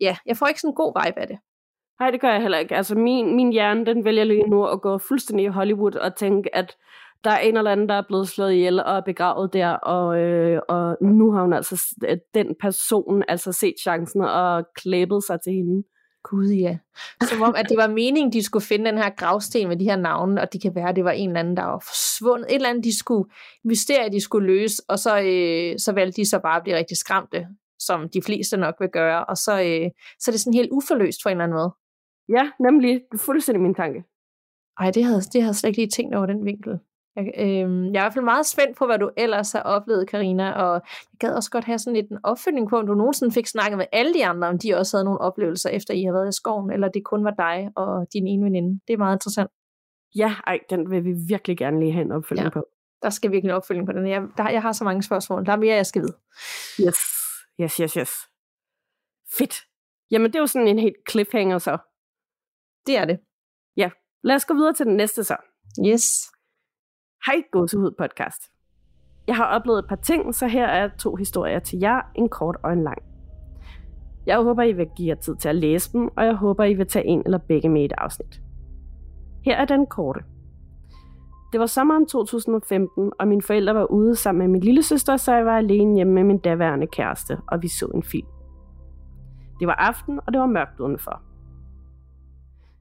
ja, 0.00 0.16
jeg 0.26 0.36
får 0.36 0.46
ikke 0.46 0.60
sådan 0.60 0.70
en 0.70 0.74
god 0.74 0.92
vibe 1.04 1.20
af 1.20 1.26
det. 1.28 1.38
Nej, 2.00 2.10
det 2.10 2.20
gør 2.20 2.32
jeg 2.32 2.42
heller 2.42 2.58
ikke. 2.58 2.76
Altså, 2.76 2.94
min, 2.94 3.36
min 3.36 3.52
hjerne, 3.52 3.86
den 3.86 4.04
vælger 4.04 4.24
lige 4.24 4.50
nu 4.50 4.66
at 4.66 4.80
gå 4.80 4.98
fuldstændig 4.98 5.44
i 5.44 5.48
Hollywood 5.48 5.94
og 5.94 6.16
tænke, 6.16 6.56
at 6.56 6.76
der 7.24 7.30
er 7.30 7.38
en 7.38 7.56
eller 7.56 7.70
anden, 7.70 7.88
der 7.88 7.94
er 7.94 8.02
blevet 8.08 8.28
slået 8.28 8.52
ihjel 8.52 8.80
og 8.80 8.96
er 8.96 9.00
begravet 9.00 9.52
der, 9.52 9.70
og, 9.70 10.18
øh, 10.18 10.60
og 10.68 10.96
nu 11.00 11.32
har 11.32 11.42
hun 11.42 11.52
altså, 11.52 11.96
den 12.34 12.54
person 12.60 13.24
altså 13.28 13.52
set 13.52 13.74
chancen 13.82 14.20
og 14.20 14.64
klæbet 14.76 15.24
sig 15.24 15.40
til 15.40 15.52
hende. 15.52 15.82
Gud 16.22 16.46
ja. 16.46 16.78
Som 17.22 17.42
om, 17.42 17.54
at 17.56 17.66
det 17.68 17.76
var 17.76 17.88
meningen, 17.88 18.32
de 18.32 18.42
skulle 18.42 18.64
finde 18.64 18.84
den 18.90 18.98
her 18.98 19.10
gravsten 19.10 19.68
med 19.68 19.76
de 19.76 19.84
her 19.84 19.96
navne, 19.96 20.40
og 20.40 20.52
det 20.52 20.62
kan 20.62 20.74
være, 20.74 20.88
at 20.88 20.96
det 20.96 21.04
var 21.04 21.10
en 21.10 21.28
eller 21.28 21.40
anden, 21.40 21.56
der 21.56 21.64
var 21.64 21.78
forsvundet. 21.78 22.46
Et 22.46 22.54
eller 22.54 22.68
andet, 22.68 22.84
de 22.84 22.98
skulle 22.98 23.30
mysterier, 23.64 24.08
de 24.08 24.20
skulle 24.20 24.46
løse, 24.46 24.82
og 24.88 24.98
så, 24.98 25.20
øh, 25.20 25.78
så 25.78 25.92
valgte 25.92 26.20
de 26.20 26.28
så 26.28 26.38
bare 26.38 26.56
at 26.56 26.62
blive 26.62 26.76
rigtig 26.76 26.96
skræmte, 26.96 27.46
som 27.78 28.08
de 28.08 28.22
fleste 28.22 28.56
nok 28.56 28.74
vil 28.80 28.88
gøre, 28.88 29.24
og 29.24 29.36
så, 29.36 29.52
øh, 29.52 29.90
så 30.20 30.30
er 30.30 30.32
det 30.32 30.40
sådan 30.40 30.54
helt 30.54 30.70
uforløst 30.72 31.18
på 31.22 31.28
en 31.28 31.32
eller 31.32 31.44
anden 31.44 31.58
måde. 31.58 31.72
Ja, 32.28 32.50
nemlig. 32.60 32.94
Det 33.12 33.18
er 33.20 33.24
fuldstændig 33.24 33.62
min 33.62 33.74
tanke. 33.74 34.04
Ej, 34.80 34.90
det 34.90 35.04
havde, 35.04 35.20
det 35.20 35.42
havde 35.42 35.46
jeg 35.46 35.54
slet 35.54 35.68
ikke 35.68 35.80
lige 35.80 35.90
tænkt 35.90 36.14
over 36.14 36.26
den 36.26 36.44
vinkel. 36.44 36.78
Jeg, 37.18 37.32
øh, 37.38 37.44
jeg 37.44 37.66
er 37.66 37.86
i 37.86 37.90
hvert 37.90 38.14
fald 38.14 38.24
meget 38.24 38.46
spændt 38.46 38.76
på, 38.78 38.86
hvad 38.86 38.98
du 38.98 39.10
ellers 39.16 39.52
har 39.52 39.62
oplevet, 39.62 40.08
Karina, 40.08 40.52
og 40.52 40.72
jeg 41.12 41.18
gad 41.18 41.34
også 41.34 41.50
godt 41.50 41.64
have 41.64 41.78
sådan 41.78 41.96
lidt 41.96 42.10
en 42.10 42.18
opfølgning 42.22 42.68
på, 42.68 42.78
om 42.78 42.86
du 42.86 42.94
nogensinde 42.94 43.34
fik 43.34 43.46
snakket 43.46 43.78
med 43.78 43.86
alle 43.92 44.14
de 44.14 44.26
andre, 44.26 44.48
om 44.48 44.58
de 44.58 44.74
også 44.74 44.96
havde 44.96 45.04
nogle 45.04 45.20
oplevelser, 45.20 45.70
efter 45.70 45.94
I 45.94 46.02
har 46.02 46.12
været 46.12 46.28
i 46.28 46.36
skoven, 46.36 46.72
eller 46.72 46.88
det 46.88 47.04
kun 47.04 47.24
var 47.24 47.30
dig 47.30 47.70
og 47.76 48.06
din 48.12 48.26
ene 48.26 48.44
veninde. 48.44 48.80
Det 48.88 48.92
er 48.92 48.98
meget 48.98 49.16
interessant. 49.16 49.50
Ja, 50.16 50.34
ej, 50.46 50.58
den 50.70 50.90
vil 50.90 51.04
vi 51.04 51.12
virkelig 51.28 51.58
gerne 51.58 51.80
lige 51.80 51.92
have 51.92 52.04
en 52.04 52.12
opfølgning 52.12 52.44
ja. 52.44 52.50
på. 52.50 52.66
Der 53.02 53.10
skal 53.10 53.30
virkelig 53.30 53.50
en 53.50 53.56
opfølgning 53.56 53.86
på 53.86 53.92
den. 53.92 54.06
Jeg, 54.06 54.22
der, 54.36 54.50
jeg 54.50 54.62
har 54.62 54.72
så 54.72 54.84
mange 54.84 55.02
spørgsmål. 55.02 55.46
Der 55.46 55.52
er 55.52 55.56
mere, 55.56 55.76
jeg 55.76 55.86
skal 55.86 56.02
vide. 56.02 56.16
Yes, 56.86 56.98
yes, 57.60 57.76
yes, 57.76 57.92
yes. 57.92 58.12
Fedt. 59.38 59.54
Jamen, 60.10 60.26
det 60.26 60.36
er 60.36 60.40
jo 60.40 60.46
sådan 60.46 60.68
en 60.68 60.78
helt 60.78 60.96
cliffhanger 61.10 61.58
så. 61.58 61.78
Det 62.86 62.96
er 62.96 63.04
det. 63.04 63.18
Ja, 63.76 63.90
lad 64.24 64.36
os 64.36 64.44
gå 64.44 64.54
videre 64.54 64.72
til 64.72 64.86
den 64.86 64.96
næste 64.96 65.24
så. 65.24 65.36
Yes. 65.86 66.04
Hej 67.26 67.42
Gåsehud 67.52 67.90
podcast. 67.98 68.42
Jeg 69.26 69.36
har 69.36 69.44
oplevet 69.44 69.78
et 69.78 69.88
par 69.88 69.96
ting, 69.96 70.34
så 70.34 70.46
her 70.46 70.66
er 70.66 70.88
to 70.98 71.14
historier 71.14 71.58
til 71.58 71.78
jer, 71.78 72.00
en 72.14 72.28
kort 72.28 72.56
og 72.62 72.72
en 72.72 72.82
lang. 72.82 73.02
Jeg 74.26 74.42
håber, 74.42 74.62
I 74.62 74.72
vil 74.72 74.86
give 74.96 75.08
jer 75.08 75.14
tid 75.14 75.36
til 75.36 75.48
at 75.48 75.56
læse 75.56 75.92
dem, 75.92 76.08
og 76.16 76.24
jeg 76.24 76.34
håber, 76.34 76.64
I 76.64 76.74
vil 76.74 76.86
tage 76.86 77.06
en 77.06 77.22
eller 77.24 77.38
begge 77.38 77.68
med 77.68 77.82
i 77.82 77.84
et 77.84 77.92
afsnit. 77.98 78.42
Her 79.44 79.56
er 79.56 79.64
den 79.64 79.86
korte. 79.86 80.20
Det 81.52 81.60
var 81.60 81.66
sommeren 81.66 82.06
2015, 82.06 83.12
og 83.18 83.28
mine 83.28 83.42
forældre 83.42 83.74
var 83.74 83.84
ude 83.84 84.16
sammen 84.16 84.38
med 84.38 84.48
min 84.48 84.62
lille 84.62 84.82
søster, 84.82 85.16
så 85.16 85.34
jeg 85.34 85.46
var 85.46 85.56
alene 85.56 85.94
hjemme 85.96 86.12
med 86.12 86.24
min 86.24 86.38
daværende 86.38 86.86
kæreste, 86.86 87.38
og 87.48 87.62
vi 87.62 87.68
så 87.68 87.86
en 87.86 88.02
film. 88.02 88.28
Det 89.60 89.66
var 89.66 89.74
aften, 89.74 90.20
og 90.26 90.32
det 90.32 90.40
var 90.40 90.46
mørkt 90.46 90.80
udenfor. 90.80 91.22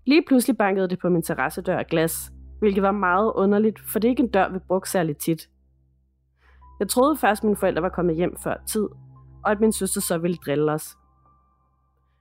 Lige 0.05 0.23
pludselig 0.27 0.57
bankede 0.57 0.87
det 0.87 0.99
på 0.99 1.09
min 1.09 1.21
terrassedør 1.21 1.77
af 1.77 1.87
glas, 1.87 2.31
hvilket 2.59 2.83
var 2.83 2.91
meget 2.91 3.31
underligt, 3.35 3.79
for 3.79 3.99
det 3.99 4.07
er 4.07 4.09
ikke 4.09 4.23
en 4.23 4.29
dør, 4.29 4.49
vi 4.49 4.59
brugte 4.59 4.91
særlig 4.91 5.17
tit. 5.17 5.49
Jeg 6.79 6.89
troede 6.89 7.17
først, 7.17 7.39
at 7.39 7.43
mine 7.43 7.55
forældre 7.55 7.81
var 7.81 7.89
kommet 7.89 8.15
hjem 8.15 8.37
før 8.37 8.55
tid, 8.65 8.87
og 9.43 9.51
at 9.51 9.59
min 9.59 9.71
søster 9.71 10.01
så 10.01 10.17
ville 10.17 10.37
drille 10.37 10.71
os. 10.71 10.97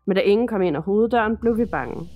Men 0.07 0.17
da 0.17 0.23
ingen 0.23 0.49
kom 0.49 0.63
ind 0.63 0.77
ad 0.77 0.83
hoveddøren, 0.83 1.37
blev 1.37 1.59
vi 1.59 1.65
bange. 1.65 2.09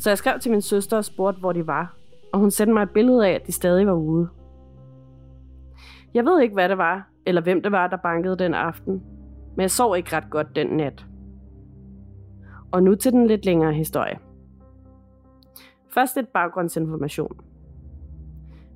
Så 0.00 0.10
jeg 0.10 0.18
skrev 0.18 0.40
til 0.40 0.50
min 0.50 0.62
søster 0.62 0.96
og 0.96 1.04
spurgte, 1.04 1.40
hvor 1.40 1.52
de 1.52 1.66
var, 1.66 1.96
og 2.32 2.40
hun 2.40 2.50
sendte 2.50 2.74
mig 2.74 2.82
et 2.82 2.90
billede 2.90 3.26
af, 3.26 3.32
at 3.32 3.46
de 3.46 3.52
stadig 3.52 3.86
var 3.86 3.92
ude. 3.92 4.28
Jeg 6.14 6.24
ved 6.24 6.40
ikke, 6.40 6.54
hvad 6.54 6.68
det 6.68 6.78
var, 6.78 7.08
eller 7.26 7.40
hvem 7.40 7.62
det 7.62 7.72
var, 7.72 7.86
der 7.86 7.96
bankede 7.96 8.38
den 8.38 8.54
aften, 8.54 9.02
men 9.56 9.60
jeg 9.60 9.70
sov 9.70 9.96
ikke 9.96 10.16
ret 10.16 10.30
godt 10.30 10.56
den 10.56 10.66
nat. 10.66 11.06
Og 12.72 12.82
nu 12.82 12.94
til 12.94 13.12
den 13.12 13.26
lidt 13.26 13.44
længere 13.44 13.72
historie. 13.72 14.18
Først 15.94 16.16
lidt 16.16 16.32
baggrundsinformation. 16.32 17.40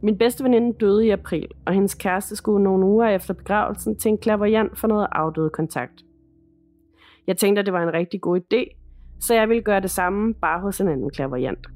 Min 0.02 0.18
bedste 0.18 0.44
veninde 0.44 0.78
døde 0.80 1.06
i 1.06 1.10
april, 1.10 1.48
og 1.66 1.72
hendes 1.72 1.94
kæreste 1.94 2.36
skulle 2.36 2.64
nogle 2.64 2.86
uger 2.86 3.08
efter 3.08 3.34
begravelsen 3.34 3.96
til 3.96 4.08
en 4.08 4.18
klaverjant 4.18 4.78
for 4.78 4.88
noget 4.88 5.06
afdøde 5.12 5.50
kontakt. 5.50 6.02
Jeg 7.26 7.36
tænkte, 7.36 7.60
at 7.60 7.66
det 7.66 7.72
var 7.72 7.82
en 7.82 7.92
rigtig 7.92 8.20
god 8.20 8.40
idé, 8.40 8.76
så 9.20 9.34
jeg 9.34 9.48
ville 9.48 9.62
gøre 9.62 9.80
det 9.80 9.90
samme 9.90 10.34
bare 10.34 10.60
hos 10.60 10.80
en 10.80 10.88
anden 10.88 11.10
klaverjant. 11.10 11.66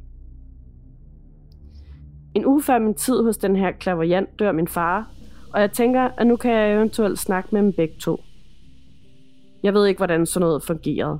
En 2.35 2.47
uge 2.47 2.63
før 2.63 2.79
min 2.79 2.95
tid 2.95 3.23
hos 3.23 3.37
den 3.37 3.57
her 3.57 3.73
klaverjant 3.73 4.39
dør 4.39 4.53
min 4.53 4.69
far, 4.69 5.11
og 5.53 5.61
jeg 5.61 5.73
tænker, 5.73 6.01
at 6.01 6.27
nu 6.27 6.37
kan 6.37 6.53
jeg 6.53 6.75
eventuelt 6.75 7.19
snakke 7.19 7.49
med 7.53 7.63
dem 7.63 7.73
begge 7.73 7.95
to. 8.01 8.21
Jeg 9.63 9.75
ved 9.75 9.87
ikke, 9.87 9.99
hvordan 9.99 10.27
sådan 10.27 10.47
noget 10.47 10.63
fungerede. 10.63 11.19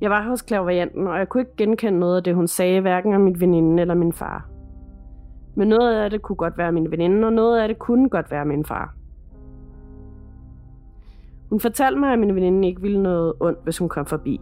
Jeg 0.00 0.10
var 0.10 0.28
hos 0.28 0.42
klaverianten, 0.42 1.06
og 1.06 1.18
jeg 1.18 1.28
kunne 1.28 1.40
ikke 1.40 1.56
genkende 1.56 1.98
noget 1.98 2.16
af 2.16 2.24
det, 2.24 2.34
hun 2.34 2.46
sagde, 2.46 2.80
hverken 2.80 3.14
om 3.14 3.20
min 3.20 3.40
veninde 3.40 3.80
eller 3.80 3.94
min 3.94 4.12
far. 4.12 4.48
Men 5.54 5.68
noget 5.68 5.94
af 5.94 6.10
det 6.10 6.22
kunne 6.22 6.36
godt 6.36 6.58
være 6.58 6.72
min 6.72 6.90
veninde, 6.90 7.26
og 7.26 7.32
noget 7.32 7.60
af 7.60 7.68
det 7.68 7.78
kunne 7.78 8.08
godt 8.08 8.30
være 8.30 8.44
min 8.44 8.64
far. 8.64 8.94
Hun 11.50 11.60
fortalte 11.60 12.00
mig, 12.00 12.12
at 12.12 12.18
min 12.18 12.34
veninde 12.34 12.68
ikke 12.68 12.80
ville 12.80 13.02
noget 13.02 13.32
ondt, 13.40 13.58
hvis 13.64 13.78
hun 13.78 13.88
kom 13.88 14.06
forbi, 14.06 14.40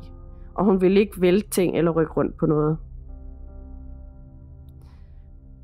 og 0.55 0.64
hun 0.64 0.81
ville 0.81 1.01
ikke 1.01 1.20
vælte 1.20 1.51
ting 1.51 1.76
eller 1.78 1.91
rykke 1.91 2.12
rundt 2.12 2.37
på 2.37 2.47
noget. 2.47 2.78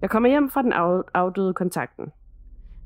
Jeg 0.02 0.10
kommer 0.10 0.28
hjem 0.28 0.50
fra 0.50 0.62
den 0.62 0.72
afdøde 1.14 1.54
kontakten. 1.54 2.12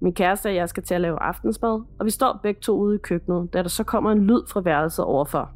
Min 0.00 0.14
kæreste 0.14 0.46
og 0.46 0.54
jeg 0.54 0.68
skal 0.68 0.82
til 0.82 0.94
at 0.94 1.00
lave 1.00 1.22
aftensmad, 1.22 1.82
og 1.98 2.04
vi 2.04 2.10
står 2.10 2.40
begge 2.42 2.60
to 2.60 2.78
ude 2.78 2.94
i 2.94 2.98
køkkenet, 2.98 3.52
da 3.52 3.62
der 3.62 3.68
så 3.68 3.84
kommer 3.84 4.12
en 4.12 4.24
lyd 4.24 4.42
fra 4.48 4.60
værelset 4.60 5.04
overfor. 5.04 5.50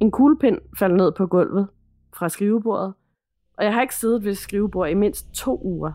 En 0.00 0.10
kuglepind 0.10 0.58
faldt 0.78 0.96
ned 0.96 1.12
på 1.12 1.26
gulvet 1.26 1.68
fra 2.14 2.28
skrivebordet, 2.28 2.94
og 3.58 3.64
jeg 3.64 3.74
har 3.74 3.82
ikke 3.82 3.94
siddet 3.94 4.24
ved 4.24 4.34
skrivebordet 4.34 4.90
i 4.90 4.94
mindst 4.94 5.34
to 5.34 5.60
uger. 5.64 5.92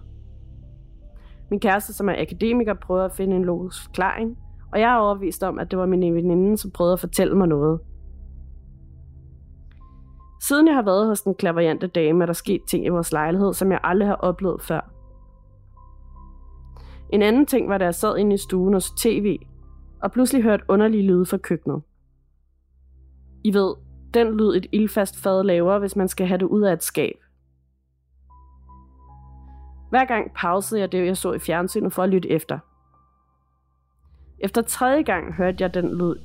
Min 1.50 1.60
kæreste, 1.60 1.93
som 1.93 2.10
er 2.10 2.22
akademiker, 2.22 2.74
prøver 2.74 3.06
at 3.06 3.12
finde 3.12 3.36
en 3.36 3.45
logisk 3.45 3.84
forklaring, 3.84 4.38
og 4.74 4.80
jeg 4.80 4.93
er 4.93 4.97
overvist 4.97 5.43
om, 5.43 5.60
at 5.60 5.72
det 5.72 5.80
var 5.80 5.86
min 5.86 6.16
veninde, 6.16 6.58
som 6.58 6.72
prøvede 6.72 6.93
at 6.93 7.00
fortælle 7.00 7.38
mig 7.38 7.47
noget. 7.47 7.80
Siden 10.41 10.68
jeg 10.68 10.76
har 10.76 10.82
været 10.82 11.08
hos 11.08 11.22
den 11.22 11.36
klaverjante 11.36 11.88
dame, 11.88 12.24
er 12.24 12.26
der 12.26 12.34
sket 12.34 12.62
ting 12.70 12.86
i 12.86 12.89
vores 12.89 13.12
lejlighed, 13.12 13.54
som 13.54 13.72
jeg 13.72 13.80
aldrig 13.84 14.08
har 14.08 14.16
oplevet 14.16 14.62
før. 14.62 14.93
En 17.10 17.22
anden 17.22 17.45
ting 17.45 17.70
var, 17.70 17.78
da 17.78 17.86
jeg 17.86 17.95
sad 17.95 18.18
inde 18.18 18.34
i 18.34 18.38
stuen 18.38 18.74
og 18.74 18.82
så 18.82 18.93
tv, 18.97 19.38
og 20.02 20.12
pludselig 20.12 20.43
hørte 20.43 20.64
underlige 20.68 21.04
lyde 21.04 21.26
fra 21.26 21.38
køkkenet. 21.38 21.82
I 23.43 23.54
ved, 23.54 23.76
den 24.14 24.38
lyd 24.38 24.55
et 24.55 24.68
ildfast 24.72 25.24
fad 25.24 25.43
laver, 25.43 25.80
hvis 25.80 25.95
man 25.95 26.07
skal 26.07 26.28
have 26.28 26.38
det 26.38 26.45
ud 26.45 26.62
af 26.62 26.74
et 26.74 26.84
skab. 26.84 27.16
Hver 29.89 30.05
gang 30.05 30.32
pausede 30.36 30.82
jeg 30.82 30.91
det, 30.91 31.05
jeg 31.05 31.18
så 31.18 31.34
i 31.34 31.39
fjernsynet 31.39 31.93
for 31.93 32.03
at 32.03 32.10
lytte 32.10 32.30
efter. 32.30 32.60
Efter 34.39 34.62
tredje 34.62 35.01
gang 35.01 35.34
hørte 35.34 35.57
jeg 35.60 35.74
den 35.74 35.97
lyd, 35.97 36.16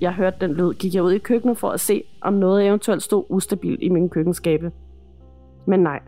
jeg 0.00 0.14
hørte 0.14 0.36
den 0.40 0.54
lyd, 0.54 0.74
gik 0.74 0.94
jeg 0.94 1.02
ud 1.02 1.12
i 1.12 1.18
køkkenet 1.18 1.58
for 1.58 1.70
at 1.70 1.80
se, 1.80 2.04
om 2.20 2.32
noget 2.32 2.66
eventuelt 2.66 3.02
stod 3.02 3.24
ustabilt 3.28 3.82
i 3.82 3.88
min 3.88 4.08
køkkenskabe. 4.08 4.72
Men 5.66 5.80
nej. 5.80 6.00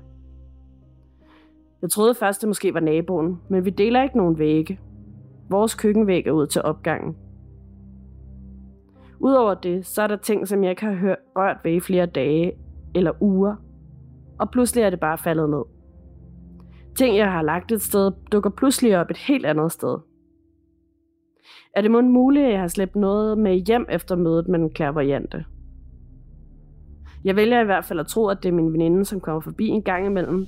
Jeg 1.82 1.90
troede 1.90 2.14
først, 2.14 2.40
det 2.40 2.48
måske 2.48 2.74
var 2.74 2.80
naboen, 2.80 3.40
men 3.48 3.64
vi 3.64 3.70
deler 3.70 4.02
ikke 4.02 4.16
nogen 4.16 4.38
vægge. 4.38 4.80
Vores 5.48 5.74
køkkenvæg 5.74 6.26
er 6.26 6.32
ud 6.32 6.46
til 6.46 6.62
opgangen. 6.62 7.16
Udover 9.20 9.54
det, 9.54 9.86
så 9.86 10.02
er 10.02 10.06
der 10.06 10.16
ting, 10.16 10.48
som 10.48 10.62
jeg 10.62 10.70
ikke 10.70 10.84
har 10.84 10.94
hørt, 10.94 11.18
rørt 11.36 11.56
ved 11.64 11.72
i 11.72 11.80
flere 11.80 12.06
dage 12.06 12.52
eller 12.94 13.22
uger, 13.22 13.56
og 14.38 14.50
pludselig 14.50 14.82
er 14.82 14.90
det 14.90 15.00
bare 15.00 15.18
faldet 15.18 15.50
ned. 15.50 15.62
Ting, 16.96 17.16
jeg 17.16 17.32
har 17.32 17.42
lagt 17.42 17.72
et 17.72 17.82
sted, 17.82 18.12
dukker 18.32 18.50
pludselig 18.50 18.98
op 18.98 19.10
et 19.10 19.16
helt 19.16 19.46
andet 19.46 19.72
sted. 19.72 19.98
Er 21.76 21.80
det 21.80 21.90
måske 21.90 22.08
muligt, 22.08 22.46
at 22.46 22.52
jeg 22.52 22.60
har 22.60 22.68
slæbt 22.68 22.96
noget 22.96 23.38
med 23.38 23.54
hjem 23.54 23.86
efter 23.88 24.16
mødet 24.16 24.48
med 24.48 24.58
den 24.58 24.70
klærvariante? 24.70 25.44
Jeg 27.24 27.36
vælger 27.36 27.60
i 27.60 27.64
hvert 27.64 27.84
fald 27.84 28.00
at 28.00 28.06
tro, 28.06 28.26
at 28.28 28.42
det 28.42 28.48
er 28.48 28.52
min 28.52 28.72
veninde, 28.72 29.04
som 29.04 29.20
kommer 29.20 29.40
forbi 29.40 29.66
en 29.68 29.82
gang 29.82 30.06
imellem, 30.06 30.46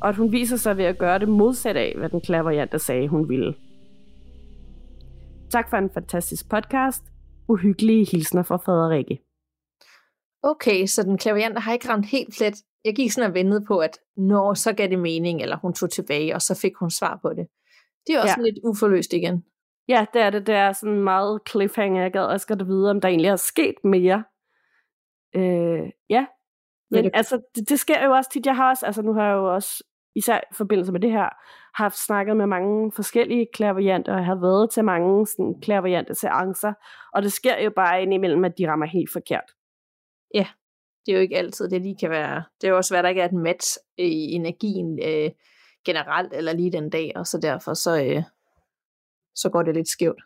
og 0.00 0.08
at 0.08 0.16
hun 0.16 0.32
viser 0.32 0.56
sig 0.56 0.76
ved 0.76 0.84
at 0.84 0.98
gøre 0.98 1.18
det 1.18 1.28
modsat 1.28 1.76
af, 1.76 1.94
hvad 1.98 2.08
den 2.08 2.20
klærvariante 2.20 2.78
sagde, 2.78 3.08
hun 3.08 3.28
ville. 3.28 3.54
Tak 5.50 5.70
for 5.70 5.76
en 5.76 5.90
fantastisk 5.90 6.50
podcast. 6.50 7.15
Uhyggelige 7.48 8.06
hilsner 8.12 8.42
fra 8.42 8.56
Frederikke. 8.56 9.22
Okay, 10.42 10.86
så 10.86 11.02
den 11.02 11.18
klaviante 11.18 11.60
har 11.60 11.72
ikke 11.72 11.88
ramt 11.88 12.06
helt 12.06 12.34
plet. 12.38 12.54
Jeg 12.84 12.94
gik 12.96 13.12
sådan 13.12 13.30
og 13.30 13.34
ventede 13.34 13.64
på, 13.68 13.78
at 13.78 13.98
når 14.16 14.54
så 14.54 14.72
gav 14.72 14.88
det 14.88 14.98
mening, 14.98 15.42
eller 15.42 15.56
hun 15.56 15.72
tog 15.72 15.90
tilbage, 15.90 16.34
og 16.34 16.42
så 16.42 16.58
fik 16.62 16.72
hun 16.76 16.90
svar 16.90 17.18
på 17.22 17.28
det. 17.28 17.46
Det 18.06 18.14
er 18.14 18.20
også 18.20 18.34
ja. 18.38 18.44
lidt 18.44 18.58
uforløst 18.64 19.12
igen. 19.12 19.44
Ja, 19.88 20.06
det 20.12 20.22
er 20.22 20.30
det. 20.30 20.46
Det 20.46 20.54
er 20.54 20.72
sådan 20.72 21.00
meget 21.00 21.40
cliffhanger. 21.50 22.02
Jeg 22.02 22.12
gad 22.12 22.24
også 22.24 22.46
godt 22.46 22.66
vide, 22.66 22.90
om 22.90 23.00
der 23.00 23.08
egentlig 23.08 23.28
er 23.28 23.36
sket 23.36 23.74
mere. 23.84 24.24
Øh, 25.34 25.90
ja. 26.10 26.26
Men 26.90 27.04
det... 27.04 27.10
altså, 27.14 27.40
det, 27.54 27.68
det 27.68 27.80
sker 27.80 28.04
jo 28.04 28.12
også 28.12 28.30
tit. 28.30 28.46
Jeg 28.46 28.56
har 28.56 28.70
også, 28.70 28.86
altså 28.86 29.02
nu 29.02 29.12
har 29.12 29.24
jeg 29.26 29.34
jo 29.34 29.54
også, 29.54 29.84
især 30.16 30.38
i 30.38 30.54
forbindelse 30.54 30.92
med 30.92 31.00
det 31.00 31.10
her, 31.10 31.28
haft 31.74 32.06
snakket 32.06 32.36
med 32.36 32.46
mange 32.46 32.92
forskellige 32.92 33.46
klaverjanter, 33.54 34.16
og 34.16 34.24
har 34.24 34.40
været 34.40 34.70
til 34.70 34.84
mange 34.84 35.26
sådan, 35.26 35.60
klaverjante 35.62 36.14
seancer, 36.14 36.72
og 37.14 37.22
det 37.22 37.32
sker 37.32 37.62
jo 37.64 37.70
bare 37.76 38.02
indimellem, 38.02 38.44
at 38.44 38.58
de 38.58 38.70
rammer 38.70 38.86
helt 38.86 39.12
forkert. 39.12 39.50
Ja, 40.34 40.46
det 41.06 41.12
er 41.12 41.16
jo 41.16 41.22
ikke 41.22 41.36
altid, 41.36 41.68
det 41.68 41.82
lige 41.82 41.96
kan 42.00 42.10
være. 42.10 42.44
Det 42.60 42.66
er 42.66 42.70
jo 42.70 42.76
også 42.76 42.88
svært, 42.88 42.98
at 42.98 43.04
der 43.04 43.08
ikke 43.08 43.20
er 43.20 43.28
et 43.28 43.32
match 43.32 43.78
i 43.98 44.32
energien 44.32 44.98
øh, 45.02 45.30
generelt, 45.84 46.32
eller 46.32 46.52
lige 46.52 46.72
den 46.72 46.90
dag, 46.90 47.12
og 47.16 47.26
så 47.26 47.38
derfor 47.42 47.74
så, 47.74 48.04
øh, 48.04 48.22
så 49.34 49.50
går 49.50 49.62
det 49.62 49.74
lidt 49.74 49.88
skævt. 49.88 50.22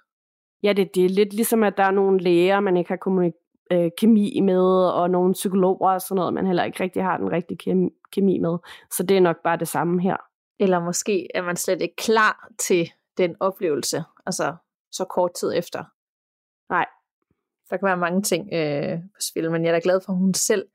Ja, 0.63 0.73
det, 0.73 0.95
det 0.95 1.05
er 1.05 1.09
lidt 1.09 1.33
ligesom, 1.35 1.63
at 1.63 1.77
der 1.77 1.85
er 1.85 1.91
nogle 1.91 2.21
læger, 2.21 2.61
man 2.61 2.77
ikke 2.77 2.91
har 2.91 2.97
kommunik- 2.97 3.50
øh, 3.73 3.91
kemi 3.99 4.41
med, 4.41 4.91
og 4.93 5.11
nogle 5.11 5.33
psykologer 5.33 5.91
og 5.91 6.01
sådan 6.01 6.17
noget, 6.17 6.35
man 6.35 6.47
heller 6.47 6.65
ikke 6.65 6.83
rigtig 6.83 7.03
har 7.03 7.17
den 7.17 7.33
rigtige 7.33 7.59
kemi, 7.59 7.91
kemi 8.13 8.39
med. 8.39 8.59
Så 8.91 9.03
det 9.03 9.17
er 9.17 9.21
nok 9.21 9.37
bare 9.45 9.57
det 9.57 9.69
samme 9.69 10.03
her. 10.03 10.17
Eller 10.59 10.81
måske 10.81 11.37
er 11.37 11.43
man 11.43 11.57
slet 11.57 11.83
ikke 11.83 11.97
klar 11.97 12.49
til 12.59 12.91
den 13.19 13.37
oplevelse, 13.41 14.05
altså 14.27 14.57
så 14.93 15.05
kort 15.05 15.35
tid 15.35 15.53
efter. 15.57 15.85
Nej. 16.71 16.87
Der 17.71 17.77
kan 17.77 17.87
være 17.87 17.97
mange 17.97 18.23
ting 18.23 18.49
øh, 18.53 18.99
på 18.99 19.21
spil, 19.21 19.51
men 19.51 19.65
jeg 19.65 19.71
er 19.71 19.75
da 19.75 19.81
glad 19.83 20.01
for, 20.07 20.13
at 20.13 20.19
hun 20.19 20.35
selv 20.35 20.69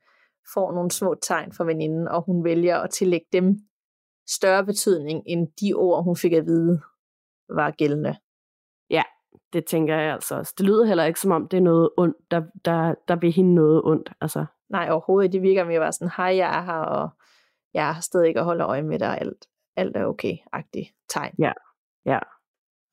får 0.54 0.72
nogle 0.72 0.90
små 0.90 1.14
tegn 1.22 1.52
fra 1.52 1.64
veninden, 1.64 2.08
og 2.08 2.22
hun 2.22 2.44
vælger 2.44 2.78
at 2.78 2.90
tillægge 2.90 3.26
dem 3.32 3.58
større 4.28 4.64
betydning, 4.64 5.22
end 5.26 5.48
de 5.60 5.74
ord, 5.74 6.04
hun 6.04 6.16
fik 6.16 6.32
at 6.32 6.46
vide, 6.46 6.80
var 7.48 7.70
gældende. 7.70 8.16
Det 9.56 9.64
tænker 9.64 9.96
jeg 9.96 10.12
altså 10.12 10.34
også. 10.34 10.54
Det 10.58 10.66
lyder 10.66 10.84
heller 10.84 11.04
ikke 11.04 11.20
som 11.20 11.30
om, 11.30 11.48
det 11.48 11.56
er 11.56 11.60
noget 11.60 11.90
ondt, 11.96 12.16
der, 12.30 12.42
der, 12.64 12.94
der 13.08 13.16
vil 13.16 13.32
hende 13.32 13.54
noget 13.54 13.82
ondt. 13.84 14.12
Altså. 14.20 14.46
Nej, 14.68 14.90
overhovedet. 14.90 15.32
Det 15.32 15.42
virker 15.42 15.64
mere 15.64 15.80
bare 15.80 15.92
sådan, 15.92 16.10
hej, 16.16 16.36
jeg 16.36 16.58
er 16.58 16.62
her, 16.62 16.80
og 16.80 17.08
jeg 17.74 17.90
er 17.90 18.00
stadig 18.00 18.28
ikke 18.28 18.40
at 18.40 18.46
holde 18.46 18.64
øje 18.64 18.82
med 18.82 18.98
dig, 18.98 19.18
alt, 19.20 19.46
alt 19.76 19.96
er 19.96 20.06
okay-agtigt 20.06 21.06
tegn. 21.08 21.34
Ja, 21.38 21.52
ja. 22.06 22.18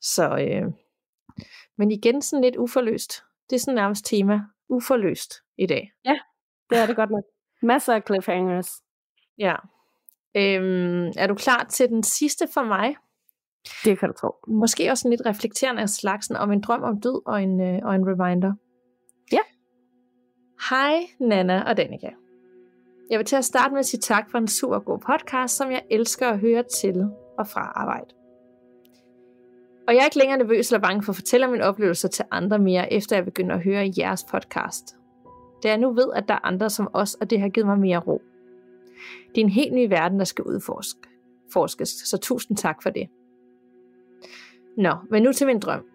Så, 0.02 0.38
øh, 0.38 0.74
men 1.78 1.92
igen 1.92 2.22
sådan 2.22 2.44
lidt 2.44 2.56
uforløst. 2.56 3.24
Det 3.50 3.56
er 3.56 3.60
sådan 3.60 3.76
nærmest 3.76 4.06
tema, 4.06 4.42
uforløst 4.70 5.34
i 5.58 5.66
dag. 5.66 5.92
Ja, 6.06 6.20
det 6.70 6.78
er 6.78 6.86
det 6.86 6.96
godt 6.96 7.10
nok. 7.10 7.24
Masser 7.62 7.94
af 7.94 8.02
cliffhangers. 8.06 8.72
Ja. 9.38 9.56
Øhm, 10.36 11.12
er 11.18 11.28
du 11.28 11.36
klar 11.36 11.64
til 11.64 11.90
den 11.90 12.04
sidste 12.04 12.48
for 12.54 12.64
mig? 12.64 12.96
Det 13.84 14.00
kan 14.00 14.10
du 14.10 14.16
tro. 14.16 14.36
Måske 14.48 14.92
også 14.92 15.08
en 15.08 15.10
lidt 15.10 15.26
reflekterende 15.26 15.82
af 15.82 15.90
slagsen 15.90 16.36
om 16.36 16.52
en 16.52 16.62
drøm 16.62 16.84
om 16.84 17.02
død 17.02 17.22
og 17.26 17.44
en, 17.44 17.62
øh, 17.62 17.80
og 17.84 17.96
en 17.96 18.08
reminder. 18.08 18.54
Ja. 19.32 19.40
Hej 20.70 20.94
Nana 21.20 21.64
og 21.70 21.78
Danika. 21.78 22.10
Jeg 23.10 23.20
vil 23.20 23.26
til 23.26 23.36
at 23.36 23.46
starte 23.46 23.72
med 23.72 23.80
at 23.80 23.86
sige 23.86 24.00
tak 24.00 24.32
for 24.32 24.38
en 24.38 24.48
super 24.48 24.80
god 24.80 25.00
podcast, 25.00 25.58
som 25.58 25.72
jeg 25.72 25.84
elsker 25.92 26.30
at 26.30 26.40
høre 26.40 26.64
til 26.64 27.10
og 27.38 27.48
fra 27.48 27.72
arbejde. 27.76 28.08
Og 29.88 29.94
jeg 29.94 30.02
er 30.02 30.06
ikke 30.06 30.18
længere 30.18 30.38
nervøs 30.38 30.70
eller 30.70 30.82
bange 30.82 31.04
for 31.04 31.12
at 31.12 31.16
fortælle 31.16 31.48
mine 31.48 31.64
oplevelser 31.64 32.08
til 32.08 32.26
andre 32.32 32.60
mere, 32.60 32.94
efter 32.94 33.16
jeg 33.16 33.26
begynder 33.26 33.56
at 33.56 33.64
høre 33.64 33.92
jeres 33.98 34.24
podcast. 34.24 34.96
Da 35.64 35.68
jeg 35.68 35.78
nu 35.78 35.94
ved, 35.94 36.14
at 36.16 36.28
der 36.28 36.34
er 36.34 36.46
andre 36.46 36.70
som 36.70 36.90
os, 36.94 37.14
og 37.14 37.30
det 37.30 37.42
har 37.42 37.50
givet 37.50 37.68
mig 37.68 37.80
mere 37.80 38.00
ro. 38.00 38.22
Det 39.36 39.42
er 39.42 39.46
en 39.46 39.50
helt 39.50 39.74
ny 39.74 39.90
verden, 39.90 40.20
der 40.20 40.26
skal 40.26 40.44
udforskes, 40.44 41.90
så 41.90 42.18
tusind 42.18 42.58
tak 42.58 42.84
for 42.84 42.90
det. 42.90 43.10
Nå, 44.78 44.94
men 45.10 45.24
nu 45.24 45.32
til 45.32 45.48
min 45.48 45.60
drøm. 45.60 45.86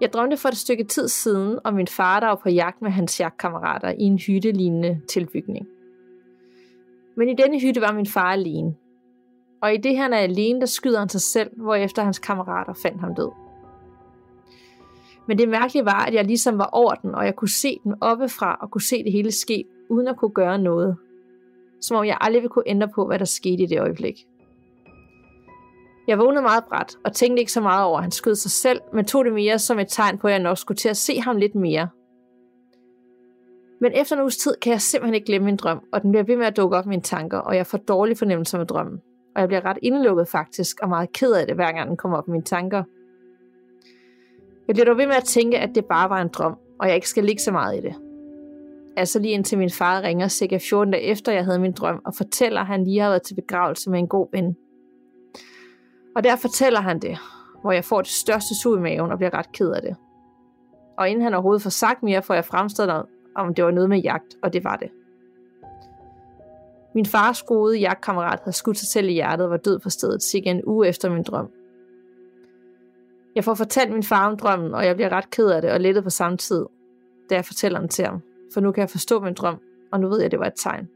Jeg 0.00 0.12
drømte 0.12 0.36
for 0.36 0.48
et 0.48 0.56
stykke 0.56 0.84
tid 0.84 1.08
siden 1.08 1.58
om 1.64 1.74
min 1.74 1.86
far, 1.86 2.20
der 2.20 2.26
var 2.26 2.40
på 2.42 2.48
jagt 2.48 2.82
med 2.82 2.90
hans 2.90 3.20
jagtkammerater 3.20 3.88
i 3.88 4.02
en 4.02 4.18
hytte-lignende 4.18 5.00
tilbygning. 5.08 5.66
Men 7.16 7.28
i 7.28 7.34
denne 7.34 7.60
hytte 7.60 7.80
var 7.80 7.92
min 7.92 8.06
far 8.06 8.32
alene. 8.32 8.74
Og 9.62 9.74
i 9.74 9.76
det 9.76 9.96
han 9.96 10.12
er 10.12 10.18
alene, 10.18 10.60
der 10.60 10.66
skyder 10.66 10.98
han 10.98 11.08
sig 11.08 11.20
selv, 11.20 11.50
hvorefter 11.56 12.02
hans 12.02 12.18
kammerater 12.18 12.74
fandt 12.82 13.00
ham 13.00 13.14
død. 13.14 13.30
Men 15.28 15.38
det 15.38 15.48
mærkelige 15.48 15.84
var, 15.84 16.04
at 16.04 16.14
jeg 16.14 16.24
ligesom 16.24 16.58
var 16.58 16.68
over 16.72 16.94
den, 16.94 17.14
og 17.14 17.24
jeg 17.24 17.36
kunne 17.36 17.48
se 17.48 17.78
den 17.84 17.94
oppefra 18.00 18.58
og 18.60 18.70
kunne 18.70 18.82
se 18.82 19.04
det 19.04 19.12
hele 19.12 19.32
ske, 19.32 19.64
uden 19.90 20.08
at 20.08 20.16
kunne 20.16 20.34
gøre 20.34 20.58
noget. 20.58 20.96
Som 21.80 21.96
om 21.96 22.04
jeg 22.04 22.18
aldrig 22.20 22.42
ville 22.42 22.52
kunne 22.52 22.68
ændre 22.68 22.88
på, 22.88 23.06
hvad 23.06 23.18
der 23.18 23.24
skete 23.24 23.62
i 23.62 23.66
det 23.66 23.80
øjeblik. 23.80 24.26
Jeg 26.08 26.18
vågnede 26.18 26.42
meget 26.42 26.64
bræt 26.64 26.96
og 27.04 27.12
tænkte 27.12 27.40
ikke 27.40 27.52
så 27.52 27.60
meget 27.60 27.84
over, 27.84 27.96
at 27.96 28.04
han 28.04 28.10
skød 28.10 28.34
sig 28.34 28.50
selv, 28.50 28.80
men 28.92 29.04
tog 29.04 29.24
det 29.24 29.32
mere 29.32 29.58
som 29.58 29.78
et 29.78 29.88
tegn 29.88 30.18
på, 30.18 30.26
at 30.26 30.32
jeg 30.32 30.42
nok 30.42 30.58
skulle 30.58 30.78
til 30.78 30.88
at 30.88 30.96
se 30.96 31.20
ham 31.20 31.36
lidt 31.36 31.54
mere. 31.54 31.88
Men 33.80 33.92
efter 33.94 34.16
en 34.16 34.22
uges 34.22 34.36
tid 34.36 34.54
kan 34.62 34.72
jeg 34.72 34.80
simpelthen 34.80 35.14
ikke 35.14 35.26
glemme 35.26 35.44
min 35.44 35.56
drøm, 35.56 35.80
og 35.92 36.02
den 36.02 36.10
bliver 36.10 36.24
ved 36.24 36.36
med 36.36 36.46
at 36.46 36.56
dukke 36.56 36.76
op 36.76 36.86
i 36.86 36.88
mine 36.88 37.02
tanker, 37.02 37.38
og 37.38 37.56
jeg 37.56 37.66
får 37.66 37.78
dårlige 37.78 38.16
fornemmelser 38.16 38.58
med 38.58 38.66
drømmen. 38.66 39.00
Og 39.34 39.40
jeg 39.40 39.48
bliver 39.48 39.64
ret 39.64 39.78
indelukket 39.82 40.28
faktisk, 40.28 40.80
og 40.82 40.88
meget 40.88 41.12
ked 41.12 41.32
af 41.32 41.46
det, 41.46 41.54
hver 41.54 41.72
gang 41.72 41.88
den 41.88 41.96
kommer 41.96 42.18
op 42.18 42.28
i 42.28 42.30
mine 42.30 42.44
tanker. 42.44 42.82
Jeg 44.68 44.74
bliver 44.74 44.86
dog 44.86 44.96
ved 44.96 45.06
med 45.06 45.14
at 45.14 45.24
tænke, 45.24 45.58
at 45.58 45.70
det 45.74 45.84
bare 45.84 46.10
var 46.10 46.22
en 46.22 46.28
drøm, 46.28 46.56
og 46.80 46.86
jeg 46.86 46.94
ikke 46.94 47.08
skal 47.08 47.24
ligge 47.24 47.42
så 47.42 47.52
meget 47.52 47.78
i 47.78 47.80
det. 47.80 47.94
Altså 48.96 49.18
lige 49.18 49.34
indtil 49.34 49.58
min 49.58 49.70
far 49.70 50.02
ringer 50.02 50.28
cirka 50.28 50.58
14 50.58 50.92
dage 50.92 51.02
efter, 51.02 51.32
jeg 51.32 51.44
havde 51.44 51.58
min 51.58 51.72
drøm, 51.72 52.00
og 52.06 52.14
fortæller, 52.14 52.60
at 52.60 52.66
han 52.66 52.84
lige 52.84 53.00
har 53.00 53.08
været 53.08 53.22
til 53.22 53.34
begravelse 53.34 53.90
med 53.90 53.98
en 53.98 54.08
god 54.08 54.28
ven. 54.32 54.56
Og 56.16 56.24
der 56.24 56.36
fortæller 56.36 56.80
han 56.80 56.98
det, 56.98 57.18
hvor 57.60 57.72
jeg 57.72 57.84
får 57.84 58.00
det 58.00 58.10
største 58.10 58.54
sug 58.62 58.76
i 58.76 58.80
maven 58.80 59.12
og 59.12 59.18
bliver 59.18 59.34
ret 59.34 59.52
ked 59.52 59.72
af 59.72 59.82
det. 59.82 59.96
Og 60.98 61.08
inden 61.08 61.24
han 61.24 61.34
overhovedet 61.34 61.62
får 61.62 61.70
sagt 61.70 62.02
mere, 62.02 62.22
får 62.22 62.34
jeg 62.34 62.44
fremstillet, 62.44 63.06
om 63.34 63.54
det 63.54 63.64
var 63.64 63.70
noget 63.70 63.88
med 63.88 63.98
jagt, 63.98 64.36
og 64.42 64.52
det 64.52 64.64
var 64.64 64.76
det. 64.76 64.90
Min 66.94 67.06
fars 67.06 67.42
gode 67.42 67.78
jagtkammerat 67.78 68.40
havde 68.40 68.56
skudt 68.56 68.78
sig 68.78 68.88
selv 68.88 69.08
i 69.08 69.12
hjertet 69.12 69.44
og 69.44 69.50
var 69.50 69.56
død 69.56 69.78
på 69.78 69.90
stedet 69.90 70.22
cirka 70.22 70.50
en 70.50 70.64
uge 70.64 70.88
efter 70.88 71.10
min 71.10 71.22
drøm. 71.22 71.50
Jeg 73.34 73.44
får 73.44 73.54
fortalt 73.54 73.92
min 73.92 74.02
far 74.02 74.30
om 74.30 74.36
drømmen, 74.36 74.74
og 74.74 74.86
jeg 74.86 74.94
bliver 74.96 75.12
ret 75.12 75.30
ked 75.30 75.50
af 75.50 75.62
det 75.62 75.70
og 75.70 75.80
lettet 75.80 76.04
på 76.04 76.10
samme 76.10 76.38
tid, 76.38 76.66
da 77.30 77.34
jeg 77.34 77.44
fortæller 77.44 77.80
den 77.80 77.88
til 77.88 78.04
ham. 78.04 78.20
For 78.54 78.60
nu 78.60 78.72
kan 78.72 78.80
jeg 78.80 78.90
forstå 78.90 79.20
min 79.20 79.34
drøm, 79.34 79.56
og 79.92 80.00
nu 80.00 80.08
ved 80.08 80.16
jeg, 80.18 80.24
at 80.24 80.30
det 80.30 80.40
var 80.40 80.46
et 80.46 80.52
tegn. 80.56 80.88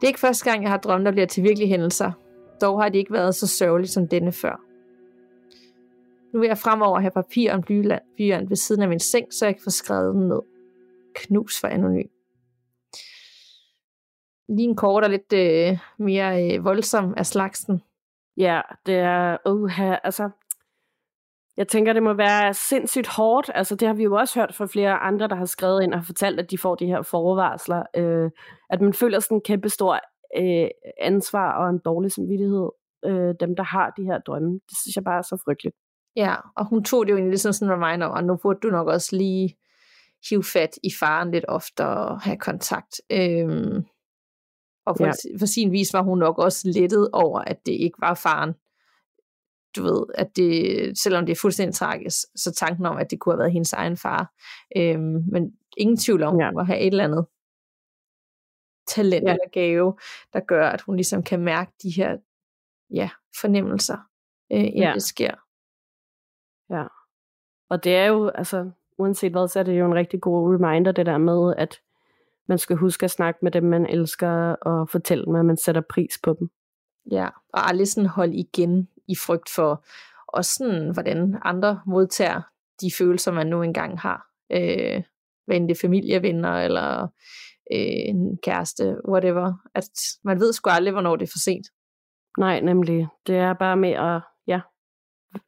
Det 0.00 0.02
er 0.02 0.06
ikke 0.06 0.20
første 0.20 0.50
gang, 0.50 0.62
jeg 0.62 0.70
har 0.70 0.78
drømme, 0.78 1.06
der 1.06 1.12
bliver 1.12 1.26
til 1.26 1.42
virkelige 1.42 1.68
hændelser, 1.68 2.12
dog 2.60 2.82
har 2.82 2.88
det 2.88 2.98
ikke 2.98 3.12
været 3.12 3.34
så 3.34 3.46
sørgeligt 3.46 3.92
som 3.92 4.08
denne 4.08 4.32
før. 4.32 4.60
Nu 6.32 6.40
vil 6.40 6.46
jeg 6.46 6.58
fremover 6.58 7.00
have 7.00 7.10
papir 7.10 7.52
om 7.52 7.58
en 7.58 7.62
blyant 8.16 8.50
ved 8.50 8.56
siden 8.56 8.82
af 8.82 8.88
min 8.88 9.00
seng, 9.00 9.34
så 9.34 9.44
jeg 9.46 9.54
kan 9.54 9.62
få 9.64 9.70
skrevet 9.70 10.14
den 10.14 10.28
ned. 10.28 10.40
Knus 11.14 11.60
for 11.60 11.68
anonym. 11.68 12.08
lige 14.48 14.68
en 14.68 14.76
kort 14.76 15.04
og 15.04 15.10
lidt 15.10 15.32
øh, 15.32 15.78
mere 15.98 16.54
øh, 16.54 16.64
voldsom 16.64 17.14
af 17.16 17.26
slagsen. 17.26 17.82
Ja, 18.36 18.60
det 18.86 18.94
er, 18.94 19.36
uh, 19.46 19.80
altså, 20.04 20.30
jeg 21.56 21.68
tænker, 21.68 21.92
det 21.92 22.02
må 22.02 22.12
være 22.12 22.54
sindssygt 22.54 23.06
hårdt. 23.06 23.50
Altså, 23.54 23.74
det 23.74 23.88
har 23.88 23.94
vi 23.94 24.02
jo 24.02 24.14
også 24.14 24.40
hørt 24.40 24.54
fra 24.54 24.66
flere 24.66 24.98
andre, 24.98 25.28
der 25.28 25.34
har 25.34 25.44
skrevet 25.44 25.82
ind 25.82 25.94
og 25.94 26.04
fortalt, 26.04 26.40
at 26.40 26.50
de 26.50 26.58
får 26.58 26.74
de 26.74 26.86
her 26.86 27.02
forvarsler. 27.02 27.82
Øh, 27.96 28.30
at 28.70 28.80
man 28.80 28.92
føler 28.92 29.20
sådan 29.20 29.36
en 29.36 29.40
kæmpe 29.40 29.68
stor 29.68 30.00
øh, 30.36 30.68
ansvar 31.00 31.52
og 31.52 31.70
en 31.70 31.80
dårlig 31.84 32.12
samvittighed. 32.12 32.68
Øh, 33.04 33.34
dem, 33.40 33.56
der 33.56 33.62
har 33.62 33.90
de 33.90 34.04
her 34.04 34.18
drømme. 34.18 34.52
Det 34.52 34.76
synes 34.82 34.96
jeg 34.96 35.04
bare 35.04 35.18
er 35.18 35.22
så 35.22 35.36
frygteligt. 35.44 35.76
Ja, 36.16 36.34
og 36.56 36.68
hun 36.68 36.84
tog 36.84 37.06
det 37.06 37.12
jo 37.12 37.16
egentlig 37.16 37.40
sådan 37.40 37.68
en 37.68 37.74
reminder, 37.74 38.06
og 38.06 38.24
nu 38.24 38.36
burde 38.36 38.58
du 38.62 38.68
nok 38.68 38.88
også 38.88 39.16
lige 39.16 39.56
hive 40.30 40.44
fat 40.44 40.78
i 40.82 40.90
faren 41.00 41.30
lidt 41.30 41.44
oftere 41.48 42.08
og 42.08 42.20
have 42.20 42.38
kontakt. 42.38 43.00
Øhm, 43.12 43.84
og 44.86 44.96
for, 44.96 45.06
ja. 45.06 45.12
for 45.38 45.46
sin 45.46 45.72
vis 45.72 45.92
var 45.92 46.02
hun 46.02 46.18
nok 46.18 46.38
også 46.38 46.68
lettet 46.74 47.10
over, 47.12 47.40
at 47.40 47.66
det 47.66 47.72
ikke 47.72 47.98
var 48.00 48.14
faren. 48.14 48.54
Du 49.76 49.82
ved, 49.82 50.02
at 50.14 50.36
det, 50.36 50.98
selvom 50.98 51.26
det 51.26 51.32
er 51.32 51.40
fuldstændig 51.42 51.74
tragisk, 51.74 52.16
så 52.36 52.52
tanken 52.52 52.86
om, 52.86 52.96
at 52.96 53.10
det 53.10 53.20
kunne 53.20 53.32
have 53.32 53.38
været 53.38 53.52
hendes 53.52 53.72
egen 53.72 53.96
far. 53.96 54.32
Øhm, 54.76 55.24
men 55.32 55.52
ingen 55.76 55.96
tvivl 55.96 56.22
om, 56.22 56.40
ja. 56.40 56.60
at 56.60 56.66
have 56.66 56.80
et 56.80 56.86
eller 56.86 57.04
andet 57.04 57.26
talent 58.88 59.24
ja. 59.24 59.32
eller 59.32 59.50
gave, 59.52 59.98
der 60.32 60.40
gør, 60.40 60.68
at 60.68 60.80
hun 60.80 60.96
ligesom 60.96 61.22
kan 61.22 61.40
mærke 61.40 61.72
de 61.82 61.90
her 61.90 62.16
ja, 62.90 63.10
fornemmelser, 63.40 63.96
øh, 64.52 64.58
inden 64.60 64.82
ja. 64.82 64.92
det 64.94 65.02
sker. 65.02 65.34
Ja. 66.70 66.86
Og 67.70 67.84
det 67.84 67.96
er 67.96 68.06
jo, 68.06 68.28
altså, 68.28 68.70
uanset 68.98 69.32
hvad, 69.32 69.48
så 69.48 69.58
er 69.58 69.62
det 69.62 69.78
jo 69.78 69.86
en 69.86 69.94
rigtig 69.94 70.20
god 70.20 70.54
reminder, 70.54 70.92
det 70.92 71.06
der 71.06 71.18
med, 71.18 71.54
at 71.58 71.80
man 72.48 72.58
skal 72.58 72.76
huske 72.76 73.04
at 73.04 73.10
snakke 73.10 73.38
med 73.42 73.50
dem, 73.50 73.64
man 73.64 73.86
elsker, 73.86 74.30
og 74.52 74.88
fortælle 74.88 75.24
dem, 75.24 75.34
at 75.34 75.44
man 75.44 75.56
sætter 75.56 75.82
pris 75.90 76.18
på 76.22 76.36
dem. 76.38 76.50
Ja, 77.10 77.28
og 77.52 77.68
aldrig 77.68 77.88
sådan 77.88 78.08
holde 78.08 78.36
igen 78.36 78.88
i 79.08 79.16
frygt 79.16 79.50
for, 79.50 79.84
og 80.28 80.44
sådan, 80.44 80.92
hvordan 80.92 81.38
andre 81.42 81.80
modtager 81.86 82.40
de 82.80 82.90
følelser, 82.98 83.32
man 83.32 83.46
nu 83.46 83.62
engang 83.62 84.00
har. 84.00 84.26
Øh, 84.50 85.02
hvad 85.46 85.60
det 85.60 85.70
er 85.70 85.80
familievenner, 85.80 86.52
eller 86.52 87.08
øh, 87.72 88.08
en 88.10 88.38
kæreste, 88.42 88.96
whatever. 89.08 89.52
At 89.74 89.90
man 90.24 90.40
ved 90.40 90.52
sgu 90.52 90.70
aldrig, 90.70 90.92
hvornår 90.92 91.16
det 91.16 91.26
er 91.26 91.32
for 91.32 91.38
sent. 91.38 91.66
Nej, 92.38 92.60
nemlig. 92.60 93.08
Det 93.26 93.36
er 93.36 93.52
bare 93.52 93.76
med 93.76 93.90
at, 93.90 94.20
ja, 94.46 94.60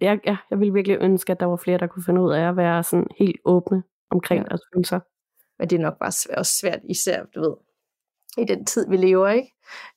jeg, 0.01 0.21
ja, 0.27 0.37
jeg 0.51 0.59
ville 0.61 0.75
virkelig 0.75 0.99
ønske, 1.01 1.33
at 1.33 1.41
der 1.41 1.47
var 1.47 1.57
flere, 1.57 1.79
der 1.79 1.87
kunne 1.87 2.05
finde 2.07 2.23
ud 2.23 2.33
af 2.33 2.49
at 2.49 2.57
være 2.57 2.83
sådan 2.83 3.07
helt 3.19 3.41
åbne 3.45 3.83
omkring 4.11 4.43
ja. 4.43 4.49
deres 4.49 4.61
følelser. 4.75 5.01
Men 5.59 5.71
det 5.71 5.77
er 5.77 5.81
nok 5.81 5.99
bare 5.99 6.13
svært, 6.13 6.39
også 6.39 6.53
svært, 6.61 6.81
især, 6.91 7.25
du 7.35 7.41
ved, 7.41 7.57
i 8.39 8.45
den 8.45 8.65
tid, 8.65 8.89
vi 8.89 8.97
lever, 8.97 9.29
ikke? 9.29 9.53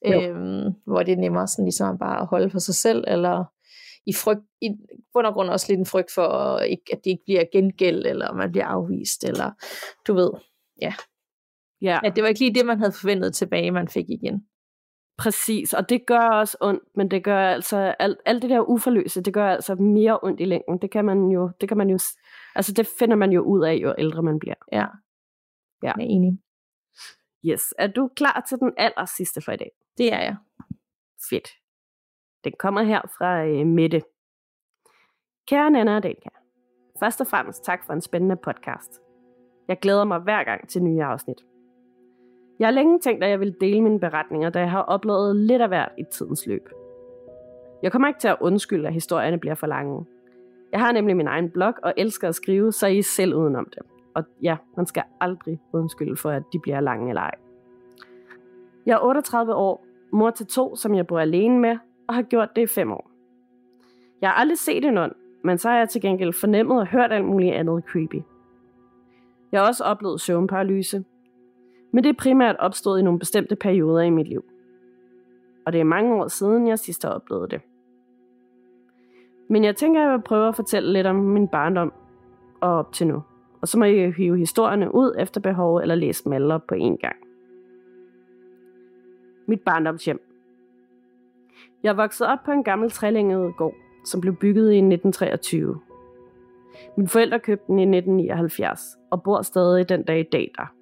Øhm, 0.05 0.73
hvor 0.85 1.03
det 1.03 1.11
er 1.11 1.17
nemmere 1.17 1.47
sådan 1.47 1.65
ligesom 1.65 1.97
bare 1.97 2.21
at 2.21 2.27
holde 2.27 2.49
for 2.49 2.59
sig 2.59 2.75
selv, 2.75 3.03
eller 3.07 3.45
i 4.05 4.13
frygt, 4.13 4.41
i 4.61 4.69
bund 5.13 5.27
og 5.27 5.33
grund 5.33 5.49
også 5.49 5.65
lidt 5.69 5.79
en 5.79 5.85
frygt 5.85 6.11
for, 6.11 6.27
at 6.93 6.99
det 7.03 7.11
ikke 7.11 7.23
bliver 7.25 7.43
gengæld, 7.51 8.05
eller 8.05 8.33
man 8.33 8.51
bliver 8.51 8.65
afvist, 8.65 9.23
eller 9.23 9.51
du 10.07 10.13
ved, 10.13 10.31
ja. 10.81 10.93
Ja. 11.81 11.99
ja. 12.03 12.09
det 12.09 12.23
var 12.23 12.27
ikke 12.29 12.39
lige 12.39 12.53
det, 12.53 12.65
man 12.65 12.79
havde 12.79 12.91
forventet 12.91 13.35
tilbage, 13.35 13.71
man 13.71 13.87
fik 13.87 14.09
igen. 14.09 14.47
Præcis, 15.17 15.73
og 15.73 15.89
det 15.89 16.05
gør 16.05 16.29
også 16.29 16.57
ondt, 16.61 16.83
men 16.95 17.11
det 17.11 17.23
gør 17.23 17.39
altså, 17.39 17.77
alt, 17.99 18.17
alt 18.25 18.41
det 18.41 18.49
der 18.49 18.59
uforløse, 18.59 19.21
det 19.21 19.33
gør 19.33 19.47
altså 19.47 19.75
mere 19.75 20.19
ondt 20.23 20.39
i 20.39 20.45
længden. 20.45 20.77
Det 20.77 20.91
kan 20.91 21.05
man 21.05 21.29
jo, 21.29 21.51
det 21.61 21.69
kan 21.69 21.77
man 21.77 21.89
jo, 21.89 21.99
altså 22.55 22.73
det 22.73 22.87
finder 22.99 23.15
man 23.15 23.31
jo 23.31 23.41
ud 23.41 23.63
af, 23.63 23.73
jo 23.73 23.95
ældre 23.97 24.23
man 24.23 24.39
bliver. 24.39 24.55
Ja, 24.71 24.85
ja. 25.83 25.91
jeg 25.97 26.05
er 26.05 26.09
enig. 26.09 26.39
Yes, 27.45 27.73
er 27.77 27.87
du 27.87 28.09
klar 28.15 28.45
til 28.49 28.57
den 28.57 28.73
aller 28.77 29.05
sidste 29.05 29.41
for 29.41 29.51
i 29.51 29.57
dag? 29.57 29.71
Det 29.97 30.13
er 30.13 30.19
jeg. 30.19 30.35
Fedt. 31.29 31.49
Den 32.43 32.53
kommer 32.59 32.81
her 32.81 33.01
fra 33.17 33.45
øh, 33.45 33.67
Mette. 33.67 34.01
Kære 35.47 35.71
Nana 35.71 35.95
og 35.95 36.03
Danica, 36.03 36.29
først 36.99 37.21
og 37.21 37.27
fremmest 37.27 37.63
tak 37.63 37.85
for 37.85 37.93
en 37.93 38.01
spændende 38.01 38.35
podcast. 38.35 39.01
Jeg 39.67 39.79
glæder 39.79 40.03
mig 40.03 40.19
hver 40.19 40.43
gang 40.43 40.69
til 40.69 40.83
nye 40.83 41.03
afsnit. 41.03 41.50
Jeg 42.61 42.67
har 42.67 42.71
længe 42.71 42.99
tænkt, 42.99 43.23
at 43.23 43.29
jeg 43.29 43.39
vil 43.39 43.55
dele 43.61 43.81
mine 43.81 43.99
beretninger, 43.99 44.49
da 44.49 44.59
jeg 44.59 44.71
har 44.71 44.81
oplevet 44.81 45.35
lidt 45.35 45.61
af 45.61 45.67
hvert 45.67 45.91
i 45.97 46.03
tidens 46.11 46.47
løb. 46.47 46.69
Jeg 47.83 47.91
kommer 47.91 48.07
ikke 48.07 48.19
til 48.19 48.27
at 48.27 48.37
undskylde, 48.41 48.87
at 48.87 48.93
historierne 48.93 49.37
bliver 49.39 49.55
for 49.55 49.67
lange. 49.67 50.05
Jeg 50.71 50.79
har 50.79 50.91
nemlig 50.91 51.17
min 51.17 51.27
egen 51.27 51.49
blog 51.49 51.73
og 51.83 51.93
elsker 51.97 52.27
at 52.27 52.35
skrive, 52.35 52.71
så 52.71 52.87
I 52.87 52.97
er 52.97 53.03
selv 53.03 53.35
udenom 53.35 53.65
det. 53.65 53.79
Og 54.13 54.23
ja, 54.43 54.57
man 54.77 54.85
skal 54.85 55.03
aldrig 55.21 55.59
undskylde 55.73 56.15
for, 56.15 56.29
at 56.29 56.43
de 56.53 56.59
bliver 56.59 56.79
lange 56.79 57.09
eller 57.09 57.21
ej. 57.21 57.35
Jeg 58.85 58.93
er 58.93 58.99
38 58.99 59.55
år, 59.55 59.85
mor 60.11 60.29
til 60.29 60.45
to, 60.45 60.75
som 60.75 60.95
jeg 60.95 61.07
bor 61.07 61.19
alene 61.19 61.59
med, 61.59 61.77
og 62.07 62.15
har 62.15 62.21
gjort 62.21 62.55
det 62.55 62.61
i 62.61 62.67
fem 62.67 62.91
år. 62.91 63.11
Jeg 64.21 64.29
har 64.29 64.35
aldrig 64.35 64.57
set 64.57 64.85
en 64.85 64.97
ånd, 64.97 65.15
men 65.43 65.57
så 65.57 65.69
har 65.69 65.77
jeg 65.77 65.89
til 65.89 66.01
gengæld 66.01 66.33
fornemmet 66.33 66.79
og 66.79 66.87
hørt 66.87 67.11
alt 67.11 67.25
muligt 67.25 67.53
andet 67.53 67.83
creepy. 67.83 68.21
Jeg 69.51 69.61
har 69.61 69.67
også 69.67 69.83
oplevet 69.83 70.21
søvnparalyse, 70.21 71.03
men 71.91 72.03
det 72.03 72.09
er 72.09 72.13
primært 72.19 72.55
opstået 72.59 72.99
i 72.99 73.03
nogle 73.03 73.19
bestemte 73.19 73.55
perioder 73.55 74.01
i 74.01 74.09
mit 74.09 74.27
liv. 74.27 74.45
Og 75.65 75.73
det 75.73 75.79
er 75.81 75.85
mange 75.85 76.15
år 76.15 76.27
siden, 76.27 76.67
jeg 76.67 76.79
sidst 76.79 77.03
har 77.03 77.09
oplevet 77.09 77.51
det. 77.51 77.61
Men 79.49 79.63
jeg 79.63 79.75
tænker, 79.75 80.01
at 80.01 80.05
jeg 80.05 80.13
vil 80.13 80.21
prøve 80.21 80.47
at 80.47 80.55
fortælle 80.55 80.93
lidt 80.93 81.07
om 81.07 81.15
min 81.15 81.47
barndom 81.47 81.93
og 82.61 82.69
op 82.69 82.93
til 82.93 83.07
nu. 83.07 83.23
Og 83.61 83.67
så 83.67 83.79
må 83.79 83.85
jeg 83.85 84.13
hive 84.13 84.37
historierne 84.37 84.95
ud 84.95 85.15
efter 85.19 85.41
behov 85.41 85.77
eller 85.77 85.95
læse 85.95 86.23
dem 86.23 86.33
alle 86.33 86.53
op 86.53 86.67
på 86.67 86.75
én 86.75 86.95
gang. 86.95 87.15
Mit 89.47 89.61
barndomshjem. 89.61 90.21
Jeg 91.83 91.97
voksede 91.97 92.29
op 92.29 92.39
på 92.45 92.51
en 92.51 92.63
gammel 92.63 92.91
trælænget 92.91 93.55
gård, 93.57 93.75
som 94.05 94.21
blev 94.21 94.35
bygget 94.35 94.71
i 94.71 94.77
1923. 94.77 95.79
Mine 96.97 97.07
forældre 97.07 97.39
købte 97.39 97.67
den 97.67 97.79
i 97.79 97.97
1979 97.97 98.81
og 99.11 99.23
bor 99.23 99.41
stadig 99.41 99.89
den 99.89 100.03
dag 100.03 100.19
i 100.19 100.29
dag 100.31 100.51
der. 100.57 100.80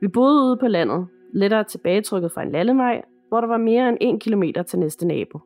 Vi 0.00 0.08
boede 0.08 0.44
ude 0.44 0.56
på 0.56 0.66
landet, 0.66 1.06
lettere 1.32 1.64
tilbagetrykket 1.64 2.32
fra 2.32 2.42
en 2.42 2.52
landevej, 2.52 3.02
hvor 3.28 3.40
der 3.40 3.48
var 3.48 3.58
mere 3.58 3.88
end 3.88 3.98
en 4.00 4.18
kilometer 4.18 4.62
til 4.62 4.78
næste 4.78 5.06
nabo. 5.06 5.40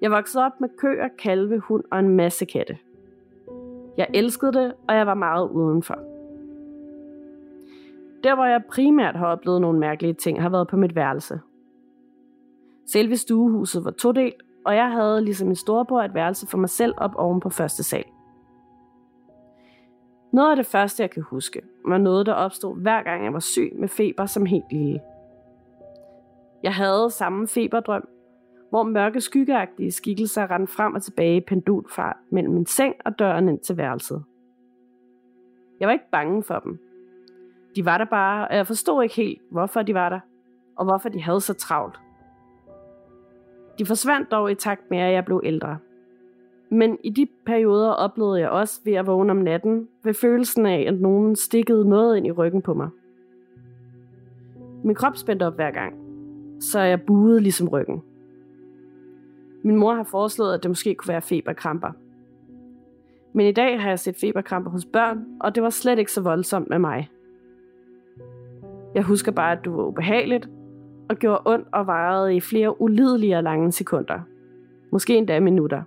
Jeg 0.00 0.10
voksede 0.10 0.44
op 0.44 0.60
med 0.60 0.68
køer, 0.78 1.08
kalve, 1.18 1.58
hund 1.58 1.84
og 1.90 1.98
en 1.98 2.08
masse 2.08 2.44
katte. 2.44 2.78
Jeg 3.96 4.06
elskede 4.14 4.52
det, 4.52 4.72
og 4.88 4.94
jeg 4.94 5.06
var 5.06 5.14
meget 5.14 5.48
udenfor. 5.48 5.94
Der, 8.24 8.34
hvor 8.34 8.44
jeg 8.44 8.62
primært 8.70 9.16
har 9.16 9.26
oplevet 9.26 9.60
nogle 9.60 9.78
mærkelige 9.78 10.14
ting, 10.14 10.42
har 10.42 10.48
været 10.48 10.68
på 10.68 10.76
mit 10.76 10.94
værelse. 10.94 11.40
Selve 12.86 13.16
stuehuset 13.16 13.84
var 13.84 13.90
todelt, 13.90 14.42
og 14.64 14.76
jeg 14.76 14.90
havde 14.90 15.24
ligesom 15.24 15.48
en 15.48 15.56
storebror 15.56 16.02
et 16.02 16.14
værelse 16.14 16.46
for 16.46 16.58
mig 16.58 16.68
selv 16.68 16.94
op 16.96 17.14
oven 17.14 17.40
på 17.40 17.50
første 17.50 17.82
sal. 17.82 18.04
Noget 20.32 20.50
af 20.50 20.56
det 20.56 20.66
første, 20.66 21.02
jeg 21.02 21.10
kan 21.10 21.22
huske, 21.22 21.62
var 21.84 21.98
noget, 21.98 22.26
der 22.26 22.32
opstod 22.32 22.76
hver 22.76 23.02
gang 23.02 23.24
jeg 23.24 23.32
var 23.32 23.40
syg 23.40 23.72
med 23.78 23.88
feber 23.88 24.26
som 24.26 24.46
helt 24.46 24.72
lille. 24.72 25.00
Jeg 26.62 26.74
havde 26.74 27.10
samme 27.10 27.48
feberdrøm, 27.48 28.08
hvor 28.70 28.82
mørke 28.82 29.20
skyggeagtige 29.20 29.92
skikkelser 29.92 30.50
rendte 30.50 30.72
frem 30.72 30.94
og 30.94 31.02
tilbage 31.02 31.36
i 31.36 31.40
pendulfart 31.40 32.16
mellem 32.30 32.54
min 32.54 32.66
seng 32.66 32.94
og 33.04 33.18
døren 33.18 33.48
ind 33.48 33.60
til 33.60 33.76
værelset. 33.76 34.24
Jeg 35.80 35.88
var 35.88 35.92
ikke 35.92 36.10
bange 36.12 36.42
for 36.42 36.58
dem. 36.58 36.78
De 37.76 37.84
var 37.84 37.98
der 37.98 38.04
bare, 38.04 38.48
og 38.48 38.56
jeg 38.56 38.66
forstod 38.66 39.02
ikke 39.02 39.14
helt, 39.14 39.42
hvorfor 39.50 39.82
de 39.82 39.94
var 39.94 40.08
der, 40.08 40.20
og 40.76 40.84
hvorfor 40.84 41.08
de 41.08 41.22
havde 41.22 41.40
så 41.40 41.54
travlt. 41.54 42.00
De 43.78 43.86
forsvandt 43.86 44.30
dog 44.30 44.50
i 44.50 44.54
takt 44.54 44.90
med, 44.90 44.98
at 44.98 45.12
jeg 45.12 45.24
blev 45.24 45.40
ældre– 45.44 45.78
men 46.72 46.98
i 47.04 47.10
de 47.10 47.26
perioder 47.46 47.90
oplevede 47.90 48.40
jeg 48.40 48.50
også 48.50 48.80
ved 48.84 48.92
at 48.92 49.06
vågne 49.06 49.30
om 49.30 49.36
natten 49.36 49.88
ved 50.04 50.14
følelsen 50.14 50.66
af, 50.66 50.84
at 50.88 51.00
nogen 51.00 51.36
stikkede 51.36 51.88
noget 51.88 52.16
ind 52.16 52.26
i 52.26 52.30
ryggen 52.30 52.62
på 52.62 52.74
mig. 52.74 52.88
Min 54.84 54.94
krop 54.94 55.16
spændte 55.16 55.46
op 55.46 55.54
hver 55.54 55.70
gang, 55.70 55.94
så 56.60 56.80
jeg 56.80 57.02
buede 57.02 57.40
ligesom 57.40 57.68
ryggen. 57.68 58.02
Min 59.64 59.76
mor 59.76 59.94
har 59.94 60.04
foreslået, 60.04 60.54
at 60.54 60.62
det 60.62 60.70
måske 60.70 60.94
kunne 60.94 61.08
være 61.08 61.22
feberkramper. 61.22 61.90
Men 63.32 63.46
i 63.46 63.52
dag 63.52 63.80
har 63.80 63.88
jeg 63.88 63.98
set 63.98 64.16
feberkramper 64.16 64.70
hos 64.70 64.84
børn, 64.84 65.24
og 65.40 65.54
det 65.54 65.62
var 65.62 65.70
slet 65.70 65.98
ikke 65.98 66.12
så 66.12 66.20
voldsomt 66.20 66.70
med 66.70 66.78
mig. 66.78 67.10
Jeg 68.94 69.02
husker 69.02 69.32
bare, 69.32 69.52
at 69.52 69.64
du 69.64 69.76
var 69.76 69.84
ubehageligt, 69.84 70.48
og 71.08 71.16
gjorde 71.16 71.42
ondt 71.46 71.68
og 71.72 71.86
varede 71.86 72.36
i 72.36 72.40
flere 72.40 72.80
ulidelige 72.80 73.36
og 73.36 73.42
lange 73.42 73.72
sekunder. 73.72 74.20
Måske 74.92 75.16
endda 75.16 75.40
minutter. 75.40 75.82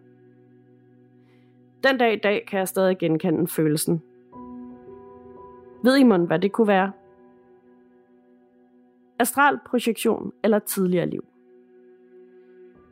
Den 1.85 1.97
dag 1.97 2.13
i 2.13 2.19
dag 2.19 2.45
kan 2.47 2.59
jeg 2.59 2.67
stadig 2.67 2.97
genkende 2.97 3.47
følelsen. 3.47 4.01
Ved 5.83 5.97
I 5.97 6.03
mon, 6.03 6.25
hvad 6.25 6.39
det 6.39 6.51
kunne 6.51 6.67
være? 6.67 6.91
Astral 9.19 9.59
projektion 9.65 10.31
eller 10.43 10.59
tidligere 10.59 11.05
liv. 11.05 11.25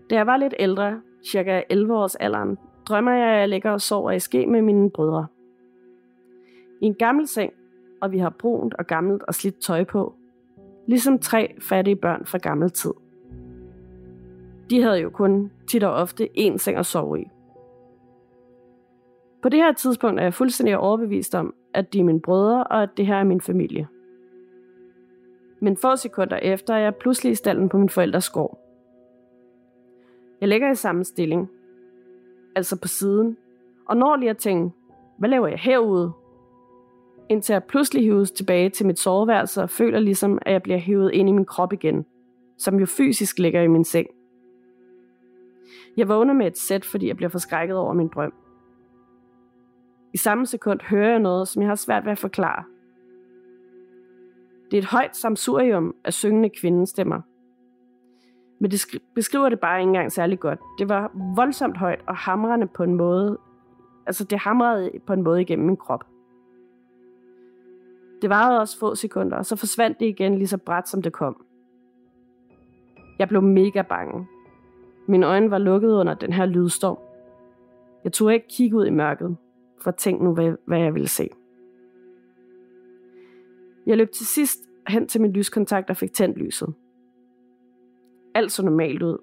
Da 0.09 0.15
jeg 0.15 0.27
var 0.27 0.37
lidt 0.37 0.53
ældre, 0.59 1.01
cirka 1.25 1.61
11 1.69 1.95
års 1.97 2.15
alderen, 2.15 2.57
drømmer 2.85 3.11
jeg, 3.11 3.27
at 3.27 3.39
jeg 3.39 3.49
ligger 3.49 3.71
og 3.71 3.81
sover 3.81 4.11
i 4.11 4.19
ske 4.19 4.47
med 4.47 4.61
mine 4.61 4.91
brødre. 4.91 5.27
I 6.81 6.85
en 6.85 6.95
gammel 6.95 7.27
seng, 7.27 7.53
og 8.01 8.11
vi 8.11 8.17
har 8.17 8.29
brunt 8.29 8.73
og 8.73 8.87
gammelt 8.87 9.23
og 9.23 9.33
slidt 9.33 9.61
tøj 9.61 9.83
på. 9.83 10.15
Ligesom 10.87 11.19
tre 11.19 11.55
fattige 11.61 11.95
børn 11.95 12.25
fra 12.25 12.37
gammel 12.37 12.69
tid. 12.69 12.93
De 14.69 14.81
havde 14.81 14.99
jo 14.99 15.09
kun 15.09 15.51
tit 15.67 15.83
og 15.83 15.93
ofte 15.93 16.29
én 16.37 16.57
seng 16.57 16.77
at 16.77 16.85
sove 16.85 17.21
i. 17.21 17.25
På 19.43 19.49
det 19.49 19.59
her 19.59 19.73
tidspunkt 19.73 20.19
er 20.19 20.23
jeg 20.23 20.33
fuldstændig 20.33 20.77
overbevist 20.77 21.35
om, 21.35 21.53
at 21.73 21.93
de 21.93 21.99
er 21.99 22.03
mine 22.03 22.21
brødre, 22.21 22.63
og 22.63 22.83
at 22.83 22.89
det 22.97 23.05
her 23.05 23.15
er 23.15 23.23
min 23.23 23.41
familie. 23.41 23.87
Men 25.59 25.77
få 25.77 25.95
sekunder 25.95 26.37
efter 26.37 26.73
er 26.73 26.79
jeg 26.79 26.95
pludselig 26.95 27.31
i 27.31 27.35
stallen 27.35 27.69
på 27.69 27.77
min 27.77 27.89
forældres 27.89 28.29
gård. 28.29 28.59
Jeg 30.41 30.49
ligger 30.49 30.71
i 30.71 30.75
samme 30.75 31.03
stilling, 31.03 31.49
altså 32.55 32.79
på 32.81 32.87
siden, 32.87 33.37
og 33.85 33.97
når 33.97 34.15
lige 34.15 34.29
at 34.29 34.37
tænke, 34.37 34.75
hvad 35.17 35.29
laver 35.29 35.47
jeg 35.47 35.59
herude? 35.59 36.11
Indtil 37.29 37.53
jeg 37.53 37.63
pludselig 37.63 38.03
hives 38.03 38.31
tilbage 38.31 38.69
til 38.69 38.85
mit 38.85 38.99
soveværelse 38.99 39.61
og 39.61 39.69
føler 39.69 39.99
ligesom, 39.99 40.39
at 40.41 40.53
jeg 40.53 40.63
bliver 40.63 40.79
hævet 40.79 41.11
ind 41.11 41.29
i 41.29 41.31
min 41.31 41.45
krop 41.45 41.73
igen, 41.73 42.05
som 42.57 42.79
jo 42.79 42.85
fysisk 42.85 43.39
ligger 43.39 43.61
i 43.61 43.67
min 43.67 43.83
seng. 43.83 44.07
Jeg 45.97 46.07
vågner 46.07 46.33
med 46.33 46.47
et 46.47 46.57
sæt, 46.57 46.85
fordi 46.85 47.07
jeg 47.07 47.17
bliver 47.17 47.29
forskrækket 47.29 47.77
over 47.77 47.93
min 47.93 48.07
drøm. 48.07 48.33
I 50.13 50.17
samme 50.17 50.45
sekund 50.45 50.79
hører 50.81 51.09
jeg 51.09 51.19
noget, 51.19 51.47
som 51.47 51.61
jeg 51.61 51.69
har 51.69 51.75
svært 51.75 52.05
ved 52.05 52.11
at 52.11 52.19
forklare. 52.19 52.63
Det 54.71 54.77
er 54.77 54.81
et 54.81 54.89
højt 54.89 55.15
samsurium 55.15 55.95
af 56.03 56.13
syngende 56.13 56.49
kvindestemmer. 56.49 57.21
Men 58.59 58.71
det 58.71 58.81
beskriver 59.15 59.49
det 59.49 59.59
bare 59.59 59.79
ikke 59.79 59.87
engang 59.87 60.11
særlig 60.11 60.39
godt. 60.39 60.59
Det 60.79 60.89
var 60.89 61.11
voldsomt 61.35 61.77
højt 61.77 62.01
og 62.07 62.15
hamrende 62.15 62.67
på 62.67 62.83
en 62.83 62.95
måde. 62.95 63.37
Altså 64.05 64.23
det 64.23 64.39
hamrede 64.39 64.91
på 65.07 65.13
en 65.13 65.21
måde 65.21 65.41
igennem 65.41 65.65
min 65.65 65.77
krop. 65.77 66.05
Det 68.21 68.29
varede 68.29 68.59
også 68.59 68.79
få 68.79 68.95
sekunder, 68.95 69.37
og 69.37 69.45
så 69.45 69.55
forsvandt 69.55 69.99
det 69.99 70.05
igen 70.05 70.35
lige 70.35 70.47
så 70.47 70.57
bræt 70.57 70.89
som 70.89 71.01
det 71.01 71.13
kom. 71.13 71.45
Jeg 73.19 73.27
blev 73.27 73.41
mega 73.41 73.81
bange. 73.81 74.27
Mine 75.07 75.25
øjne 75.25 75.51
var 75.51 75.57
lukket 75.57 75.91
under 75.91 76.13
den 76.13 76.33
her 76.33 76.45
lydstorm. 76.45 76.97
Jeg 78.03 78.13
turde 78.13 78.33
ikke 78.33 78.47
kigge 78.47 78.77
ud 78.77 78.85
i 78.85 78.89
mørket, 78.89 79.37
for 79.83 79.91
tænk 79.91 80.21
nu, 80.21 80.33
hvad, 80.33 80.53
hvad 80.65 80.79
jeg 80.79 80.93
ville 80.93 81.07
se. 81.07 81.29
Jeg 83.85 83.97
løb 83.97 84.11
til 84.11 84.25
sidst 84.25 84.59
hen 84.87 85.07
til 85.07 85.21
min 85.21 85.31
lyskontakt 85.31 85.89
og 85.89 85.97
fik 85.97 86.13
tændt 86.13 86.37
lyset. 86.37 86.73
Alt 88.35 88.51
så 88.51 88.65
normalt 88.65 89.01
ud. 89.01 89.17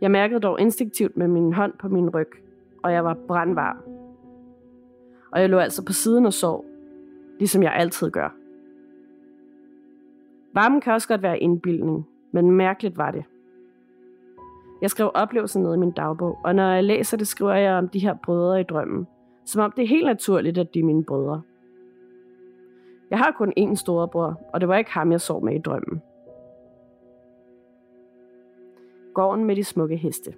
Jeg 0.00 0.10
mærkede 0.10 0.40
dog 0.40 0.60
instinktivt 0.60 1.16
med 1.16 1.28
min 1.28 1.52
hånd 1.52 1.72
på 1.78 1.88
min 1.88 2.10
ryg, 2.10 2.28
og 2.82 2.92
jeg 2.92 3.04
var 3.04 3.16
brandvarm. 3.26 3.76
Og 5.30 5.40
jeg 5.40 5.48
lå 5.48 5.58
altså 5.58 5.84
på 5.84 5.92
siden 5.92 6.26
og 6.26 6.32
sov, 6.32 6.64
ligesom 7.38 7.62
jeg 7.62 7.72
altid 7.72 8.10
gør. 8.10 8.34
Varmen 10.54 10.80
kan 10.80 10.92
også 10.92 11.08
godt 11.08 11.22
være 11.22 11.38
indbildning, 11.38 12.08
men 12.32 12.50
mærkeligt 12.50 12.98
var 12.98 13.10
det. 13.10 13.24
Jeg 14.82 14.90
skrev 14.90 15.10
oplevelsen 15.14 15.62
ned 15.62 15.74
i 15.74 15.78
min 15.78 15.90
dagbog, 15.90 16.38
og 16.44 16.54
når 16.54 16.72
jeg 16.72 16.84
læser 16.84 17.16
det, 17.16 17.28
skriver 17.28 17.54
jeg 17.54 17.74
om 17.74 17.88
de 17.88 17.98
her 17.98 18.14
brødre 18.14 18.60
i 18.60 18.64
drømmen, 18.64 19.06
som 19.48 19.62
om 19.62 19.72
det 19.72 19.82
er 19.82 19.88
helt 19.88 20.06
naturligt, 20.06 20.58
at 20.58 20.74
de 20.74 20.78
er 20.78 20.84
mine 20.84 21.04
brødre. 21.04 21.42
Jeg 23.10 23.18
har 23.18 23.30
kun 23.30 23.52
én 23.58 23.74
storebror, 23.74 24.40
og 24.52 24.60
det 24.60 24.68
var 24.68 24.76
ikke 24.76 24.90
ham, 24.90 25.12
jeg 25.12 25.20
sov 25.20 25.44
med 25.44 25.54
i 25.54 25.58
drømmen. 25.58 26.02
Gården 29.14 29.44
med 29.44 29.56
de 29.56 29.64
smukke 29.64 29.96
heste. 29.96 30.34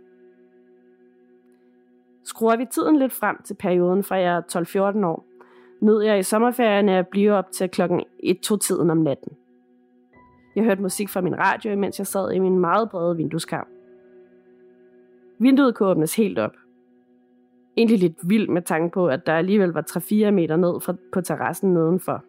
Skruer 2.25 2.57
vi 2.57 2.67
tiden 2.71 2.99
lidt 2.99 3.13
frem 3.13 3.43
til 3.45 3.55
perioden 3.55 4.05
fra 4.05 4.17
jeg 4.17 4.37
er 4.37 4.93
12-14 5.03 5.07
år, 5.07 5.25
nød 5.81 6.03
jeg 6.03 6.19
i 6.19 6.23
sommerferien 6.23 6.89
at 6.89 7.09
blive 7.09 7.33
op 7.33 7.51
til 7.53 7.69
klokken 7.69 8.01
1-2 8.25 8.57
tiden 8.59 8.91
om 8.91 8.99
natten. 8.99 9.33
Jeg 10.57 10.65
hørte 10.65 10.83
musik 10.83 11.09
fra 11.09 11.21
min 11.21 11.39
radio, 11.39 11.77
mens 11.77 11.99
jeg 11.99 12.07
sad 12.07 12.33
i 12.33 12.39
min 12.39 12.59
meget 12.59 12.91
brede 12.91 13.17
vindueskarm. 13.17 13.67
Vinduet 15.39 15.75
kunne 15.75 15.89
åbnes 15.89 16.17
helt 16.17 16.39
op. 16.39 16.60
Egentlig 17.81 17.99
lidt 17.99 18.17
vild 18.23 18.49
med 18.49 18.63
tanke 18.63 18.95
på, 18.95 19.09
at 19.09 19.27
der 19.27 19.33
alligevel 19.33 19.69
var 19.69 19.85
3-4 20.29 20.31
meter 20.31 20.57
ned 20.57 20.81
fra, 20.81 20.95
på 21.13 21.21
terrassen 21.21 21.75
nedenfor. 21.75 22.25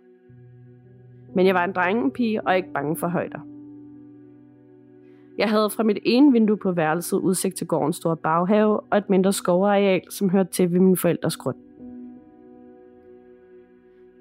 Men 1.35 1.45
jeg 1.45 1.55
var 1.55 1.63
en 1.63 1.71
drengepige 1.71 2.47
og 2.47 2.57
ikke 2.57 2.73
bange 2.73 2.95
for 2.95 3.07
højder. 3.07 3.39
Jeg 5.37 5.49
havde 5.49 5.69
fra 5.69 5.83
mit 5.83 5.97
ene 6.03 6.31
vindue 6.31 6.57
på 6.57 6.71
værelset 6.71 7.17
udsigt 7.17 7.55
til 7.55 7.67
gårdens 7.67 7.95
store 7.95 8.17
baghave 8.17 8.79
og 8.79 8.97
et 8.97 9.09
mindre 9.09 9.33
skovareal, 9.33 10.01
som 10.09 10.29
hørte 10.29 10.51
til 10.51 10.71
ved 10.73 10.79
min 10.79 10.97
forældres 10.97 11.37
grund. 11.37 11.57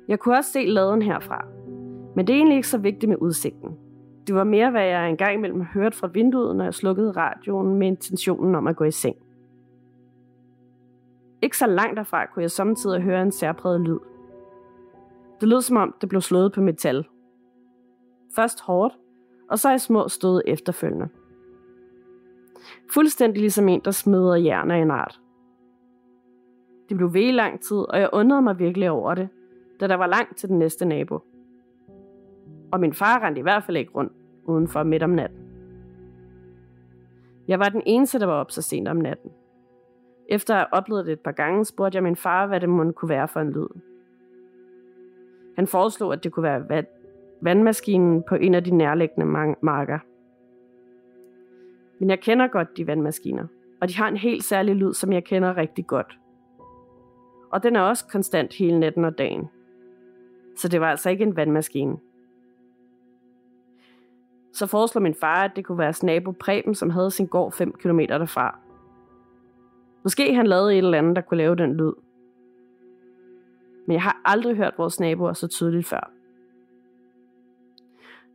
Jeg 0.09 0.18
kunne 0.18 0.37
også 0.37 0.53
se 0.53 0.66
laden 0.66 1.03
herfra, 1.03 1.45
men 2.16 2.26
det 2.26 2.33
er 2.33 2.37
egentlig 2.37 2.57
ikke 2.57 2.68
så 2.68 2.78
vigtigt 2.78 3.09
med 3.09 3.16
udsigten. 3.20 3.70
Det 4.26 4.35
var 4.35 4.45
mere, 4.45 4.70
hvad 4.70 4.85
jeg 4.85 5.11
engang 5.11 5.35
imellem 5.35 5.62
hørte 5.62 5.97
fra 5.97 6.07
vinduet, 6.07 6.57
når 6.57 6.64
jeg 6.64 6.74
slukkede 6.74 7.12
radioen 7.12 7.74
med 7.74 7.87
intentionen 7.87 8.55
om 8.55 8.66
at 8.66 8.76
gå 8.76 8.85
i 8.85 8.91
seng. 8.91 9.16
Ikke 11.43 11.59
så 11.59 11.66
langt 11.66 11.97
derfra 11.97 12.26
kunne 12.26 12.43
jeg 12.43 12.51
samtidig 12.51 13.01
høre 13.01 13.22
en 13.22 13.32
særpræget 13.32 13.80
lyd. 13.80 13.99
Det 15.41 15.49
lød 15.49 15.62
som 15.62 15.76
om, 15.76 15.95
det 16.01 16.09
blev 16.09 16.20
slået 16.20 16.53
på 16.53 16.61
metal. 16.61 17.07
Først 18.36 18.61
hårdt, 18.61 18.99
og 19.51 19.59
så 19.59 19.72
i 19.72 19.78
små 19.78 20.09
stød 20.09 20.43
efterfølgende. 20.47 21.09
Fuldstændig 22.95 23.41
ligesom 23.41 23.68
en, 23.68 23.80
der 23.84 23.91
smider 23.91 24.34
jern 24.34 24.70
af 24.70 24.76
en 24.76 24.91
art. 24.91 25.20
Det 26.88 26.97
blev 26.97 27.14
ved 27.14 27.22
i 27.22 27.32
lang 27.32 27.61
tid, 27.61 27.76
og 27.76 28.01
jeg 28.01 28.11
undrede 28.12 28.43
mig 28.43 28.59
virkelig 28.59 28.91
over 28.91 29.14
det, 29.14 29.28
da 29.80 29.86
der 29.86 29.95
var 29.95 30.07
langt 30.07 30.36
til 30.36 30.49
den 30.49 30.59
næste 30.59 30.84
nabo. 30.84 31.18
Og 32.72 32.80
min 32.80 32.95
far 32.95 33.24
rendte 33.24 33.38
i 33.38 33.43
hvert 33.43 33.64
fald 33.64 33.76
ikke 33.76 33.93
rundt 33.93 34.12
udenfor 34.45 34.82
midt 34.82 35.03
om 35.03 35.11
natten. 35.11 35.38
Jeg 37.49 37.59
var 37.59 37.68
den 37.68 37.82
eneste, 37.86 38.18
der 38.18 38.26
var 38.26 38.41
op 38.41 38.51
så 38.51 38.62
sent 38.62 38.88
om 38.88 38.97
natten. 38.97 39.30
Efter 40.31 40.55
at 40.55 40.61
have 40.61 40.72
oplevet 40.72 41.07
det 41.07 41.12
et 41.12 41.20
par 41.20 41.33
gange, 41.33 41.64
spurgte 41.64 41.97
jeg 41.97 42.03
min 42.03 42.16
far, 42.16 42.47
hvad 42.47 42.61
det 42.61 42.68
måtte 42.68 42.93
kunne 42.93 43.09
være 43.09 43.28
for 43.28 43.41
en 43.41 43.51
lyd. 43.51 43.68
Han 45.57 45.66
foreslog, 45.66 46.12
at 46.12 46.24
det 46.24 46.33
kunne 46.33 46.43
være 46.43 46.85
vandmaskinen 47.41 48.22
på 48.28 48.35
en 48.35 48.55
af 48.55 48.64
de 48.64 48.70
nærliggende 48.70 49.26
marker. 49.62 49.99
Men 51.99 52.11
jeg 52.11 52.20
kender 52.20 52.47
godt 52.47 52.76
de 52.76 52.87
vandmaskiner, 52.87 53.47
og 53.81 53.89
de 53.89 53.97
har 53.97 54.09
en 54.09 54.16
helt 54.16 54.45
særlig 54.45 54.74
lyd, 54.74 54.95
som 54.95 55.12
jeg 55.12 55.24
kender 55.24 55.57
rigtig 55.57 55.87
godt. 55.87 56.18
Og 57.51 57.62
den 57.62 57.76
er 57.76 57.81
også 57.81 58.05
konstant 58.12 58.55
hele 58.55 58.81
natten 58.81 59.05
og 59.05 59.18
dagen. 59.18 59.49
Så 60.57 60.68
det 60.68 60.81
var 60.81 60.91
altså 60.91 61.11
ikke 61.11 61.24
en 61.24 61.37
vandmaskine. 61.37 61.99
Så 64.53 64.66
foreslår 64.66 65.01
min 65.01 65.14
far, 65.14 65.45
at 65.45 65.57
det 65.57 65.64
kunne 65.64 65.78
være 65.78 66.07
nabo 66.07 66.31
Preben, 66.31 66.74
som 66.74 66.91
havde 66.91 67.11
sin 67.11 67.26
gård 67.26 67.53
5 67.53 67.72
km 67.72 67.99
derfra. 67.99 68.60
Måske 70.03 70.34
han 70.34 70.46
lavede 70.46 70.72
et 70.72 70.78
eller 70.78 70.98
andet, 70.98 71.16
der 71.16 71.22
kunne 71.22 71.38
lave 71.38 71.57
den 71.57 71.74
lyd. 71.74 71.92
Men 73.86 73.94
jeg 73.94 74.03
har 74.03 74.20
aldrig 74.24 74.57
hørt 74.57 74.74
vores 74.78 75.01
naboer 75.01 75.32
så 75.32 75.48
tydeligt 75.48 75.86
før. 75.86 76.11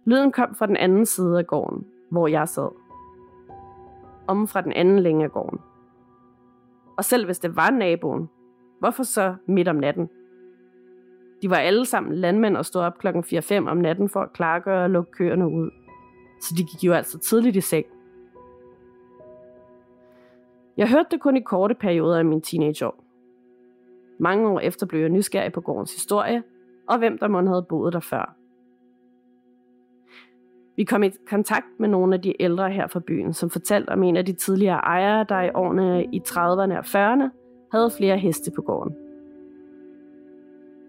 Lyden 0.06 0.32
kom 0.32 0.56
fra 0.56 0.66
den 0.66 0.78
anden 0.78 1.06
side 1.06 1.40
af 1.40 1.48
gården, 1.48 1.88
hvor 2.10 2.28
jeg 2.28 2.48
sad. 2.48 2.70
Om 4.28 4.48
fra 4.48 4.62
den 4.62 4.74
anden 4.74 5.00
længe 5.00 5.24
af 5.24 5.32
gården. 5.32 5.60
Og 6.98 7.06
selv 7.06 7.26
hvis 7.26 7.40
det 7.40 7.56
var 7.56 7.70
naboen, 7.70 8.30
hvorfor 8.80 9.04
så 9.04 9.36
midt 9.48 9.68
om 9.68 9.76
natten? 9.76 10.10
De 11.42 11.50
var 11.50 11.56
alle 11.58 11.86
sammen 11.86 12.16
landmænd 12.16 12.58
og 12.58 12.66
stod 12.66 12.82
op 12.82 12.98
klokken 12.98 13.24
4-5 13.24 13.70
om 13.70 13.78
natten 13.78 14.10
for 14.10 14.22
at 14.22 14.34
klargøre 14.34 14.84
og 14.84 14.90
lukke 14.90 15.12
køerne 15.12 15.48
ud. 15.48 15.72
Så 16.42 16.56
de 16.58 16.64
gik 16.64 16.84
jo 16.84 16.94
altså 16.94 17.20
tidligt 17.20 17.56
i 17.56 17.62
seng. 17.62 17.86
Jeg 20.78 20.90
hørte 20.90 21.08
det 21.12 21.22
kun 21.22 21.38
i 21.38 21.42
korte 21.42 21.76
perioder 21.76 22.18
af 22.18 22.26
min 22.26 22.42
teenageår. 22.42 23.04
Mange 24.20 24.50
år 24.50 24.60
efter 24.60 24.86
blev 24.86 25.02
jeg 25.02 25.10
nysgerrig 25.10 25.54
på 25.54 25.62
gårdens 25.62 25.94
historie, 25.94 26.44
og 26.88 26.98
hvem 26.98 27.18
der 27.18 27.28
måtte 27.28 27.48
havde 27.48 27.66
boet 27.70 27.94
der 27.94 28.00
før. 28.00 28.36
Vi 30.76 30.84
kom 30.84 31.04
i 31.04 31.10
kontakt 31.28 31.66
med 31.80 31.90
nogle 31.90 32.16
af 32.16 32.22
de 32.22 32.42
ældre 32.42 32.72
her 32.72 32.88
fra 32.88 33.00
byen, 33.00 33.34
som 33.34 33.50
fortalte 33.50 33.90
om 33.90 34.04
en 34.04 34.18
af 34.18 34.26
de 34.26 34.34
tidligere 34.34 34.78
ejere, 34.78 35.26
der 35.30 35.42
i 35.42 35.50
årene 35.54 36.06
i 36.06 36.22
30'erne 36.28 36.78
og 36.78 36.86
40'erne 36.86 37.30
havde 37.72 37.92
flere 37.98 38.18
heste 38.18 38.52
på 38.52 38.62
gården. 38.62 38.96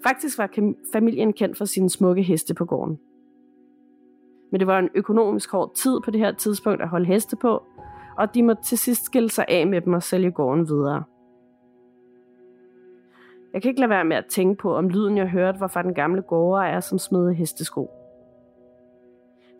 Faktisk 0.03 0.39
var 0.39 0.51
familien 0.93 1.32
kendt 1.32 1.59
for 1.59 1.64
sine 1.64 1.91
smukke 1.91 2.22
heste 2.22 2.55
på 2.55 2.64
gården. 2.64 2.99
Men 4.51 4.61
det 4.61 4.66
var 4.66 4.78
en 4.78 4.89
økonomisk 4.95 5.53
hård 5.53 5.74
tid 5.74 6.01
på 6.05 6.11
det 6.11 6.20
her 6.20 6.32
tidspunkt 6.32 6.82
at 6.82 6.89
holde 6.89 7.07
heste 7.07 7.37
på, 7.37 7.62
og 8.16 8.34
de 8.34 8.42
må 8.42 8.54
til 8.54 8.78
sidst 8.78 9.04
skille 9.04 9.30
sig 9.30 9.44
af 9.48 9.66
med 9.66 9.80
dem 9.80 9.92
og 9.92 10.02
sælge 10.02 10.30
gården 10.30 10.68
videre. 10.68 11.04
Jeg 13.52 13.62
kan 13.62 13.68
ikke 13.68 13.80
lade 13.80 13.90
være 13.90 14.04
med 14.04 14.16
at 14.16 14.26
tænke 14.26 14.62
på, 14.62 14.76
om 14.76 14.88
lyden 14.88 15.16
jeg 15.16 15.28
hørte 15.28 15.60
var 15.60 15.68
fra 15.68 15.82
den 15.82 15.94
gamle 15.94 16.22
gårdejer, 16.22 16.80
som 16.80 16.98
smed 16.98 17.32
hestesko. 17.32 17.90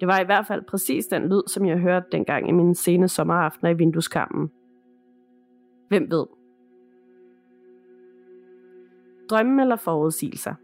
Det 0.00 0.09
var 0.09 0.20
i 0.20 0.24
hvert 0.24 0.46
fald 0.46 0.62
præcis 0.62 1.07
den 1.07 1.28
lyd, 1.28 1.42
som 1.46 1.66
jeg 1.66 1.78
hørte 1.78 2.07
dengang 2.12 2.48
i 2.48 2.52
mine 2.52 2.74
sene 2.74 3.09
sommeraftener 3.09 3.70
i 3.70 3.74
vindueskammen. 3.74 4.50
Hvem 5.88 6.11
ved? 6.11 6.26
Drømme 9.30 9.62
eller 9.62 9.76
forudsigelser? 9.76 10.54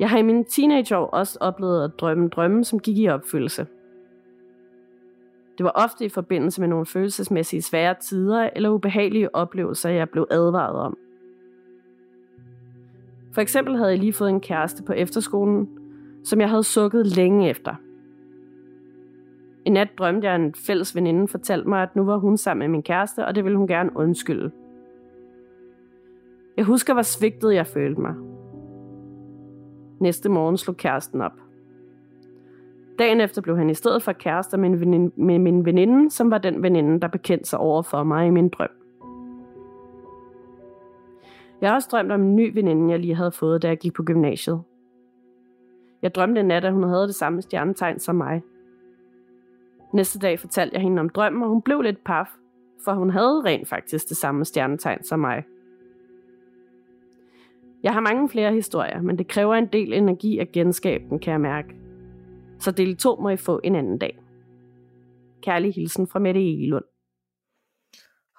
Jeg 0.00 0.10
har 0.10 0.18
i 0.18 0.22
mine 0.22 0.44
teenageår 0.44 1.06
også 1.06 1.38
oplevet 1.40 1.84
at 1.84 1.90
drømme 2.00 2.28
drømme, 2.28 2.64
som 2.64 2.78
gik 2.78 2.98
i 2.98 3.08
opfyldelse. 3.08 3.66
Det 5.58 5.64
var 5.64 5.72
ofte 5.74 6.04
i 6.04 6.08
forbindelse 6.08 6.60
med 6.60 6.68
nogle 6.68 6.86
følelsesmæssige 6.86 7.62
svære 7.62 7.94
tider 8.00 8.50
eller 8.56 8.70
ubehagelige 8.70 9.34
oplevelser, 9.34 9.90
jeg 9.90 10.10
blev 10.10 10.26
advaret 10.30 10.76
om. 10.76 10.96
For 13.32 13.40
eksempel 13.40 13.76
havde 13.76 13.90
jeg 13.90 13.98
lige 13.98 14.12
fået 14.12 14.30
en 14.30 14.40
kæreste 14.40 14.82
på 14.82 14.92
efterskolen, 14.92 15.68
som 16.24 16.40
jeg 16.40 16.48
havde 16.48 16.64
sukket 16.64 17.06
længe 17.06 17.50
efter. 17.50 17.74
En 19.64 19.72
nat 19.72 19.88
drømte 19.98 20.26
jeg, 20.26 20.34
at 20.34 20.40
en 20.40 20.54
fælles 20.54 20.96
veninde 20.96 21.28
fortalte 21.28 21.68
mig, 21.68 21.82
at 21.82 21.96
nu 21.96 22.04
var 22.04 22.16
hun 22.16 22.36
sammen 22.36 22.58
med 22.58 22.68
min 22.68 22.82
kæreste, 22.82 23.26
og 23.26 23.34
det 23.34 23.44
ville 23.44 23.58
hun 23.58 23.66
gerne 23.66 23.90
undskylde. 23.96 24.50
Jeg 26.56 26.64
husker, 26.64 26.92
hvor 26.92 27.02
svigtet 27.02 27.54
jeg 27.54 27.66
følte 27.66 28.00
mig. 28.00 28.14
Næste 30.00 30.28
morgen 30.28 30.56
slog 30.56 30.76
kæresten 30.76 31.20
op. 31.20 31.32
Dagen 33.02 33.20
efter 33.20 33.42
blev 33.42 33.56
han 33.56 33.70
i 33.70 33.74
stedet 33.74 34.02
for 34.02 34.12
kærester 34.12 34.58
med, 34.58 34.76
veninde, 34.78 35.12
med 35.16 35.38
min 35.38 35.64
veninde, 35.64 36.10
som 36.10 36.30
var 36.30 36.38
den 36.38 36.62
veninde, 36.62 37.00
der 37.00 37.08
bekendte 37.08 37.48
sig 37.48 37.58
over 37.58 37.82
for 37.82 38.02
mig 38.02 38.26
i 38.26 38.30
min 38.30 38.48
drøm. 38.48 38.68
Jeg 41.60 41.70
har 41.70 41.74
også 41.74 41.88
drømt 41.92 42.12
om 42.12 42.22
en 42.22 42.36
ny 42.36 42.54
veninde, 42.54 42.90
jeg 42.90 43.00
lige 43.00 43.14
havde 43.14 43.32
fået, 43.32 43.62
da 43.62 43.68
jeg 43.68 43.78
gik 43.78 43.92
på 43.92 44.02
gymnasiet. 44.02 44.62
Jeg 46.02 46.14
drømte 46.14 46.40
en 46.40 46.46
nat, 46.46 46.64
at 46.64 46.72
hun 46.72 46.82
havde 46.82 47.06
det 47.06 47.14
samme 47.14 47.42
stjernetegn 47.42 47.98
som 47.98 48.14
mig. 48.14 48.42
Næste 49.92 50.18
dag 50.18 50.40
fortalte 50.40 50.74
jeg 50.74 50.82
hende 50.82 51.00
om 51.00 51.08
drømmen, 51.08 51.42
og 51.42 51.48
hun 51.48 51.62
blev 51.62 51.80
lidt 51.80 52.04
paf, 52.04 52.26
for 52.84 52.92
hun 52.92 53.10
havde 53.10 53.42
rent 53.44 53.68
faktisk 53.68 54.08
det 54.08 54.16
samme 54.16 54.44
stjernetegn 54.44 55.04
som 55.04 55.20
mig. 55.20 55.44
Jeg 57.82 57.92
har 57.92 58.00
mange 58.00 58.28
flere 58.28 58.52
historier, 58.52 59.02
men 59.02 59.18
det 59.18 59.28
kræver 59.28 59.54
en 59.54 59.66
del 59.66 59.92
energi 59.92 60.38
at 60.38 60.52
genskabe 60.52 61.04
den, 61.10 61.18
kan 61.18 61.32
jeg 61.32 61.40
mærke. 61.40 61.81
Så 62.62 62.70
del 62.70 62.96
2 62.96 63.16
må 63.20 63.28
I 63.28 63.36
få 63.36 63.60
en 63.64 63.76
anden 63.76 63.98
dag. 63.98 64.18
Kærlig 65.42 65.74
hilsen 65.74 66.06
fra 66.06 66.18
Mette 66.18 66.40
Egelund. 66.40 66.84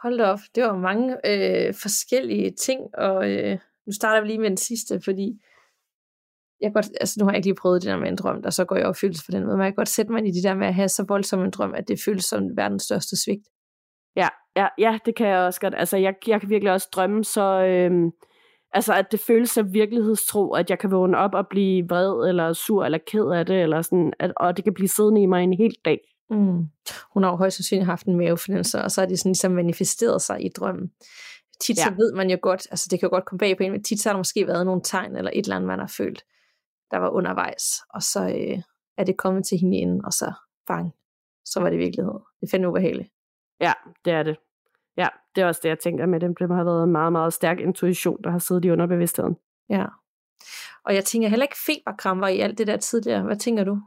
Hold 0.02 0.18
da 0.18 0.24
op, 0.26 0.40
det 0.56 0.64
var 0.64 0.78
mange 0.78 1.14
øh, 1.14 1.74
forskellige 1.82 2.52
ting, 2.52 2.82
og 2.98 3.32
øh, 3.32 3.58
nu 3.86 3.92
starter 3.94 4.22
vi 4.22 4.28
lige 4.28 4.40
med 4.40 4.50
den 4.50 4.58
sidste, 4.58 5.02
fordi 5.02 5.42
jeg 6.62 6.74
godt, 6.74 6.86
altså 7.02 7.16
nu 7.20 7.26
har 7.26 7.32
jeg 7.32 7.38
ikke 7.38 7.48
lige 7.48 7.62
prøvet 7.62 7.82
det 7.82 7.90
der 7.90 7.98
med 7.98 8.08
en 8.08 8.16
drøm, 8.16 8.42
der 8.42 8.50
så 8.50 8.66
går 8.66 8.78
i 8.78 8.84
opfyldelse 8.84 9.26
på 9.26 9.32
den 9.32 9.44
måde, 9.44 9.58
men 9.58 9.64
jeg 9.64 9.72
kan 9.72 9.76
godt 9.76 9.90
sætte 9.90 10.12
mig 10.12 10.28
i 10.28 10.32
det 10.32 10.44
der 10.44 10.56
med 10.56 10.68
at 10.68 10.74
have 10.74 10.90
så 10.90 11.06
voldsom 11.08 11.44
en 11.44 11.52
drøm, 11.52 11.74
at 11.74 11.88
det 11.88 12.00
føles 12.06 12.26
som 12.26 12.58
verdens 12.58 12.84
største 12.84 13.24
svigt. 13.24 13.48
Ja, 14.16 14.28
ja, 14.56 14.68
ja, 14.78 15.00
det 15.06 15.16
kan 15.16 15.28
jeg 15.28 15.40
også 15.40 15.62
godt. 15.62 15.76
Altså, 15.78 15.98
jeg, 15.98 16.16
jeg 16.28 16.40
kan 16.42 16.50
virkelig 16.50 16.74
også 16.74 16.90
drømme 16.92 17.24
så... 17.24 17.64
Øh, 17.66 18.12
altså, 18.74 18.94
at 18.94 19.12
det 19.12 19.20
føles 19.20 19.50
så 19.50 19.64
virkelighedstro, 19.64 20.54
at 20.54 20.70
jeg 20.70 20.80
kan 20.80 20.92
vågne 20.92 21.18
op 21.18 21.34
og 21.34 21.48
blive 21.48 21.86
vred, 21.90 22.30
eller 22.30 22.54
sur, 22.54 22.86
eller 22.86 22.98
ked 23.12 23.26
af 23.26 23.46
det, 23.46 23.62
eller 23.62 23.82
sådan, 23.82 24.14
at, 24.20 24.32
og 24.38 24.58
det 24.58 24.64
kan 24.64 24.74
blive 24.74 24.88
siddende 24.88 25.22
i 25.22 25.26
mig 25.26 25.44
en 25.44 25.54
hel 25.54 25.76
dag. 25.86 26.00
Mm. 26.30 26.68
Hun 27.14 27.24
har 27.24 27.30
jo 27.30 27.36
højst 27.36 27.58
sandsynligt 27.58 27.86
haft 27.86 28.06
en 28.06 28.18
mavefornemmelse, 28.18 28.82
og 28.82 28.92
så 28.92 29.02
er 29.02 29.06
det 29.06 29.20
sådan 29.20 29.30
ligesom 29.30 29.52
manifesteret 29.52 30.22
sig 30.22 30.46
i 30.46 30.50
drømmen. 30.50 30.92
Tit 31.62 31.78
ja. 31.78 31.84
så 31.84 31.90
ved 31.90 32.14
man 32.14 32.30
jo 32.30 32.38
godt, 32.42 32.68
altså 32.72 32.88
det 32.92 33.00
kan 33.00 33.08
jo 33.08 33.10
godt 33.10 33.26
komme 33.26 33.40
bag 33.40 33.58
på 33.58 33.64
en, 33.64 33.72
men 33.72 33.84
tit 33.84 34.02
så 34.02 34.10
har 34.10 34.14
der 34.14 34.20
måske 34.20 34.48
været 34.48 34.66
nogle 34.66 34.82
tegn, 34.84 35.16
eller 35.16 35.32
et 35.34 35.44
eller 35.44 35.56
andet, 35.56 35.68
man 35.68 35.80
har 35.80 35.94
følt, 35.98 36.24
der 36.92 36.98
var 36.98 37.10
undervejs, 37.10 37.64
og 37.90 38.02
så 38.02 38.20
øh, 38.20 38.62
er 38.98 39.04
det 39.04 39.18
kommet 39.18 39.46
til 39.46 39.58
hende 39.58 39.78
inden, 39.78 40.06
og 40.06 40.14
så 40.14 40.34
bang, 40.68 40.94
så 41.46 41.60
var 41.60 41.70
det 41.70 41.80
virkelighed. 41.80 42.20
Det 42.42 42.52
fandt 42.52 42.66
ubehageligt. 42.66 43.10
Ja, 43.62 43.74
det 44.06 44.14
er 44.14 44.24
det. 44.24 44.38
Ja, 44.98 45.08
det 45.36 45.42
er 45.42 45.46
også 45.46 45.60
det, 45.64 45.70
jeg 45.70 45.80
tænker 45.80 46.06
med 46.06 46.20
dem. 46.20 46.36
Det 46.36 46.50
har 46.50 46.64
været 46.64 46.84
en 46.84 46.92
meget, 46.92 47.12
meget 47.12 47.34
stærk 47.34 47.60
intuition, 47.60 48.24
der 48.24 48.30
har 48.30 48.40
siddet 48.40 48.66
i 48.66 48.72
underbevidstheden. 48.72 49.38
Ja. 49.70 49.86
Og 50.86 50.96
jeg 50.96 51.06
tænker 51.06 51.28
heller 51.28 51.44
ikke 51.44 51.58
feberkramper 51.66 52.28
i 52.28 52.40
alt 52.40 52.58
det 52.58 52.68
der 52.68 52.78
tidligere. 52.78 53.24
Hvad 53.24 53.36
tænker 53.36 53.64
du? 53.64 53.80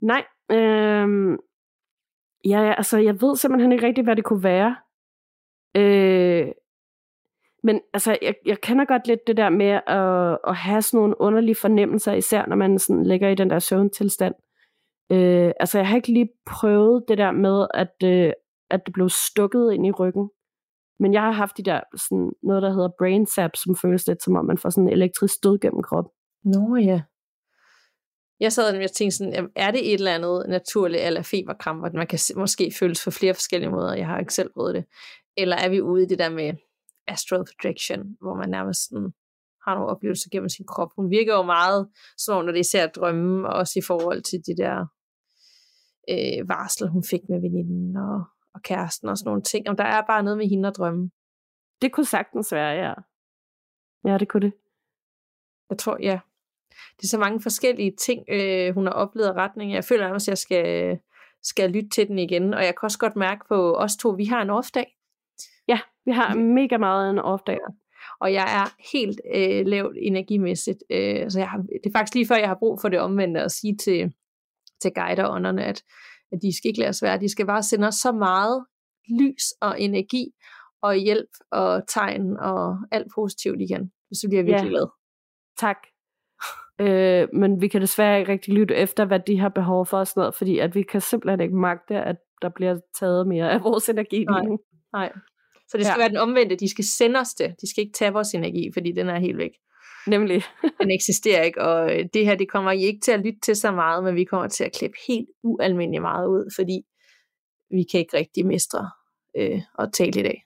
Nej, 0.00 0.24
øh, 0.50 1.38
ja, 2.44 2.74
altså 2.76 2.98
jeg 2.98 3.20
ved 3.20 3.36
simpelthen 3.36 3.72
ikke 3.72 3.86
rigtigt, 3.86 4.06
hvad 4.06 4.16
det 4.16 4.24
kunne 4.24 4.42
være. 4.42 4.76
Øh, 5.76 6.52
men 7.62 7.80
altså, 7.92 8.18
jeg, 8.22 8.34
jeg 8.46 8.60
kender 8.60 8.84
godt 8.84 9.06
lidt 9.06 9.20
det 9.26 9.36
der 9.36 9.48
med 9.48 9.80
at, 9.86 10.38
at 10.48 10.56
have 10.56 10.82
sådan 10.82 10.98
nogle 10.98 11.20
underlige 11.20 11.54
fornemmelser, 11.54 12.12
især 12.12 12.46
når 12.46 12.56
man 12.56 12.78
sådan 12.78 13.04
ligger 13.04 13.28
i 13.28 13.34
den 13.34 13.50
der 13.50 13.58
søvntilstand. 13.58 14.34
Øh, 15.12 15.52
altså, 15.60 15.78
jeg 15.78 15.88
har 15.88 15.96
ikke 15.96 16.12
lige 16.12 16.30
prøvet 16.46 17.04
det 17.08 17.18
der 17.18 17.30
med, 17.30 17.66
at, 17.74 17.94
øh, 18.04 18.32
at 18.70 18.80
det 18.86 18.94
blev 18.94 19.08
stukket 19.08 19.72
ind 19.72 19.86
i 19.86 19.90
ryggen. 19.90 20.30
Men 20.98 21.12
jeg 21.12 21.22
har 21.22 21.32
haft 21.32 21.56
de 21.56 21.62
der, 21.62 21.80
sådan 21.96 22.30
noget, 22.42 22.62
der 22.62 22.72
hedder 22.72 22.88
brain 22.98 23.26
sap, 23.26 23.50
som 23.56 23.76
føles 23.76 24.06
lidt 24.06 24.22
som 24.22 24.36
om, 24.36 24.44
man 24.44 24.58
får 24.58 24.70
sådan 24.70 24.88
en 24.88 24.92
elektrisk 24.92 25.34
stød 25.34 25.58
gennem 25.58 25.82
kroppen. 25.82 26.12
Nå 26.44 26.76
ja. 26.76 27.02
Jeg 28.40 28.52
sad 28.52 28.84
og 28.84 28.90
tænkte 28.90 29.16
sådan, 29.16 29.50
er 29.56 29.70
det 29.70 29.92
et 29.92 29.94
eller 29.94 30.14
andet 30.14 30.44
naturligt 30.48 31.02
eller 31.02 31.22
feberkramper, 31.22 31.90
man 31.94 32.06
kan 32.06 32.18
måske 32.36 32.72
føles 32.78 33.04
på 33.04 33.10
flere 33.10 33.34
forskellige 33.34 33.70
måder, 33.70 33.94
jeg 33.94 34.06
har 34.06 34.18
ikke 34.18 34.34
selv 34.34 34.50
prøvet 34.54 34.74
det. 34.74 34.84
Eller 35.36 35.56
er 35.56 35.68
vi 35.68 35.80
ude 35.80 36.02
i 36.02 36.06
det 36.06 36.18
der 36.18 36.30
med 36.30 36.54
astral 37.06 37.44
projection, 37.60 38.16
hvor 38.20 38.34
man 38.34 38.48
nærmest 38.48 38.80
sådan 38.88 39.12
har 39.66 39.74
nogle 39.74 39.90
oplevelser 39.90 40.28
gennem 40.32 40.48
sin 40.48 40.66
krop. 40.66 40.88
Hun 40.96 41.10
virker 41.10 41.34
jo 41.34 41.42
meget 41.42 41.88
sådan, 42.18 42.44
når 42.44 42.52
det 42.52 42.60
især 42.60 42.86
drømme, 42.86 43.48
også 43.48 43.78
i 43.78 43.82
forhold 43.86 44.22
til 44.22 44.38
det 44.46 44.56
der 44.58 44.76
øh, 46.12 46.48
varsel, 46.48 46.88
hun 46.88 47.04
fik 47.10 47.20
med 47.28 47.40
veninden 47.40 47.96
og, 47.96 48.18
og 48.56 48.62
kæresten 48.62 49.08
og 49.08 49.18
sådan 49.18 49.28
nogle 49.28 49.42
ting. 49.42 49.68
Om 49.68 49.76
der 49.76 49.84
er 49.84 50.02
bare 50.06 50.22
noget 50.22 50.38
med 50.38 50.48
hende 50.48 50.68
at 50.68 50.76
drømme. 50.76 51.10
Det 51.82 51.92
kunne 51.92 52.06
sagtens 52.06 52.52
være, 52.52 52.72
ja. 52.84 52.94
Ja, 54.10 54.18
det 54.18 54.28
kunne 54.28 54.46
det. 54.46 54.52
Jeg 55.70 55.78
tror, 55.78 55.96
ja. 56.00 56.18
Det 56.96 57.04
er 57.04 57.08
så 57.08 57.18
mange 57.18 57.40
forskellige 57.40 57.92
ting, 57.96 58.24
øh, 58.28 58.74
hun 58.74 58.86
har 58.86 58.92
oplevet 58.92 59.34
retning. 59.34 59.72
Jeg 59.72 59.84
føler 59.84 60.04
nærmest, 60.04 60.28
at 60.28 60.30
jeg 60.30 60.38
skal, 60.38 60.98
skal 61.42 61.70
lytte 61.70 61.88
til 61.88 62.08
den 62.08 62.18
igen. 62.18 62.54
Og 62.54 62.64
jeg 62.64 62.74
kan 62.74 62.86
også 62.86 62.98
godt 62.98 63.16
mærke 63.16 63.44
på 63.48 63.74
os 63.74 63.96
to, 63.96 64.08
vi 64.08 64.24
har 64.24 64.42
en 64.42 64.50
off-dag. 64.50 64.96
Ja, 65.68 65.80
vi 66.04 66.12
har 66.12 66.34
mega 66.34 66.76
meget 66.76 67.10
en 67.10 67.18
off-dag. 67.18 67.58
Og 68.20 68.32
jeg 68.32 68.46
er 68.60 68.74
helt 68.92 69.20
øh, 69.34 69.66
lavt 69.66 69.96
energimæssigt. 70.00 70.82
Øh, 70.90 71.30
så 71.30 71.38
jeg 71.38 71.48
har, 71.48 71.58
det 71.58 71.86
er 71.86 71.98
faktisk 71.98 72.14
lige 72.14 72.26
før, 72.26 72.36
jeg 72.36 72.48
har 72.48 72.58
brug 72.58 72.80
for 72.80 72.88
det 72.88 73.00
omvendte 73.00 73.40
at 73.40 73.52
sige 73.52 73.76
til, 73.76 74.12
til 74.82 74.92
guider 74.94 75.58
at, 75.58 75.82
at 76.32 76.38
de 76.42 76.56
skal 76.56 76.68
ikke 76.68 76.80
lade 76.80 76.88
os 76.88 77.02
være. 77.02 77.20
De 77.20 77.28
skal 77.28 77.46
bare 77.46 77.62
sende 77.62 77.86
os 77.86 77.94
så 77.94 78.12
meget 78.12 78.64
lys 79.20 79.44
og 79.60 79.80
energi 79.80 80.26
og 80.82 80.94
hjælp 80.94 81.30
og 81.50 81.82
tegn 81.88 82.36
og 82.36 82.78
alt 82.90 83.06
positivt 83.14 83.60
igen. 83.60 83.92
Så 84.12 84.28
bliver 84.28 84.38
jeg 84.38 84.46
virkelig 84.46 84.70
ja. 84.70 84.76
glad. 84.76 84.86
Tak. 85.58 85.76
øh, 86.80 87.28
men 87.32 87.60
vi 87.60 87.68
kan 87.68 87.80
desværre 87.80 88.18
ikke 88.18 88.32
rigtig 88.32 88.54
lytte 88.54 88.74
efter, 88.74 89.04
hvad 89.04 89.20
de 89.26 89.38
har 89.38 89.48
behov 89.48 89.86
for 89.86 89.98
og 89.98 90.06
sådan 90.06 90.20
noget, 90.20 90.34
fordi 90.34 90.58
at 90.58 90.74
vi 90.74 90.82
kan 90.82 91.00
simpelthen 91.00 91.40
ikke 91.40 91.56
magte, 91.56 91.96
at 91.96 92.16
der 92.42 92.48
bliver 92.48 92.78
taget 92.98 93.26
mere 93.26 93.50
af 93.50 93.62
vores 93.64 93.88
energi 93.88 94.24
nej, 94.24 94.42
Nej, 94.92 95.12
så 95.68 95.78
det 95.78 95.86
skal 95.86 95.98
ja. 95.98 96.02
være 96.02 96.08
den 96.08 96.16
omvendte. 96.16 96.56
De 96.56 96.70
skal 96.70 96.84
sende 96.84 97.20
os 97.20 97.34
det. 97.34 97.54
De 97.60 97.70
skal 97.70 97.80
ikke 97.84 97.96
tage 97.98 98.12
vores 98.12 98.34
energi, 98.34 98.70
fordi 98.74 98.92
den 98.92 99.08
er 99.08 99.18
helt 99.18 99.38
væk. 99.38 99.50
Nemlig. 100.06 100.42
den 100.80 100.90
eksisterer 100.90 101.42
ikke, 101.42 101.62
og 101.62 101.98
øh, 101.98 102.04
det 102.14 102.24
her, 102.24 102.34
det 102.34 102.50
kommer 102.50 102.70
I 102.70 102.80
ikke 102.80 103.00
til 103.00 103.12
at 103.12 103.20
lytte 103.20 103.40
til 103.40 103.56
så 103.56 103.72
meget, 103.72 104.04
men 104.04 104.14
vi 104.14 104.24
kommer 104.24 104.48
til 104.48 104.64
at 104.64 104.72
klippe 104.72 104.96
helt 105.08 105.28
ualmindeligt 105.42 106.02
meget 106.02 106.26
ud, 106.26 106.52
fordi 106.54 106.82
vi 107.70 107.84
kan 107.90 108.00
ikke 108.00 108.16
rigtig 108.16 108.46
mestre 108.46 108.90
øh, 109.36 109.60
at 109.78 109.92
tale 109.92 110.20
i 110.20 110.22
dag. 110.22 110.42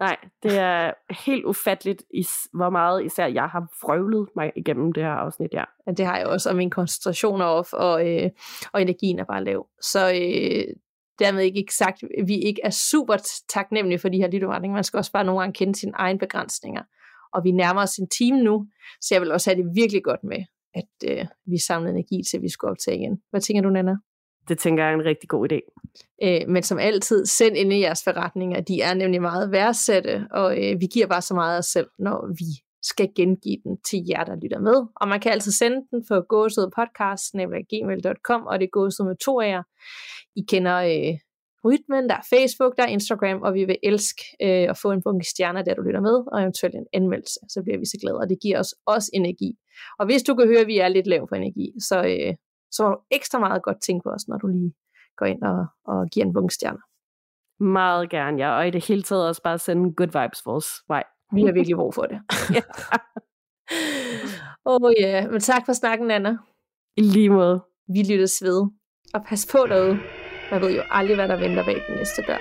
Nej, 0.00 0.16
det 0.42 0.58
er 0.58 0.92
helt 1.24 1.44
ufatteligt, 1.44 2.02
hvor 2.52 2.70
meget 2.70 3.04
især 3.04 3.26
jeg 3.26 3.48
har 3.48 3.66
frøvlet 3.80 4.28
mig 4.36 4.52
igennem 4.56 4.92
det 4.92 5.02
her 5.02 5.10
afsnit, 5.10 5.52
ja. 5.52 5.64
ja 5.86 5.92
det 5.92 6.06
har 6.06 6.18
jeg 6.18 6.26
også, 6.26 6.50
og 6.50 6.56
min 6.56 6.70
koncentration 6.70 7.40
er 7.40 7.44
off, 7.44 7.72
og, 7.72 8.08
øh, 8.08 8.30
og 8.72 8.82
energien 8.82 9.18
er 9.18 9.24
bare 9.24 9.44
lav. 9.44 9.66
Så 9.80 10.08
øh, 10.08 10.74
dermed 11.18 11.44
ikke 11.44 11.74
sagt, 11.74 12.02
at 12.18 12.28
vi 12.28 12.38
ikke 12.38 12.60
er 12.64 12.70
super 12.70 13.16
taknemmelige 13.48 13.98
for 13.98 14.08
de 14.08 14.18
her 14.18 14.30
lytteretninger. 14.30 14.74
Man 14.74 14.84
skal 14.84 14.98
også 14.98 15.12
bare 15.12 15.24
nogle 15.24 15.40
gange 15.40 15.52
kende 15.52 15.74
sine 15.74 15.92
egne 15.94 16.18
begrænsninger. 16.18 16.82
Og 17.32 17.44
vi 17.44 17.50
nærmer 17.50 17.82
os 17.82 17.96
en 17.96 18.08
time 18.08 18.42
nu, 18.42 18.66
så 19.00 19.14
jeg 19.14 19.22
vil 19.22 19.32
også 19.32 19.50
have 19.50 19.62
det 19.62 19.70
virkelig 19.74 20.04
godt 20.04 20.24
med, 20.24 20.44
at 20.74 21.10
øh, 21.10 21.26
vi 21.46 21.58
samler 21.58 21.90
energi 21.90 22.22
til, 22.30 22.36
at 22.36 22.42
vi 22.42 22.48
skal 22.48 22.68
optage 22.68 22.98
igen. 22.98 23.22
Hvad 23.30 23.40
tænker 23.40 23.62
du, 23.62 23.70
Nana? 23.70 23.96
Det 24.48 24.58
tænker 24.58 24.84
jeg 24.84 24.90
er 24.90 24.94
en 24.94 25.04
rigtig 25.04 25.28
god 25.28 25.52
idé. 25.52 25.58
Øh, 26.22 26.48
men 26.48 26.62
som 26.62 26.78
altid, 26.78 27.26
send 27.26 27.56
ind 27.56 27.72
i 27.72 27.80
jeres 27.80 28.04
forretninger. 28.04 28.60
De 28.60 28.80
er 28.80 28.94
nemlig 28.94 29.22
meget 29.22 29.52
værdsatte, 29.52 30.26
og 30.30 30.64
øh, 30.64 30.80
vi 30.80 30.86
giver 30.86 31.06
bare 31.06 31.22
så 31.22 31.34
meget 31.34 31.54
af 31.54 31.58
os 31.58 31.66
selv, 31.66 31.86
når 31.98 32.26
vi 32.38 32.44
skal 32.82 33.08
gengive 33.16 33.58
den 33.64 33.78
til 33.90 34.04
jer, 34.08 34.24
der 34.24 34.36
lytter 34.36 34.60
med. 34.60 34.86
Og 34.96 35.08
man 35.08 35.20
kan 35.20 35.32
altid 35.32 35.52
sende 35.52 35.86
den 35.90 36.04
på 36.08 36.20
gåsødpodcast.gmail.com, 36.20 38.46
og 38.46 38.58
det 38.58 38.64
er 38.64 38.70
gåsød 38.70 39.06
med 39.06 39.16
to 39.16 39.40
af 39.40 39.48
jer. 39.48 39.62
I 40.36 40.42
kender 40.48 40.76
øh, 40.76 41.18
rytmen, 41.64 42.08
der 42.08 42.16
er 42.16 42.26
Facebook, 42.34 42.76
der 42.76 42.82
er 42.82 42.86
Instagram, 42.86 43.42
og 43.42 43.54
vi 43.54 43.64
vil 43.64 43.78
elske 43.82 44.22
øh, 44.42 44.70
at 44.70 44.78
få 44.78 44.90
en 44.92 45.02
bunke 45.02 45.26
stjerner, 45.26 45.62
der 45.62 45.74
du 45.74 45.82
lytter 45.82 46.00
med, 46.00 46.16
og 46.32 46.40
eventuelt 46.40 46.74
en 46.74 46.86
anmeldelse, 46.92 47.40
så 47.48 47.62
bliver 47.62 47.78
vi 47.78 47.84
så 47.84 47.98
glade, 48.02 48.18
og 48.18 48.28
det 48.28 48.38
giver 48.42 48.58
os 48.58 48.74
også 48.86 49.10
energi. 49.14 49.50
Og 49.98 50.06
hvis 50.06 50.22
du 50.22 50.34
kan 50.34 50.46
høre, 50.46 50.60
at 50.60 50.66
vi 50.66 50.78
er 50.78 50.88
lidt 50.88 51.06
lav 51.06 51.28
på 51.28 51.34
energi, 51.34 51.72
så, 51.88 51.96
øh, 52.04 52.34
så 52.70 52.82
har 52.84 52.90
du 52.90 53.00
ekstra 53.10 53.38
meget 53.38 53.62
godt 53.62 53.80
tænke 53.82 54.02
på 54.04 54.10
os, 54.10 54.28
når 54.28 54.38
du 54.38 54.46
lige 54.46 54.72
går 55.16 55.26
ind 55.26 55.42
og, 55.42 55.66
og 55.84 56.08
giver 56.12 56.26
en 56.26 56.32
bunke 56.32 56.54
stjerner. 56.54 56.84
Meget 57.64 58.10
gerne, 58.10 58.38
ja. 58.38 58.56
Og 58.58 58.68
i 58.68 58.70
det 58.70 58.86
hele 58.86 59.02
taget 59.02 59.28
også 59.28 59.42
bare 59.42 59.58
sende 59.58 59.94
good 59.94 60.22
vibes 60.22 60.46
vores 60.46 60.66
vej. 60.88 61.04
Vi 61.34 61.42
har 61.44 61.52
virkelig 61.52 61.76
brug 61.76 61.94
for 61.94 62.02
det. 62.02 62.18
Åh 64.66 64.78
oh, 64.82 64.92
ja, 65.00 65.20
yeah. 65.20 65.30
men 65.30 65.40
tak 65.40 65.62
for 65.66 65.72
snakken, 65.72 66.10
Anna. 66.10 66.36
I 66.96 67.02
lige 67.02 67.30
måde. 67.30 67.60
Vi 67.88 68.02
lyttes 68.02 68.42
ved. 68.42 68.62
Og 69.14 69.24
pas 69.28 69.46
på 69.52 69.58
derude. 69.68 70.21
Man 70.52 70.60
ved 70.60 70.70
jo 70.70 70.82
aldrig, 70.90 71.16
hvad 71.16 71.28
der 71.28 71.36
venter 71.36 71.64
bag 71.64 71.82
den 71.88 71.96
næste 71.96 72.22
dør. 72.22 72.40